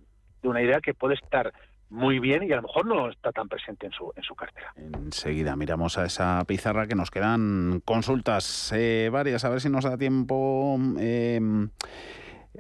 de 0.42 0.48
una 0.48 0.62
idea 0.62 0.80
que 0.80 0.94
puede 0.94 1.14
estar 1.14 1.52
muy 1.90 2.20
bien 2.20 2.44
y 2.44 2.52
a 2.52 2.56
lo 2.56 2.62
mejor 2.62 2.86
no 2.86 3.10
está 3.10 3.32
tan 3.32 3.48
presente 3.48 3.86
en 3.86 3.92
su, 3.92 4.12
en 4.14 4.22
su 4.22 4.34
cartera. 4.34 4.72
Enseguida 4.76 5.56
miramos 5.56 5.98
a 5.98 6.06
esa 6.06 6.42
pizarra 6.46 6.86
que 6.86 6.94
nos 6.94 7.10
quedan 7.10 7.82
consultas 7.84 8.72
eh, 8.72 9.10
varias, 9.12 9.44
a 9.44 9.50
ver 9.50 9.60
si 9.60 9.68
nos 9.68 9.84
da 9.84 9.98
tiempo. 9.98 10.78
Eh, 11.00 11.40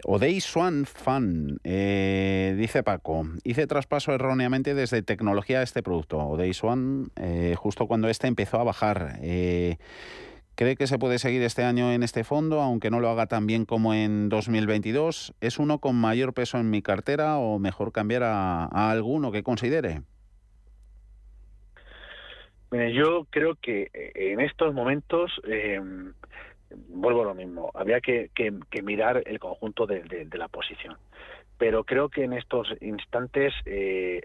Odey 0.04 0.40
Swan 0.40 0.86
Fan, 0.86 1.58
dice 1.62 2.82
Paco, 2.82 3.26
hice 3.44 3.66
traspaso 3.66 4.12
erróneamente 4.12 4.74
desde 4.74 5.02
tecnología 5.02 5.60
a 5.60 5.62
este 5.62 5.82
producto. 5.82 6.18
Odey 6.18 6.54
Swan, 6.54 7.10
justo 7.56 7.86
cuando 7.86 8.08
este 8.08 8.28
empezó 8.28 8.58
a 8.60 8.64
bajar. 8.64 9.18
¿Cree 10.60 10.76
que 10.76 10.86
se 10.86 10.98
puede 10.98 11.18
seguir 11.18 11.42
este 11.42 11.64
año 11.64 11.90
en 11.90 12.02
este 12.02 12.22
fondo, 12.22 12.60
aunque 12.60 12.90
no 12.90 13.00
lo 13.00 13.08
haga 13.08 13.24
tan 13.24 13.46
bien 13.46 13.64
como 13.64 13.94
en 13.94 14.28
2022? 14.28 15.34
¿Es 15.40 15.58
uno 15.58 15.78
con 15.78 15.96
mayor 15.96 16.34
peso 16.34 16.58
en 16.58 16.68
mi 16.68 16.82
cartera 16.82 17.38
o 17.38 17.58
mejor 17.58 17.92
cambiar 17.92 18.24
a, 18.24 18.66
alguno 18.90 19.32
que 19.32 19.42
considere? 19.42 20.02
yo 22.92 23.26
creo 23.30 23.54
que 23.54 23.90
eh, 23.94 24.12
en 24.14 24.40
estos 24.40 24.74
momentos, 24.74 25.32
em, 25.44 26.12
vuelvo 26.88 27.22
a 27.22 27.26
lo 27.26 27.34
mismo, 27.34 27.70
había 27.74 28.00
que, 28.00 28.30
mirar 28.82 29.22
el 29.26 29.38
conjunto 29.38 29.86
de, 29.86 30.28
la 30.32 30.48
posición. 30.48 30.96
Pero 31.58 31.84
creo 31.84 32.08
que 32.08 32.24
en 32.24 32.32
estos 32.32 32.68
instantes, 32.80 33.52
eh, 33.66 34.22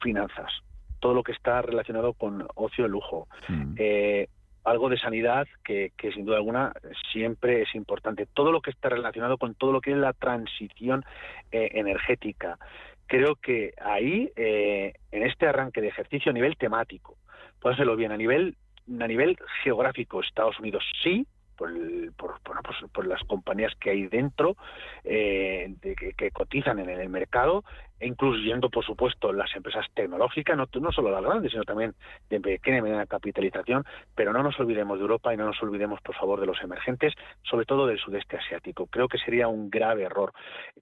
finanzas, 0.00 0.52
todo 1.00 1.14
lo 1.14 1.22
que 1.22 1.32
está 1.32 1.62
relacionado 1.62 2.12
con 2.12 2.46
ocio 2.54 2.86
y 2.86 2.88
lujo, 2.88 3.28
mm. 3.48 3.74
eh, 3.76 4.28
algo 4.64 4.88
de 4.88 4.98
sanidad 4.98 5.46
que, 5.62 5.92
sin 6.14 6.24
duda 6.24 6.38
alguna 6.38 6.72
siempre 7.12 7.62
es 7.62 7.74
importante. 7.74 8.26
Todo 8.26 8.50
lo 8.50 8.60
que 8.62 8.70
está 8.70 8.88
relacionado 8.88 9.36
con 9.36 9.54
todo 9.54 9.72
lo 9.72 9.80
que 9.80 9.92
es 9.92 9.96
la 9.96 10.14
transición 10.14 11.04
eh, 11.52 11.68
energética. 11.72 12.58
Creo 13.06 13.36
que 13.36 13.74
ahí, 13.80 14.30
eh, 14.36 14.94
en 15.12 15.22
este 15.24 15.46
arranque 15.46 15.82
de 15.82 15.88
ejercicio 15.88 16.30
a 16.30 16.32
nivel 16.32 16.56
temático, 16.56 17.18
hacerlo 17.62 17.96
bien 17.96 18.12
a 18.12 18.16
nivel, 18.16 18.56
a 19.00 19.06
nivel 19.06 19.38
geográfico, 19.62 20.20
Estados 20.20 20.58
Unidos 20.58 20.84
sí, 21.02 21.26
por, 21.56 21.70
por, 22.16 22.40
pues, 22.42 22.90
por, 22.92 23.06
las 23.06 23.22
compañías 23.24 23.72
que 23.80 23.90
hay 23.90 24.06
dentro, 24.06 24.56
eh, 25.04 25.74
de, 25.80 25.94
que, 25.94 26.30
cotizan 26.30 26.78
en 26.78 26.90
el 26.90 27.08
mercado, 27.08 27.64
e 28.00 28.06
incluyendo, 28.06 28.70
por 28.70 28.84
supuesto, 28.84 29.32
las 29.32 29.54
empresas 29.54 29.86
tecnológicas, 29.94 30.56
no, 30.56 30.66
no 30.80 30.92
solo 30.92 31.10
las 31.10 31.22
grandes, 31.22 31.52
sino 31.52 31.64
también 31.64 31.94
de 32.28 32.40
pequeña 32.40 32.78
y 32.78 32.82
mediana 32.82 33.06
capitalización, 33.06 33.84
pero 34.14 34.32
no 34.32 34.42
nos 34.42 34.58
olvidemos 34.58 34.98
de 34.98 35.02
Europa 35.02 35.32
y 35.32 35.36
no 35.36 35.46
nos 35.46 35.62
olvidemos, 35.62 36.00
por 36.00 36.14
favor, 36.16 36.40
de 36.40 36.46
los 36.46 36.60
emergentes, 36.62 37.14
sobre 37.42 37.66
todo 37.66 37.86
del 37.86 37.98
sudeste 37.98 38.36
asiático. 38.36 38.86
Creo 38.86 39.08
que 39.08 39.18
sería 39.18 39.48
un 39.48 39.70
grave 39.70 40.02
error. 40.02 40.32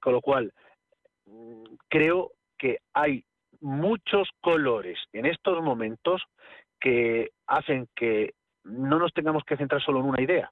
Con 0.01 0.15
lo 0.15 0.21
cual, 0.21 0.53
mm, 1.27 1.65
creo 1.89 2.33
que 2.59 2.79
hay 2.95 3.25
muchos 3.61 4.29
colores 4.41 4.99
en 5.13 5.27
estos 5.27 5.63
momentos 5.63 6.23
que 6.81 7.31
hacen 7.47 7.89
que 7.95 8.35
no 8.65 8.99
nos 8.99 9.13
tengamos 9.13 9.45
que 9.45 9.57
centrar 9.57 9.81
solo 9.83 10.01
en 10.01 10.07
una 10.07 10.23
idea 10.23 10.51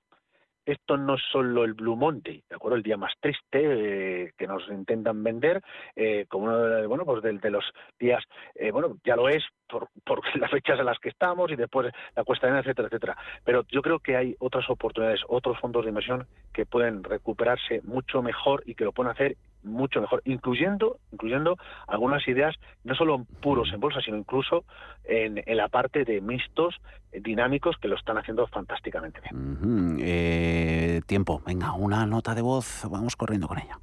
esto 0.72 0.96
no 0.96 1.14
es 1.14 1.22
solo 1.30 1.64
el 1.64 1.74
Blue 1.74 1.96
Monday, 1.96 2.42
¿de 2.48 2.56
acuerdo? 2.56 2.76
El 2.76 2.82
día 2.82 2.96
más 2.96 3.12
triste 3.20 3.42
eh, 3.54 4.32
que 4.36 4.46
nos 4.46 4.68
intentan 4.68 5.22
vender 5.22 5.62
eh, 5.96 6.26
como 6.28 6.44
uno 6.44 6.58
de, 6.58 6.86
bueno, 6.86 7.04
pues 7.04 7.22
de, 7.22 7.50
los 7.50 7.64
días, 7.98 8.22
eh, 8.54 8.70
bueno, 8.70 8.96
ya 9.04 9.16
lo 9.16 9.28
es 9.28 9.42
por, 9.68 9.88
por, 10.04 10.20
las 10.38 10.50
fechas 10.50 10.78
en 10.78 10.86
las 10.86 10.98
que 10.98 11.08
estamos 11.08 11.50
y 11.50 11.56
después 11.56 11.92
la 12.14 12.24
cuesta 12.24 12.50
de 12.50 12.58
etcétera, 12.58 12.88
etcétera. 12.88 13.16
Pero 13.44 13.64
yo 13.68 13.82
creo 13.82 13.98
que 13.98 14.16
hay 14.16 14.36
otras 14.38 14.68
oportunidades, 14.68 15.20
otros 15.28 15.58
fondos 15.58 15.84
de 15.84 15.90
inversión 15.90 16.26
que 16.52 16.66
pueden 16.66 17.02
recuperarse 17.04 17.80
mucho 17.84 18.22
mejor 18.22 18.62
y 18.66 18.74
que 18.74 18.84
lo 18.84 18.92
pueden 18.92 19.12
hacer 19.12 19.36
mucho 19.62 20.00
mejor, 20.00 20.22
incluyendo, 20.24 20.98
incluyendo 21.12 21.56
algunas 21.86 22.26
ideas, 22.28 22.54
no 22.84 22.94
solo 22.94 23.24
puros 23.40 23.70
en 23.72 23.80
bolsa, 23.80 24.00
sino 24.00 24.16
incluso 24.16 24.64
en, 25.04 25.42
la 25.56 25.68
parte 25.68 26.04
de 26.04 26.20
mixtos 26.20 26.76
eh, 27.12 27.20
dinámicos 27.20 27.76
que 27.80 27.88
lo 27.88 27.96
están 27.96 28.18
haciendo 28.18 28.46
fantásticamente 28.46 29.20
bien. 29.20 29.98
Eh, 30.00 31.00
tiempo, 31.06 31.42
venga, 31.44 31.72
una 31.72 32.06
nota 32.06 32.34
de 32.34 32.42
voz, 32.42 32.86
vamos 32.90 33.16
corriendo 33.16 33.48
con 33.48 33.58
ella. 33.58 33.78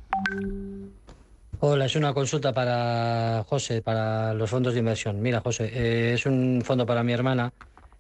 Hola, 1.60 1.86
es 1.86 1.96
una 1.96 2.14
consulta 2.14 2.54
para 2.54 3.44
José, 3.48 3.82
para 3.82 4.34
los 4.34 4.50
fondos 4.50 4.74
de 4.74 4.80
inversión. 4.80 5.22
Mira, 5.22 5.42
José, 5.42 5.72
eh, 5.74 6.14
es 6.14 6.26
un 6.26 6.62
fondo 6.64 6.86
para 6.86 7.04
mi 7.04 7.14
hermana 7.14 7.52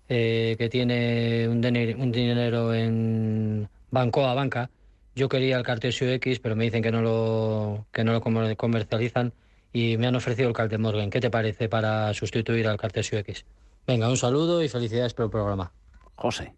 que 0.08 0.70
tiene 0.72 1.50
un, 1.50 1.58
un 1.58 2.12
dinero 2.14 2.74
en 2.74 3.68
Bancoa 3.92 4.34
Banca 4.34 4.70
yo 5.18 5.28
quería 5.30 5.58
el 5.58 5.64
Cartesio 5.64 6.10
X, 6.12 6.40
pero 6.40 6.56
me 6.56 6.64
dicen 6.64 6.84
que 6.84 6.92
no 6.92 7.02
lo, 7.02 7.88
que 7.92 8.04
no 8.04 8.14
lo 8.14 8.22
comercializan 8.56 9.34
y 9.74 9.98
me 9.98 10.08
han 10.08 10.16
ofrecido 10.16 10.48
el 10.48 10.80
Morgan. 10.80 11.10
¿Qué 11.10 11.20
te 11.20 11.32
parece 11.32 11.68
para 11.68 12.14
sustituir 12.14 12.68
al 12.68 12.78
Cartesio 12.78 13.18
X? 13.20 13.44
Venga, 13.88 14.10
un 14.10 14.18
saludo 14.18 14.64
y 14.64 14.70
felicidades 14.70 15.14
por 15.14 15.26
el 15.26 15.32
programa. 15.32 15.72
José 16.16 16.54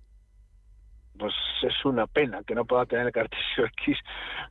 pues 1.20 1.34
es 1.62 1.86
una 1.86 2.08
pena 2.08 2.42
que 2.44 2.56
no 2.56 2.66
pueda 2.66 2.86
tener 2.86 3.06
el 3.06 3.12
Cartesio 3.12 3.66
X 3.66 3.98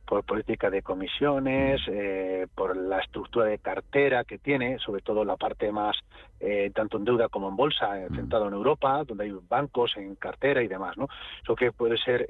por 0.05 0.23
política 0.23 0.69
de 0.69 0.83
comisiones, 0.83 1.81
eh, 1.87 2.45
por 2.53 2.77
la 2.77 2.99
estructura 2.99 3.47
de 3.47 3.57
cartera 3.57 4.23
que 4.23 4.37
tiene, 4.37 4.77
sobre 4.77 5.01
todo 5.01 5.25
la 5.25 5.35
parte 5.35 5.71
más, 5.71 5.97
eh, 6.39 6.71
tanto 6.73 6.97
en 6.97 7.05
deuda 7.05 7.27
como 7.27 7.49
en 7.49 7.55
bolsa, 7.55 7.99
eh, 7.99 8.07
centrado 8.15 8.47
en 8.47 8.53
Europa, 8.53 9.03
donde 9.03 9.25
hay 9.25 9.33
bancos 9.49 9.97
en 9.97 10.15
cartera 10.15 10.61
y 10.61 10.67
demás, 10.67 10.95
¿no? 10.95 11.07
Eso 11.41 11.55
que 11.55 11.71
puede 11.71 11.97
ser, 11.97 12.27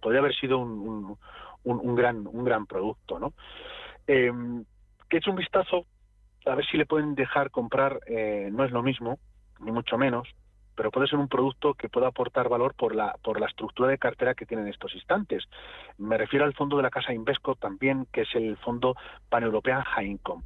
podría 0.00 0.20
haber 0.20 0.34
sido 0.34 0.58
un, 0.58 1.16
un, 1.64 1.94
gran, 1.94 2.26
un 2.26 2.44
gran 2.44 2.66
producto, 2.66 3.18
¿no? 3.18 3.32
que 4.06 5.16
he 5.16 5.18
hecho 5.18 5.30
un 5.30 5.36
vistazo 5.36 5.84
a 6.46 6.54
ver 6.54 6.64
si 6.66 6.76
le 6.76 6.86
pueden 6.86 7.14
dejar 7.14 7.50
comprar, 7.50 8.00
no 8.52 8.64
es 8.64 8.70
lo 8.70 8.82
mismo, 8.82 9.18
ni 9.60 9.72
mucho 9.72 9.98
menos, 9.98 10.28
pero 10.76 10.90
puede 10.90 11.08
ser 11.08 11.18
un 11.18 11.28
producto 11.28 11.74
que 11.74 11.88
pueda 11.88 12.08
aportar 12.08 12.48
valor 12.48 12.74
por 12.74 12.94
la, 12.94 13.16
por 13.22 13.40
la 13.40 13.46
estructura 13.46 13.88
de 13.88 13.98
cartera 13.98 14.34
que 14.34 14.46
tiene 14.46 14.62
en 14.62 14.68
estos 14.68 14.94
instantes. 14.94 15.44
Me 15.98 16.18
refiero 16.18 16.44
al 16.44 16.54
fondo 16.54 16.76
de 16.76 16.82
la 16.82 16.90
casa 16.90 17.12
Invesco 17.12 17.54
también, 17.54 18.06
que 18.12 18.22
es 18.22 18.34
el 18.34 18.56
fondo 18.58 18.94
Pan-European 19.28 19.82
High 19.82 20.06
Income. 20.06 20.42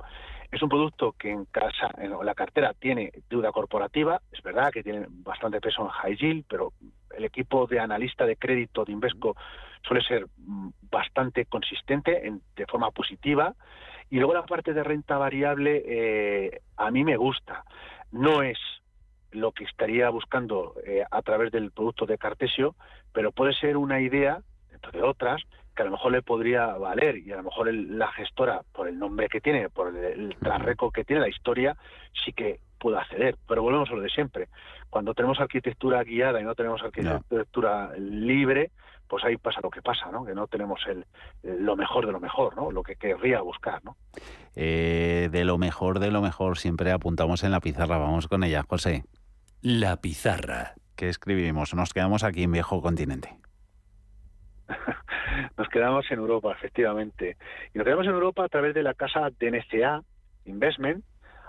Es 0.50 0.62
un 0.62 0.68
producto 0.68 1.12
que 1.12 1.30
en 1.30 1.44
casa, 1.44 1.90
en 1.98 2.12
la 2.24 2.34
cartera 2.34 2.74
tiene 2.74 3.12
deuda 3.28 3.52
corporativa, 3.52 4.20
es 4.32 4.42
verdad 4.42 4.72
que 4.72 4.82
tiene 4.82 5.06
bastante 5.08 5.60
peso 5.60 5.82
en 5.82 5.88
high 5.88 6.16
yield, 6.16 6.44
pero 6.48 6.72
el 7.16 7.24
equipo 7.24 7.66
de 7.66 7.78
analista 7.78 8.26
de 8.26 8.36
crédito 8.36 8.84
de 8.84 8.92
Invesco 8.92 9.36
suele 9.82 10.02
ser 10.02 10.26
mm, 10.38 10.70
bastante 10.90 11.46
consistente 11.46 12.26
en, 12.26 12.42
de 12.56 12.66
forma 12.66 12.90
positiva. 12.90 13.54
Y 14.10 14.16
luego 14.16 14.34
la 14.34 14.44
parte 14.44 14.74
de 14.74 14.82
renta 14.82 15.18
variable 15.18 15.84
eh, 15.86 16.60
a 16.76 16.90
mí 16.90 17.04
me 17.04 17.16
gusta. 17.16 17.64
No 18.10 18.42
es 18.42 18.58
lo 19.32 19.52
que 19.52 19.64
estaría 19.64 20.08
buscando 20.10 20.74
eh, 20.84 21.04
a 21.10 21.22
través 21.22 21.52
del 21.52 21.70
producto 21.70 22.06
de 22.06 22.18
Cartesio, 22.18 22.74
pero 23.12 23.32
puede 23.32 23.52
ser 23.52 23.76
una 23.76 24.00
idea, 24.00 24.40
dentro 24.70 24.92
de 24.92 25.02
otras, 25.02 25.42
que 25.74 25.82
a 25.82 25.84
lo 25.84 25.92
mejor 25.92 26.12
le 26.12 26.22
podría 26.22 26.66
valer 26.66 27.18
y 27.18 27.32
a 27.32 27.36
lo 27.36 27.44
mejor 27.44 27.72
la 27.72 28.10
gestora, 28.12 28.62
por 28.72 28.88
el 28.88 28.98
nombre 28.98 29.28
que 29.28 29.40
tiene, 29.40 29.68
por 29.68 29.88
el, 29.88 30.04
el 30.04 30.76
que 30.92 31.04
tiene, 31.04 31.22
la 31.22 31.28
historia, 31.28 31.76
sí 32.24 32.32
que 32.32 32.60
puede 32.78 32.98
acceder. 32.98 33.36
Pero 33.46 33.62
volvemos 33.62 33.88
a 33.90 33.94
lo 33.94 34.00
de 34.00 34.08
siempre. 34.08 34.48
Cuando 34.88 35.14
tenemos 35.14 35.38
arquitectura 35.38 36.02
guiada 36.02 36.40
y 36.40 36.44
no 36.44 36.54
tenemos 36.54 36.82
arquitectura 36.82 37.92
libre, 37.96 38.72
pues 39.10 39.24
ahí 39.24 39.36
pasa 39.36 39.60
lo 39.60 39.70
que 39.70 39.82
pasa, 39.82 40.10
¿no? 40.10 40.24
Que 40.24 40.34
no 40.34 40.46
tenemos 40.46 40.80
el, 40.86 41.04
lo 41.42 41.76
mejor 41.76 42.06
de 42.06 42.12
lo 42.12 42.20
mejor, 42.20 42.56
¿no? 42.56 42.70
Lo 42.70 42.82
que 42.82 42.96
querría 42.96 43.40
buscar, 43.40 43.84
¿no? 43.84 43.96
Eh, 44.54 45.28
de 45.30 45.44
lo 45.44 45.58
mejor 45.58 45.98
de 45.98 46.10
lo 46.10 46.22
mejor 46.22 46.58
siempre 46.58 46.92
apuntamos 46.92 47.42
en 47.42 47.50
la 47.50 47.60
pizarra. 47.60 47.98
Vamos 47.98 48.28
con 48.28 48.44
ella, 48.44 48.64
José. 48.68 49.04
La 49.62 50.00
pizarra. 50.00 50.72
¿Qué 50.96 51.10
escribimos? 51.10 51.74
Nos 51.74 51.92
quedamos 51.92 52.24
aquí 52.24 52.44
en 52.44 52.52
viejo 52.52 52.80
continente. 52.80 53.36
nos 55.58 55.68
quedamos 55.68 56.10
en 56.10 56.18
Europa, 56.18 56.52
efectivamente. 56.52 57.36
Y 57.74 57.78
nos 57.78 57.84
quedamos 57.84 58.06
en 58.06 58.12
Europa 58.12 58.44
a 58.44 58.48
través 58.48 58.74
de 58.74 58.82
la 58.82 58.94
casa 58.94 59.28
DNCA 59.38 60.02
Investment, 60.46 61.04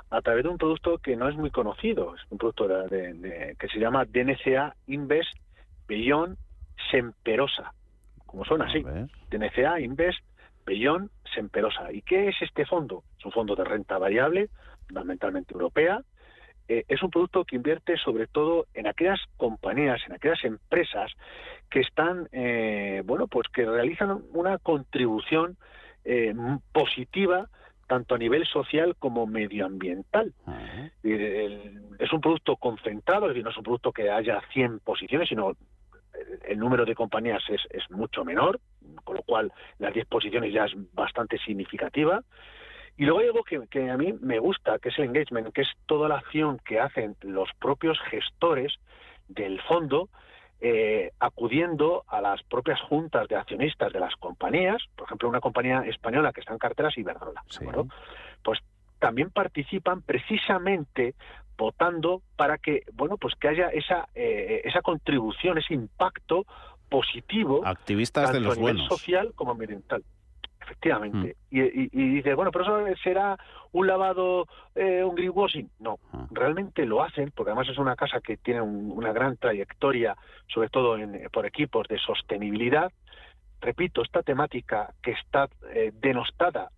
a 0.09 0.21
través 0.21 0.43
de 0.43 0.49
un 0.49 0.57
producto 0.57 0.97
que 0.97 1.15
no 1.15 1.29
es 1.29 1.37
muy 1.37 1.51
conocido. 1.51 2.13
Es 2.15 2.21
un 2.29 2.37
producto 2.37 2.67
de, 2.67 3.55
que 3.57 3.67
se 3.69 3.79
llama 3.79 4.03
DNCA 4.03 4.75
Invest 4.87 5.33
Beyond 5.87 6.37
Semperosa. 6.91 7.73
Como 8.25 8.43
suena 8.43 8.65
así. 8.65 8.83
DNCA 9.29 9.79
Invest 9.79 10.19
Beyond 10.65 11.09
Semperosa. 11.33 11.93
¿Y 11.93 12.01
qué 12.01 12.27
es 12.27 12.35
este 12.41 12.65
fondo? 12.65 13.05
Es 13.17 13.25
un 13.25 13.31
fondo 13.31 13.55
de 13.55 13.63
renta 13.63 13.97
variable, 13.97 14.49
fundamentalmente 14.87 15.53
europea, 15.53 16.01
eh, 16.73 16.85
es 16.87 17.03
un 17.03 17.09
producto 17.09 17.43
que 17.43 17.57
invierte 17.57 17.97
sobre 17.97 18.27
todo 18.27 18.65
en 18.73 18.87
aquellas 18.87 19.19
compañías, 19.35 19.99
en 20.07 20.13
aquellas 20.13 20.41
empresas 20.45 21.11
que 21.69 21.81
están, 21.81 22.29
eh, 22.31 23.01
bueno, 23.03 23.27
pues 23.27 23.49
que 23.49 23.65
realizan 23.65 24.23
una 24.31 24.57
contribución 24.57 25.57
eh, 26.05 26.33
positiva 26.71 27.49
tanto 27.87 28.15
a 28.15 28.17
nivel 28.17 28.47
social 28.47 28.95
como 28.97 29.27
medioambiental. 29.27 30.33
es 31.03 32.13
un 32.13 32.21
producto 32.21 32.55
concentrado, 32.55 33.25
es 33.25 33.31
decir, 33.31 33.43
no 33.43 33.49
es 33.49 33.57
un 33.57 33.63
producto 33.63 33.91
que 33.91 34.09
haya 34.09 34.39
100 34.53 34.79
posiciones, 34.79 35.27
sino 35.27 35.57
el, 36.47 36.57
número 36.57 36.85
de 36.85 36.95
compañías 36.95 37.43
es, 37.49 37.59
es, 37.69 37.83
mucho 37.91 38.23
menor, 38.23 38.61
con 39.03 39.17
lo 39.17 39.23
cual 39.23 39.51
las 39.77 39.93
10 39.93 40.05
posiciones 40.05 40.53
ya 40.53 40.63
es 40.63 40.71
bastante 40.93 41.37
significativa. 41.39 42.23
Y 42.97 43.05
luego 43.05 43.19
hay 43.19 43.27
algo 43.27 43.43
que, 43.43 43.89
a 43.89 43.97
mí 43.97 44.13
me 44.21 44.39
gusta, 44.39 44.77
que 44.79 44.89
es 44.89 44.99
el 44.99 45.05
engagement, 45.05 45.53
que 45.53 45.61
es 45.61 45.69
toda 45.85 46.07
la 46.07 46.17
acción 46.17 46.59
que 46.65 46.79
hacen 46.79 47.15
los 47.21 47.49
propios 47.59 47.99
gestores 48.09 48.73
del 49.27 49.59
fondo, 49.61 50.09
eh, 50.59 51.11
acudiendo 51.19 52.03
a 52.07 52.21
las 52.21 52.43
propias 52.43 52.79
juntas 52.81 53.27
de 53.27 53.35
accionistas 53.35 53.91
de 53.91 53.99
las 53.99 54.15
compañías, 54.17 54.83
por 54.95 55.07
ejemplo, 55.07 55.29
una 55.29 55.39
compañía 55.39 55.83
española 55.87 56.31
que 56.31 56.41
está 56.41 56.53
en 56.53 56.59
carteras 56.59 56.95
Iberdrola, 56.97 57.43
pues 58.43 58.59
también 58.99 59.31
participan 59.31 60.03
precisamente 60.03 61.15
votando 61.57 62.21
para 62.35 62.57
que 62.57 62.83
bueno 62.93 63.17
pues 63.17 63.35
que 63.35 63.47
haya 63.47 63.67
esa 63.67 64.07
eh, 64.15 64.61
esa 64.63 64.81
contribución 64.81 65.57
ese 65.57 65.73
impacto 65.73 66.45
positivo 66.89 67.61
activistas 67.65 68.31
de 68.33 68.39
los 68.39 68.57
a 68.57 68.59
nivel 68.59 68.79
social 68.87 69.33
como 69.35 69.51
ambiental 69.51 70.03
efectivamente. 70.61 71.35
Mm. 71.49 71.57
Y, 71.57 72.13
dice, 72.15 72.33
bueno, 72.33 72.51
pero 72.51 72.63
eso 72.63 73.01
será 73.03 73.37
un 73.71 73.87
lavado, 73.87 74.47
eh, 74.75 75.03
un 75.03 75.15
greenwashing. 75.15 75.69
No, 75.79 75.99
ah. 76.13 76.27
realmente 76.31 76.85
lo 76.85 77.03
hacen, 77.03 77.31
porque 77.35 77.51
además 77.51 77.69
es 77.69 77.77
una 77.77 77.95
casa 77.95 78.19
que 78.21 78.37
tiene 78.37 78.61
una 78.61 79.11
gran 79.13 79.37
trayectoria, 79.37 80.15
sobre 80.47 80.69
todo 80.69 80.97
en, 80.97 81.27
por 81.31 81.45
equipos 81.45 81.87
de 81.87 81.97
sostenibilidad. 81.99 82.91
Repito, 83.59 84.01
esta 84.01 84.23
temática 84.23 84.93
que 85.01 85.11
está 85.11 85.47
eh, 85.73 85.91
denostada 85.93 86.69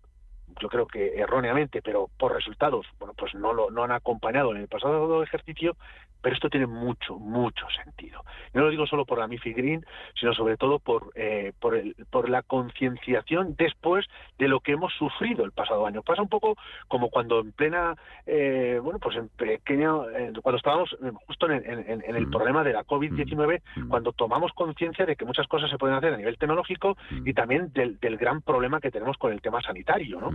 yo 0.60 0.68
creo 0.68 0.86
que 0.86 1.14
erróneamente, 1.16 1.82
pero 1.82 2.08
por 2.18 2.32
resultados, 2.32 2.86
bueno, 2.98 3.14
pues 3.16 3.34
no 3.34 3.52
lo 3.52 3.70
no 3.70 3.84
han 3.84 3.92
acompañado 3.92 4.52
en 4.52 4.58
el 4.58 4.68
pasado 4.68 5.22
ejercicio, 5.22 5.76
pero 6.24 6.34
esto 6.34 6.48
tiene 6.48 6.66
mucho, 6.66 7.18
mucho 7.18 7.66
sentido. 7.84 8.24
no 8.54 8.62
lo 8.62 8.70
digo 8.70 8.86
solo 8.86 9.04
por 9.04 9.18
la 9.18 9.28
Mifi 9.28 9.52
Green, 9.52 9.84
sino 10.18 10.32
sobre 10.32 10.56
todo 10.56 10.78
por, 10.78 11.12
eh, 11.16 11.52
por, 11.60 11.76
el, 11.76 11.94
por 12.10 12.30
la 12.30 12.40
concienciación 12.40 13.54
después 13.58 14.06
de 14.38 14.48
lo 14.48 14.60
que 14.60 14.72
hemos 14.72 14.94
sufrido 14.94 15.44
el 15.44 15.52
pasado 15.52 15.86
año. 15.86 16.02
Pasa 16.02 16.22
un 16.22 16.30
poco 16.30 16.56
como 16.88 17.10
cuando 17.10 17.40
en 17.40 17.52
plena, 17.52 17.94
eh, 18.24 18.80
bueno, 18.82 18.98
pues 19.00 19.16
en 19.16 19.28
pequeño, 19.28 20.08
eh, 20.08 20.32
cuando 20.42 20.56
estábamos 20.56 20.96
justo 21.26 21.50
en, 21.50 21.62
en, 21.66 22.16
el 22.16 22.26
mm. 22.26 22.30
problema 22.30 22.64
de 22.64 22.72
la 22.72 22.84
COVID-19, 22.84 23.60
mm. 23.76 23.80
mm. 23.82 23.88
cuando 23.90 24.12
tomamos 24.12 24.50
conciencia 24.54 25.04
de 25.04 25.16
que 25.16 25.26
muchas 25.26 25.46
cosas 25.46 25.70
se 25.70 25.76
pueden 25.76 25.96
hacer 25.96 26.14
a 26.14 26.16
nivel 26.16 26.38
tecnológico 26.38 26.96
y 27.22 27.34
también 27.34 27.70
del, 27.74 28.00
del, 28.00 28.16
gran 28.16 28.40
problema 28.40 28.80
que 28.80 28.90
tenemos 28.90 29.18
con 29.18 29.30
el 29.30 29.42
tema 29.42 29.60
sanitario, 29.60 30.20
¿no? 30.20 30.30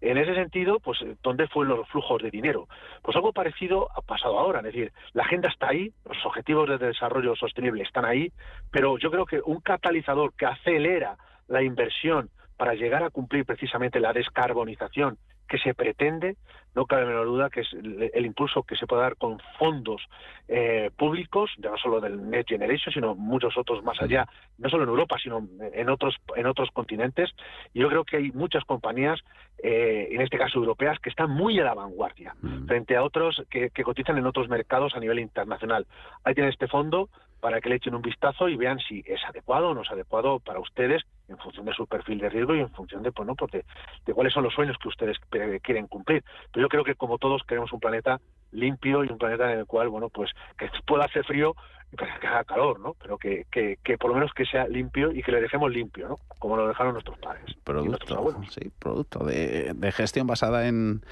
En 0.00 0.18
ese 0.18 0.34
sentido, 0.34 0.80
pues, 0.80 0.98
¿dónde 1.22 1.46
fueron 1.48 1.76
los 1.78 1.88
flujos 1.88 2.22
de 2.22 2.30
dinero? 2.30 2.68
Pues 3.02 3.16
algo 3.16 3.32
parecido 3.32 3.88
ha 3.94 4.00
pasado 4.02 4.38
ahora, 4.38 4.58
es 4.58 4.66
decir, 4.66 4.92
la 5.12 5.22
agenda 5.22 5.48
está 5.48 5.68
ahí, 5.68 5.92
los 6.04 6.26
objetivos 6.26 6.68
de 6.68 6.78
desarrollo 6.78 7.36
sostenible 7.36 7.82
están 7.82 8.04
ahí, 8.04 8.32
pero 8.70 8.98
yo 8.98 9.10
creo 9.10 9.26
que 9.26 9.40
un 9.44 9.60
catalizador 9.60 10.32
que 10.34 10.46
acelera 10.46 11.16
la 11.48 11.62
inversión 11.62 12.30
para 12.56 12.74
llegar 12.74 13.02
a 13.02 13.10
cumplir 13.10 13.44
precisamente 13.44 14.00
la 14.00 14.12
descarbonización 14.12 15.18
que 15.48 15.58
se 15.58 15.74
pretende, 15.74 16.36
no 16.74 16.86
cabe 16.86 17.04
menor 17.04 17.26
duda 17.26 17.50
que 17.50 17.60
es 17.60 17.72
el, 17.72 18.24
impulso 18.24 18.62
que 18.62 18.76
se 18.76 18.86
puede 18.86 19.02
dar 19.02 19.16
con 19.16 19.38
fondos 19.58 20.02
eh, 20.48 20.90
públicos, 20.96 21.50
ya 21.58 21.70
no 21.70 21.76
solo 21.76 22.00
del 22.00 22.30
Next 22.30 22.48
Generation, 22.48 22.92
sino 22.92 23.14
muchos 23.14 23.56
otros 23.58 23.84
más 23.84 24.00
allá, 24.00 24.26
no 24.58 24.70
solo 24.70 24.84
en 24.84 24.88
Europa, 24.88 25.16
sino 25.22 25.46
en 25.72 25.88
otros 25.90 26.16
en 26.36 26.46
otros 26.46 26.70
continentes. 26.72 27.30
Yo 27.74 27.88
creo 27.88 28.04
que 28.04 28.16
hay 28.16 28.32
muchas 28.32 28.64
compañías, 28.64 29.20
eh, 29.62 30.08
en 30.10 30.22
este 30.22 30.38
caso 30.38 30.58
europeas, 30.58 30.98
que 30.98 31.10
están 31.10 31.30
muy 31.30 31.58
a 31.60 31.64
la 31.64 31.74
vanguardia 31.74 32.34
frente 32.66 32.96
a 32.96 33.02
otros 33.02 33.42
que, 33.50 33.70
que 33.70 33.84
cotizan 33.84 34.16
en 34.18 34.26
otros 34.26 34.48
mercados 34.48 34.94
a 34.94 35.00
nivel 35.00 35.18
internacional. 35.18 35.86
Ahí 36.24 36.34
tienen 36.34 36.52
este 36.52 36.68
fondo 36.68 37.10
para 37.42 37.60
que 37.60 37.68
le 37.68 37.74
echen 37.74 37.96
un 37.96 38.02
vistazo 38.02 38.48
y 38.48 38.56
vean 38.56 38.78
si 38.78 39.02
es 39.04 39.20
adecuado 39.24 39.70
o 39.70 39.74
no 39.74 39.82
es 39.82 39.90
adecuado 39.90 40.38
para 40.38 40.60
ustedes 40.60 41.02
en 41.26 41.36
función 41.38 41.66
de 41.66 41.74
su 41.74 41.88
perfil 41.88 42.20
de 42.20 42.28
riesgo 42.28 42.54
y 42.54 42.60
en 42.60 42.70
función 42.70 43.02
de, 43.02 43.10
pues, 43.10 43.26
¿no? 43.26 43.34
pues 43.34 43.50
de, 43.50 44.14
cuáles 44.14 44.32
son 44.32 44.44
los 44.44 44.54
sueños 44.54 44.76
que 44.80 44.86
ustedes 44.86 45.18
quieren 45.60 45.88
cumplir. 45.88 46.22
Pero 46.52 46.66
yo 46.66 46.68
creo 46.68 46.84
que 46.84 46.94
como 46.94 47.18
todos 47.18 47.42
queremos 47.42 47.72
un 47.72 47.80
planeta 47.80 48.20
limpio 48.52 49.02
y 49.02 49.08
un 49.08 49.18
planeta 49.18 49.52
en 49.52 49.58
el 49.58 49.66
cual, 49.66 49.88
bueno, 49.88 50.08
pues 50.08 50.30
que 50.56 50.70
pueda 50.86 51.06
hacer 51.06 51.24
frío 51.24 51.56
que 51.96 52.26
haga 52.26 52.44
calor, 52.44 52.80
¿no? 52.80 52.94
Pero 52.94 53.18
que, 53.18 53.46
que, 53.50 53.78
que, 53.84 53.98
por 53.98 54.10
lo 54.10 54.14
menos 54.14 54.32
que 54.34 54.44
sea 54.44 54.66
limpio 54.66 55.12
y 55.12 55.22
que 55.22 55.32
le 55.32 55.40
dejemos 55.40 55.70
limpio, 55.70 56.08
¿no? 56.08 56.16
Como 56.38 56.56
lo 56.56 56.66
dejaron 56.66 56.94
nuestros 56.94 57.18
padres. 57.18 57.44
Producto, 57.64 58.42
sí, 58.50 58.70
producto 58.78 59.24
de, 59.24 59.72
de, 59.74 59.92
gestión 59.92 60.26
basada 60.26 60.66
en, 60.68 61.02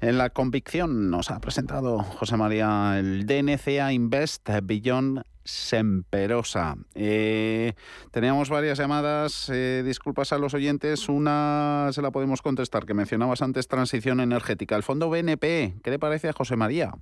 en 0.00 0.18
la 0.18 0.30
convicción. 0.30 1.10
Nos 1.10 1.30
ha 1.30 1.40
presentado 1.40 1.98
José 1.98 2.36
María 2.36 2.98
el 2.98 3.26
DNCA 3.26 3.92
Invest 3.92 4.48
Beyond 4.62 5.22
Semperosa. 5.44 6.76
Eh, 6.94 7.72
teníamos 8.10 8.50
varias 8.50 8.78
llamadas, 8.78 9.48
eh, 9.48 9.82
disculpas 9.84 10.32
a 10.32 10.38
los 10.38 10.52
oyentes, 10.52 11.08
una 11.08 11.88
se 11.92 12.02
la 12.02 12.10
podemos 12.10 12.42
contestar, 12.42 12.84
que 12.84 12.92
mencionabas 12.92 13.40
antes 13.40 13.66
transición 13.66 14.20
energética. 14.20 14.76
El 14.76 14.82
fondo 14.82 15.08
BNP, 15.08 15.76
¿qué 15.82 15.90
le 15.90 15.98
parece 15.98 16.28
a 16.28 16.34
José 16.34 16.56
María? 16.56 16.92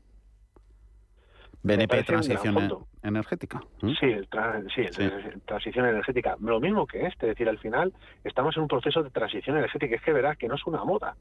BNP 1.62 2.02
Transición 2.04 2.86
Energética. 3.02 3.62
Sí, 3.80 4.06
el 4.06 4.28
sí, 4.74 4.82
transición 5.44 5.86
energética. 5.86 6.36
Lo 6.40 6.60
mismo 6.60 6.86
que 6.86 7.06
este, 7.06 7.26
es 7.26 7.30
decir, 7.30 7.48
al 7.48 7.58
final 7.58 7.92
estamos 8.24 8.56
en 8.56 8.62
un 8.62 8.68
proceso 8.68 9.02
de 9.02 9.10
transición 9.10 9.56
energética. 9.56 9.96
Es 9.96 10.02
que 10.02 10.12
verás 10.12 10.36
que 10.36 10.48
no 10.48 10.54
es 10.54 10.66
una 10.66 10.84
moda. 10.84 11.16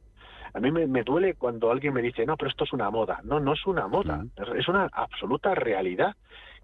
A 0.53 0.59
mí 0.59 0.71
me, 0.71 1.03
duele 1.03 1.33
cuando 1.33 1.69
alguien 1.69 1.93
me 1.93 2.01
dice, 2.01 2.25
no, 2.25 2.38
pero 2.38 2.49
esto 2.49 2.63
es 2.63 2.73
una 2.73 2.89
moda. 2.89 3.19
No, 3.23 3.39
no 3.39 3.53
es 3.53 3.65
una 3.65 3.88
moda, 3.88 4.23
es 4.55 4.67
una 4.67 4.89
absoluta 4.91 5.53
realidad. 5.53 6.15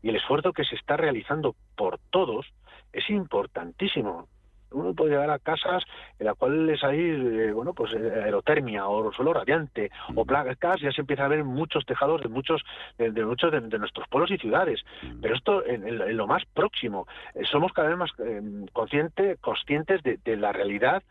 Y 0.01 0.09
el 0.09 0.15
esfuerzo 0.15 0.53
que 0.53 0.63
se 0.63 0.76
está 0.76 0.97
realizando 0.97 1.55
por 1.76 1.99
todos 2.09 2.47
es 2.93 3.09
importantísimo 3.09 4.28
uno 4.72 4.93
puede 4.93 5.11
llegar 5.11 5.30
a 5.30 5.39
casas 5.39 5.84
en 6.19 6.26
las 6.26 6.36
cuales 6.36 6.84
hay, 6.84 6.99
eh, 6.99 7.51
bueno, 7.51 7.74
pues 7.74 7.93
eh, 7.93 8.22
aerotermia 8.24 8.88
o 8.88 9.11
suelo 9.11 9.34
radiante 9.34 9.91
o 10.15 10.26
placas, 10.26 10.80
ya 10.82 10.91
se 10.91 11.01
empieza 11.01 11.26
a 11.26 11.28
ver 11.28 11.39
en 11.39 11.47
muchos 11.47 11.86
tejados 11.86 12.22
de 12.22 12.30
muchos 12.30 12.61
de, 12.97 13.26
muchos 13.26 13.51
de, 13.51 13.61
nuestros 13.80 14.07
pueblos 14.07 14.32
y 14.32 14.38
ciudades. 14.38 14.82
Pero 15.22 15.36
esto 15.36 15.65
en, 15.65 16.15
lo 16.15 16.28
más 16.28 16.43
próximo. 16.53 17.07
Eh, 17.36 17.41
somos 17.49 17.74
cada 17.74 17.89
vez 17.89 17.97
más 17.97 18.11
consciente, 18.74 19.38
conscientes 19.38 20.01
de, 20.03 20.38
la 20.38 20.51
realidad, 20.51 21.03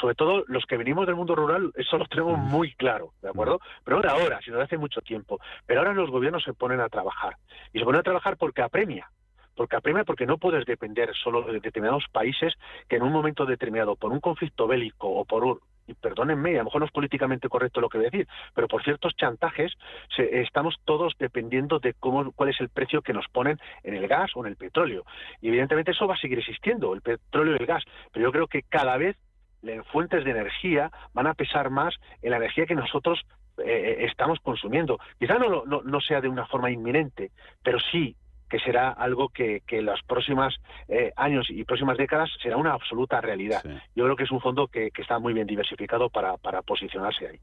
sobre 0.00 0.14
todo 0.14 0.44
los 0.48 0.64
que 0.66 0.76
venimos 0.76 1.06
del 1.06 1.16
mundo 1.16 1.34
rural, 1.34 1.72
eso 1.76 1.96
lo 1.96 2.06
tenemos 2.06 2.38
muy 2.38 2.72
claro, 2.74 3.12
¿de 3.22 3.30
acuerdo? 3.30 3.60
Pero 3.84 3.96
ahora, 3.96 4.12
ahora, 4.12 4.40
sino 4.44 4.60
hace 4.60 4.76
mucho 4.76 5.00
tiempo. 5.00 5.40
Pero 5.66 5.80
ahora 5.80 5.94
los 5.94 6.10
gobiernos 6.10 6.44
se 6.44 6.52
ponen 6.52 6.80
a 6.80 6.88
trabajar. 6.88 7.36
Y 7.72 7.78
se 7.78 7.84
ponen 7.84 8.00
a 8.00 8.04
trabajar 8.04 8.36
porque 8.36 8.62
apremia 8.62 9.08
porque 9.54 9.76
apremia 9.76 10.04
porque 10.04 10.26
no 10.26 10.38
puedes 10.38 10.64
depender 10.66 11.14
solo 11.14 11.42
de 11.42 11.60
determinados 11.60 12.04
países 12.12 12.54
que 12.88 12.96
en 12.96 13.02
un 13.02 13.12
momento 13.12 13.46
determinado, 13.46 13.96
por 13.96 14.12
un 14.12 14.20
conflicto 14.20 14.66
bélico 14.66 15.08
o 15.08 15.24
por 15.24 15.44
un 15.44 15.60
y 15.86 15.94
perdónenme, 15.94 16.54
a 16.54 16.58
lo 16.58 16.64
mejor 16.64 16.80
no 16.80 16.86
es 16.86 16.92
políticamente 16.92 17.48
correcto 17.48 17.80
lo 17.80 17.88
que 17.88 17.98
voy 17.98 18.06
a 18.06 18.10
decir, 18.10 18.28
pero 18.54 18.68
por 18.68 18.82
ciertos 18.82 19.14
chantajes 19.16 19.72
estamos 20.16 20.76
todos 20.84 21.14
dependiendo 21.18 21.78
de 21.78 21.94
cómo, 21.94 22.32
cuál 22.32 22.50
es 22.50 22.60
el 22.60 22.70
precio 22.70 23.02
que 23.02 23.12
nos 23.12 23.28
ponen 23.28 23.58
en 23.82 23.94
el 23.94 24.08
gas 24.08 24.30
o 24.34 24.40
en 24.40 24.50
el 24.50 24.56
petróleo. 24.56 25.04
Y 25.40 25.48
evidentemente 25.48 25.90
eso 25.90 26.06
va 26.06 26.14
a 26.14 26.18
seguir 26.18 26.38
existiendo, 26.38 26.94
el 26.94 27.02
petróleo 27.02 27.54
y 27.54 27.58
el 27.58 27.66
gas, 27.66 27.84
pero 28.12 28.26
yo 28.26 28.32
creo 28.32 28.46
que 28.46 28.62
cada 28.62 28.96
vez 28.96 29.16
las 29.62 29.86
fuentes 29.88 30.24
de 30.24 30.30
energía 30.30 30.90
van 31.12 31.26
a 31.26 31.34
pesar 31.34 31.70
más 31.70 31.94
en 32.22 32.30
la 32.30 32.36
energía 32.36 32.66
que 32.66 32.74
nosotros 32.74 33.20
eh, 33.58 33.62
eh, 33.64 34.04
estamos 34.06 34.38
consumiendo. 34.40 34.98
Quizá 35.18 35.38
no, 35.38 35.64
no, 35.64 35.82
no 35.82 36.00
sea 36.00 36.20
de 36.20 36.28
una 36.28 36.46
forma 36.46 36.70
inminente, 36.70 37.30
pero 37.62 37.78
sí 37.92 38.16
que 38.54 38.60
será 38.60 38.90
algo 38.90 39.30
que, 39.30 39.62
en 39.66 39.84
los 39.84 40.00
próximos 40.04 40.54
eh, 40.86 41.12
años 41.16 41.48
y 41.50 41.64
próximas 41.64 41.98
décadas 41.98 42.30
será 42.40 42.56
una 42.56 42.72
absoluta 42.72 43.20
realidad. 43.20 43.60
Yo 43.96 44.04
creo 44.04 44.14
que 44.14 44.22
es 44.22 44.30
un 44.30 44.40
fondo 44.40 44.68
que, 44.68 44.92
está 44.96 45.18
muy 45.18 45.32
bien 45.32 45.48
diversificado 45.48 46.08
para, 46.08 46.36
posicionarse 46.62 47.26
ahí. 47.26 47.40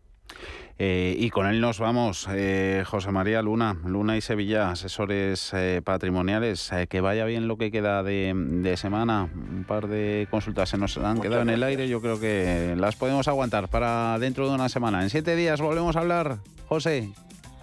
Eh, 0.79 1.13
y 1.17 1.29
con 1.29 1.47
él 1.47 1.59
nos 1.59 1.79
vamos, 1.79 2.29
eh, 2.31 2.83
José 2.85 3.11
María 3.11 3.41
Luna, 3.41 3.75
Luna 3.83 4.15
y 4.15 4.21
Sevilla, 4.21 4.71
asesores 4.71 5.53
patrimoniales. 5.83 6.71
que 6.89 7.01
vaya 7.01 7.25
bien 7.25 7.49
lo 7.49 7.57
que 7.57 7.71
queda 7.71 8.03
de, 8.03 8.73
semana. 8.77 9.27
Un 9.33 9.65
par 9.67 9.87
de 9.87 10.29
consultas 10.31 10.69
se 10.69 10.77
nos 10.77 10.97
han 10.97 11.19
quedado 11.19 11.41
en 11.41 11.49
el 11.49 11.63
aire. 11.63 11.89
Yo 11.89 11.99
creo 11.99 12.21
que 12.21 12.73
las 12.77 12.95
podemos 12.95 13.27
aguantar 13.27 13.67
para 13.67 14.17
dentro 14.17 14.47
de 14.47 14.55
una 14.55 14.69
semana. 14.69 15.03
En 15.03 15.09
siete 15.09 15.35
días 15.35 15.59
volvemos 15.59 15.97
a 15.97 15.99
hablar. 15.99 16.37
José, 16.69 17.09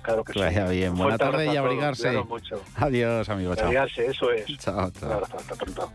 claro 0.03 0.25
que, 0.25 0.39
vaya 0.39 0.67
bien. 0.69 0.95
Buena 0.95 1.19
tarde 1.19 1.47
y 1.53 1.57
abrigarse. 1.57 2.23
Adiós, 2.77 3.29
amigos. 3.29 3.59
Abrigarse, 3.59 4.07
eso 4.07 4.31
es. 4.33 4.47
Chao, 4.59 4.91
chao. 4.91 5.23
hasta 5.23 5.55
pronto. 5.55 5.93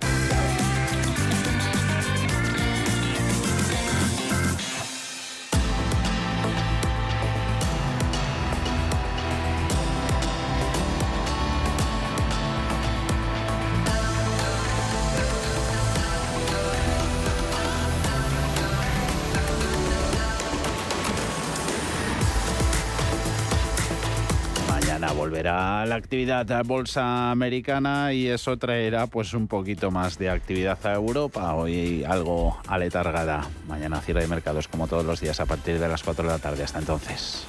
La 25.93 25.99
actividad 25.99 26.65
bolsa 26.65 27.29
americana 27.29 28.13
y 28.13 28.27
eso 28.27 28.57
traerá 28.57 29.05
pues 29.05 29.35
un 29.35 29.47
poquito 29.47 29.91
más 29.91 30.17
de 30.17 30.27
actividad 30.27 30.79
a 30.87 30.93
Europa. 30.93 31.53
Hoy 31.53 32.03
algo 32.03 32.57
aletargada. 32.67 33.47
Mañana 33.67 34.01
cierre 34.01 34.21
de 34.21 34.27
mercados 34.27 34.67
como 34.67 34.87
todos 34.87 35.05
los 35.05 35.21
días 35.21 35.39
a 35.39 35.45
partir 35.45 35.79
de 35.79 35.87
las 35.87 36.01
4 36.01 36.25
de 36.25 36.31
la 36.31 36.39
tarde. 36.39 36.63
Hasta 36.63 36.79
entonces. 36.79 37.45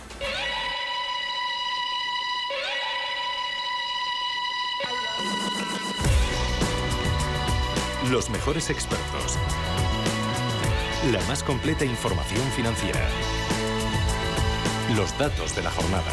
Los 8.10 8.28
mejores 8.28 8.68
expertos. 8.68 9.38
La 11.10 11.22
más 11.28 11.42
completa 11.42 11.86
información 11.86 12.42
financiera. 12.54 13.00
Los 14.94 15.16
datos 15.16 15.56
de 15.56 15.62
la 15.62 15.70
jornada. 15.70 16.12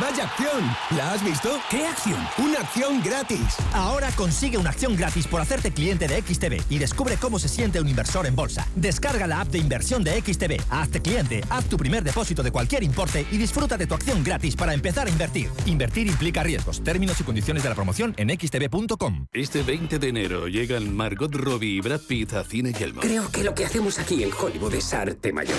¡Vaya 0.00 0.24
acción! 0.24 0.76
¿La 0.96 1.12
has 1.12 1.24
visto? 1.24 1.58
¿Qué 1.70 1.86
acción? 1.86 2.18
¡Una 2.38 2.60
acción 2.60 3.02
gratis! 3.02 3.56
Ahora 3.72 4.10
consigue 4.12 4.58
una 4.58 4.70
acción 4.70 4.94
gratis 4.94 5.26
por 5.26 5.40
hacerte 5.40 5.72
cliente 5.72 6.06
de 6.06 6.20
XTB 6.20 6.70
y 6.70 6.78
descubre 6.78 7.16
cómo 7.16 7.38
se 7.38 7.48
siente 7.48 7.80
un 7.80 7.88
inversor 7.88 8.26
en 8.26 8.36
bolsa. 8.36 8.66
Descarga 8.74 9.26
la 9.26 9.40
app 9.40 9.48
de 9.48 9.58
inversión 9.58 10.04
de 10.04 10.20
XTB, 10.20 10.60
hazte 10.70 11.00
cliente, 11.00 11.42
haz 11.48 11.64
tu 11.66 11.78
primer 11.78 12.02
depósito 12.02 12.42
de 12.42 12.50
cualquier 12.50 12.82
importe 12.82 13.26
y 13.30 13.38
disfruta 13.38 13.78
de 13.78 13.86
tu 13.86 13.94
acción 13.94 14.22
gratis 14.22 14.54
para 14.54 14.74
empezar 14.74 15.06
a 15.06 15.10
invertir. 15.10 15.50
Invertir 15.64 16.08
implica 16.08 16.42
riesgos. 16.42 16.84
Términos 16.84 17.18
y 17.20 17.24
condiciones 17.24 17.62
de 17.62 17.68
la 17.70 17.74
promoción 17.74 18.14
en 18.18 18.28
xtb.com. 18.28 19.26
Este 19.32 19.62
20 19.62 19.98
de 19.98 20.08
enero 20.08 20.48
llegan 20.48 20.94
Margot 20.94 21.34
Robbie 21.34 21.76
y 21.76 21.80
Brad 21.80 22.00
Pitt 22.00 22.34
a 22.34 22.44
Cine 22.44 22.72
Yelmo. 22.72 23.00
Creo 23.00 23.30
que 23.30 23.44
lo 23.44 23.54
que 23.54 23.64
hacemos 23.64 23.98
aquí 23.98 24.22
en 24.22 24.30
Hollywood 24.32 24.74
es 24.74 24.92
arte 24.92 25.32
mayor. 25.32 25.56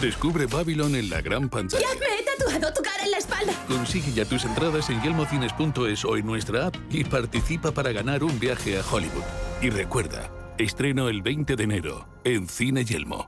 Descubre 0.00 0.46
Babylon 0.46 0.94
en 0.94 1.10
la 1.10 1.20
gran 1.20 1.50
pantalla. 1.50 1.82
¡Ya 1.82 1.98
me 1.98 2.06
he 2.06 2.24
tatuado 2.24 2.72
tu 2.72 2.82
en 3.06 3.12
la 3.12 3.18
espalda! 3.18 3.52
Consigue 3.66 4.12
ya 4.12 4.24
tus 4.24 4.44
entradas 4.44 4.90
en 4.90 5.00
yelmocines.es 5.00 6.04
o 6.04 6.16
en 6.16 6.26
nuestra 6.26 6.66
app 6.66 6.76
y 6.90 7.04
participa 7.04 7.72
para 7.72 7.92
ganar 7.92 8.22
un 8.22 8.38
viaje 8.38 8.78
a 8.78 8.82
Hollywood. 8.82 9.24
Y 9.62 9.70
recuerda, 9.70 10.30
estreno 10.58 11.08
el 11.08 11.22
20 11.22 11.56
de 11.56 11.64
enero 11.64 12.06
en 12.24 12.48
Cine 12.48 12.84
Yelmo. 12.84 13.26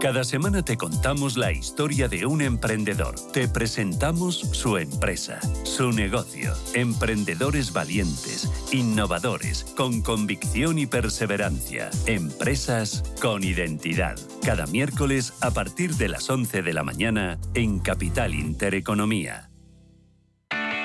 Cada 0.00 0.24
semana 0.24 0.62
te 0.62 0.76
contamos 0.76 1.36
la 1.36 1.52
historia 1.52 2.08
de 2.08 2.26
un 2.26 2.42
emprendedor. 2.42 3.14
Te 3.32 3.48
presentamos 3.48 4.36
su 4.36 4.76
empresa, 4.76 5.40
su 5.64 5.92
negocio. 5.92 6.52
Emprendedores 6.74 7.72
valientes, 7.72 8.50
innovadores, 8.72 9.64
con 9.76 10.02
convicción 10.02 10.78
y 10.78 10.86
perseverancia. 10.86 11.90
Empresas 12.06 13.02
con 13.20 13.44
identidad. 13.44 14.16
Cada 14.42 14.66
miércoles 14.66 15.32
a 15.40 15.52
partir 15.52 15.94
de 15.94 16.08
las 16.08 16.28
11 16.28 16.62
de 16.62 16.72
la 16.74 16.82
mañana 16.82 17.38
en 17.54 17.78
Capital 17.78 18.34
Intereconomía. 18.34 19.53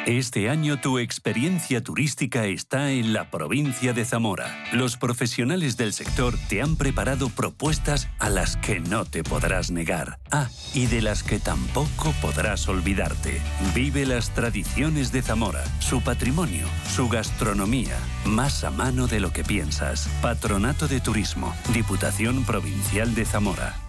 Este 0.06 0.50
año 0.50 0.80
tu 0.80 0.97
experiencia 0.97 1.84
turística 1.84 2.45
está 2.45 2.91
en 2.91 3.14
la 3.14 3.30
provincia 3.30 3.93
de 3.93 4.06
Zamora. 4.06 4.66
Los 4.72 4.97
profesionales 4.97 5.78
del 5.78 5.93
sector 5.93 6.36
te 6.47 6.62
han 6.62 6.78
preparado 6.78 7.30
propuestas 7.30 8.08
a 8.18 8.30
las 8.30 8.58
que 8.58 8.80
no 8.80 9.06
te 9.06 9.24
podrás 9.24 9.72
negar. 9.72 10.20
Ah, 10.32 10.50
y 10.74 10.88
de 10.88 11.02
las 11.02 11.22
que 11.22 11.39
tampoco 11.39 12.14
podrás 12.22 12.68
olvidarte. 12.68 13.41
Vive 13.76 14.06
las 14.06 14.34
tradiciones 14.34 15.12
de 15.12 15.22
Zamora, 15.22 15.64
su 15.80 16.02
patrimonio, 16.02 16.66
su 16.95 17.08
gastronomía, 17.10 17.97
más 18.26 18.64
a 18.64 18.72
mano 18.72 19.06
de 19.06 19.20
lo 19.20 19.32
que 19.32 19.43
piensas. 19.43 20.10
Patronato 20.22 20.88
de 20.88 21.02
Turismo, 21.02 21.54
Diputación 21.74 22.45
Provincial 22.45 23.14
de 23.14 23.26
Zamora. 23.26 23.89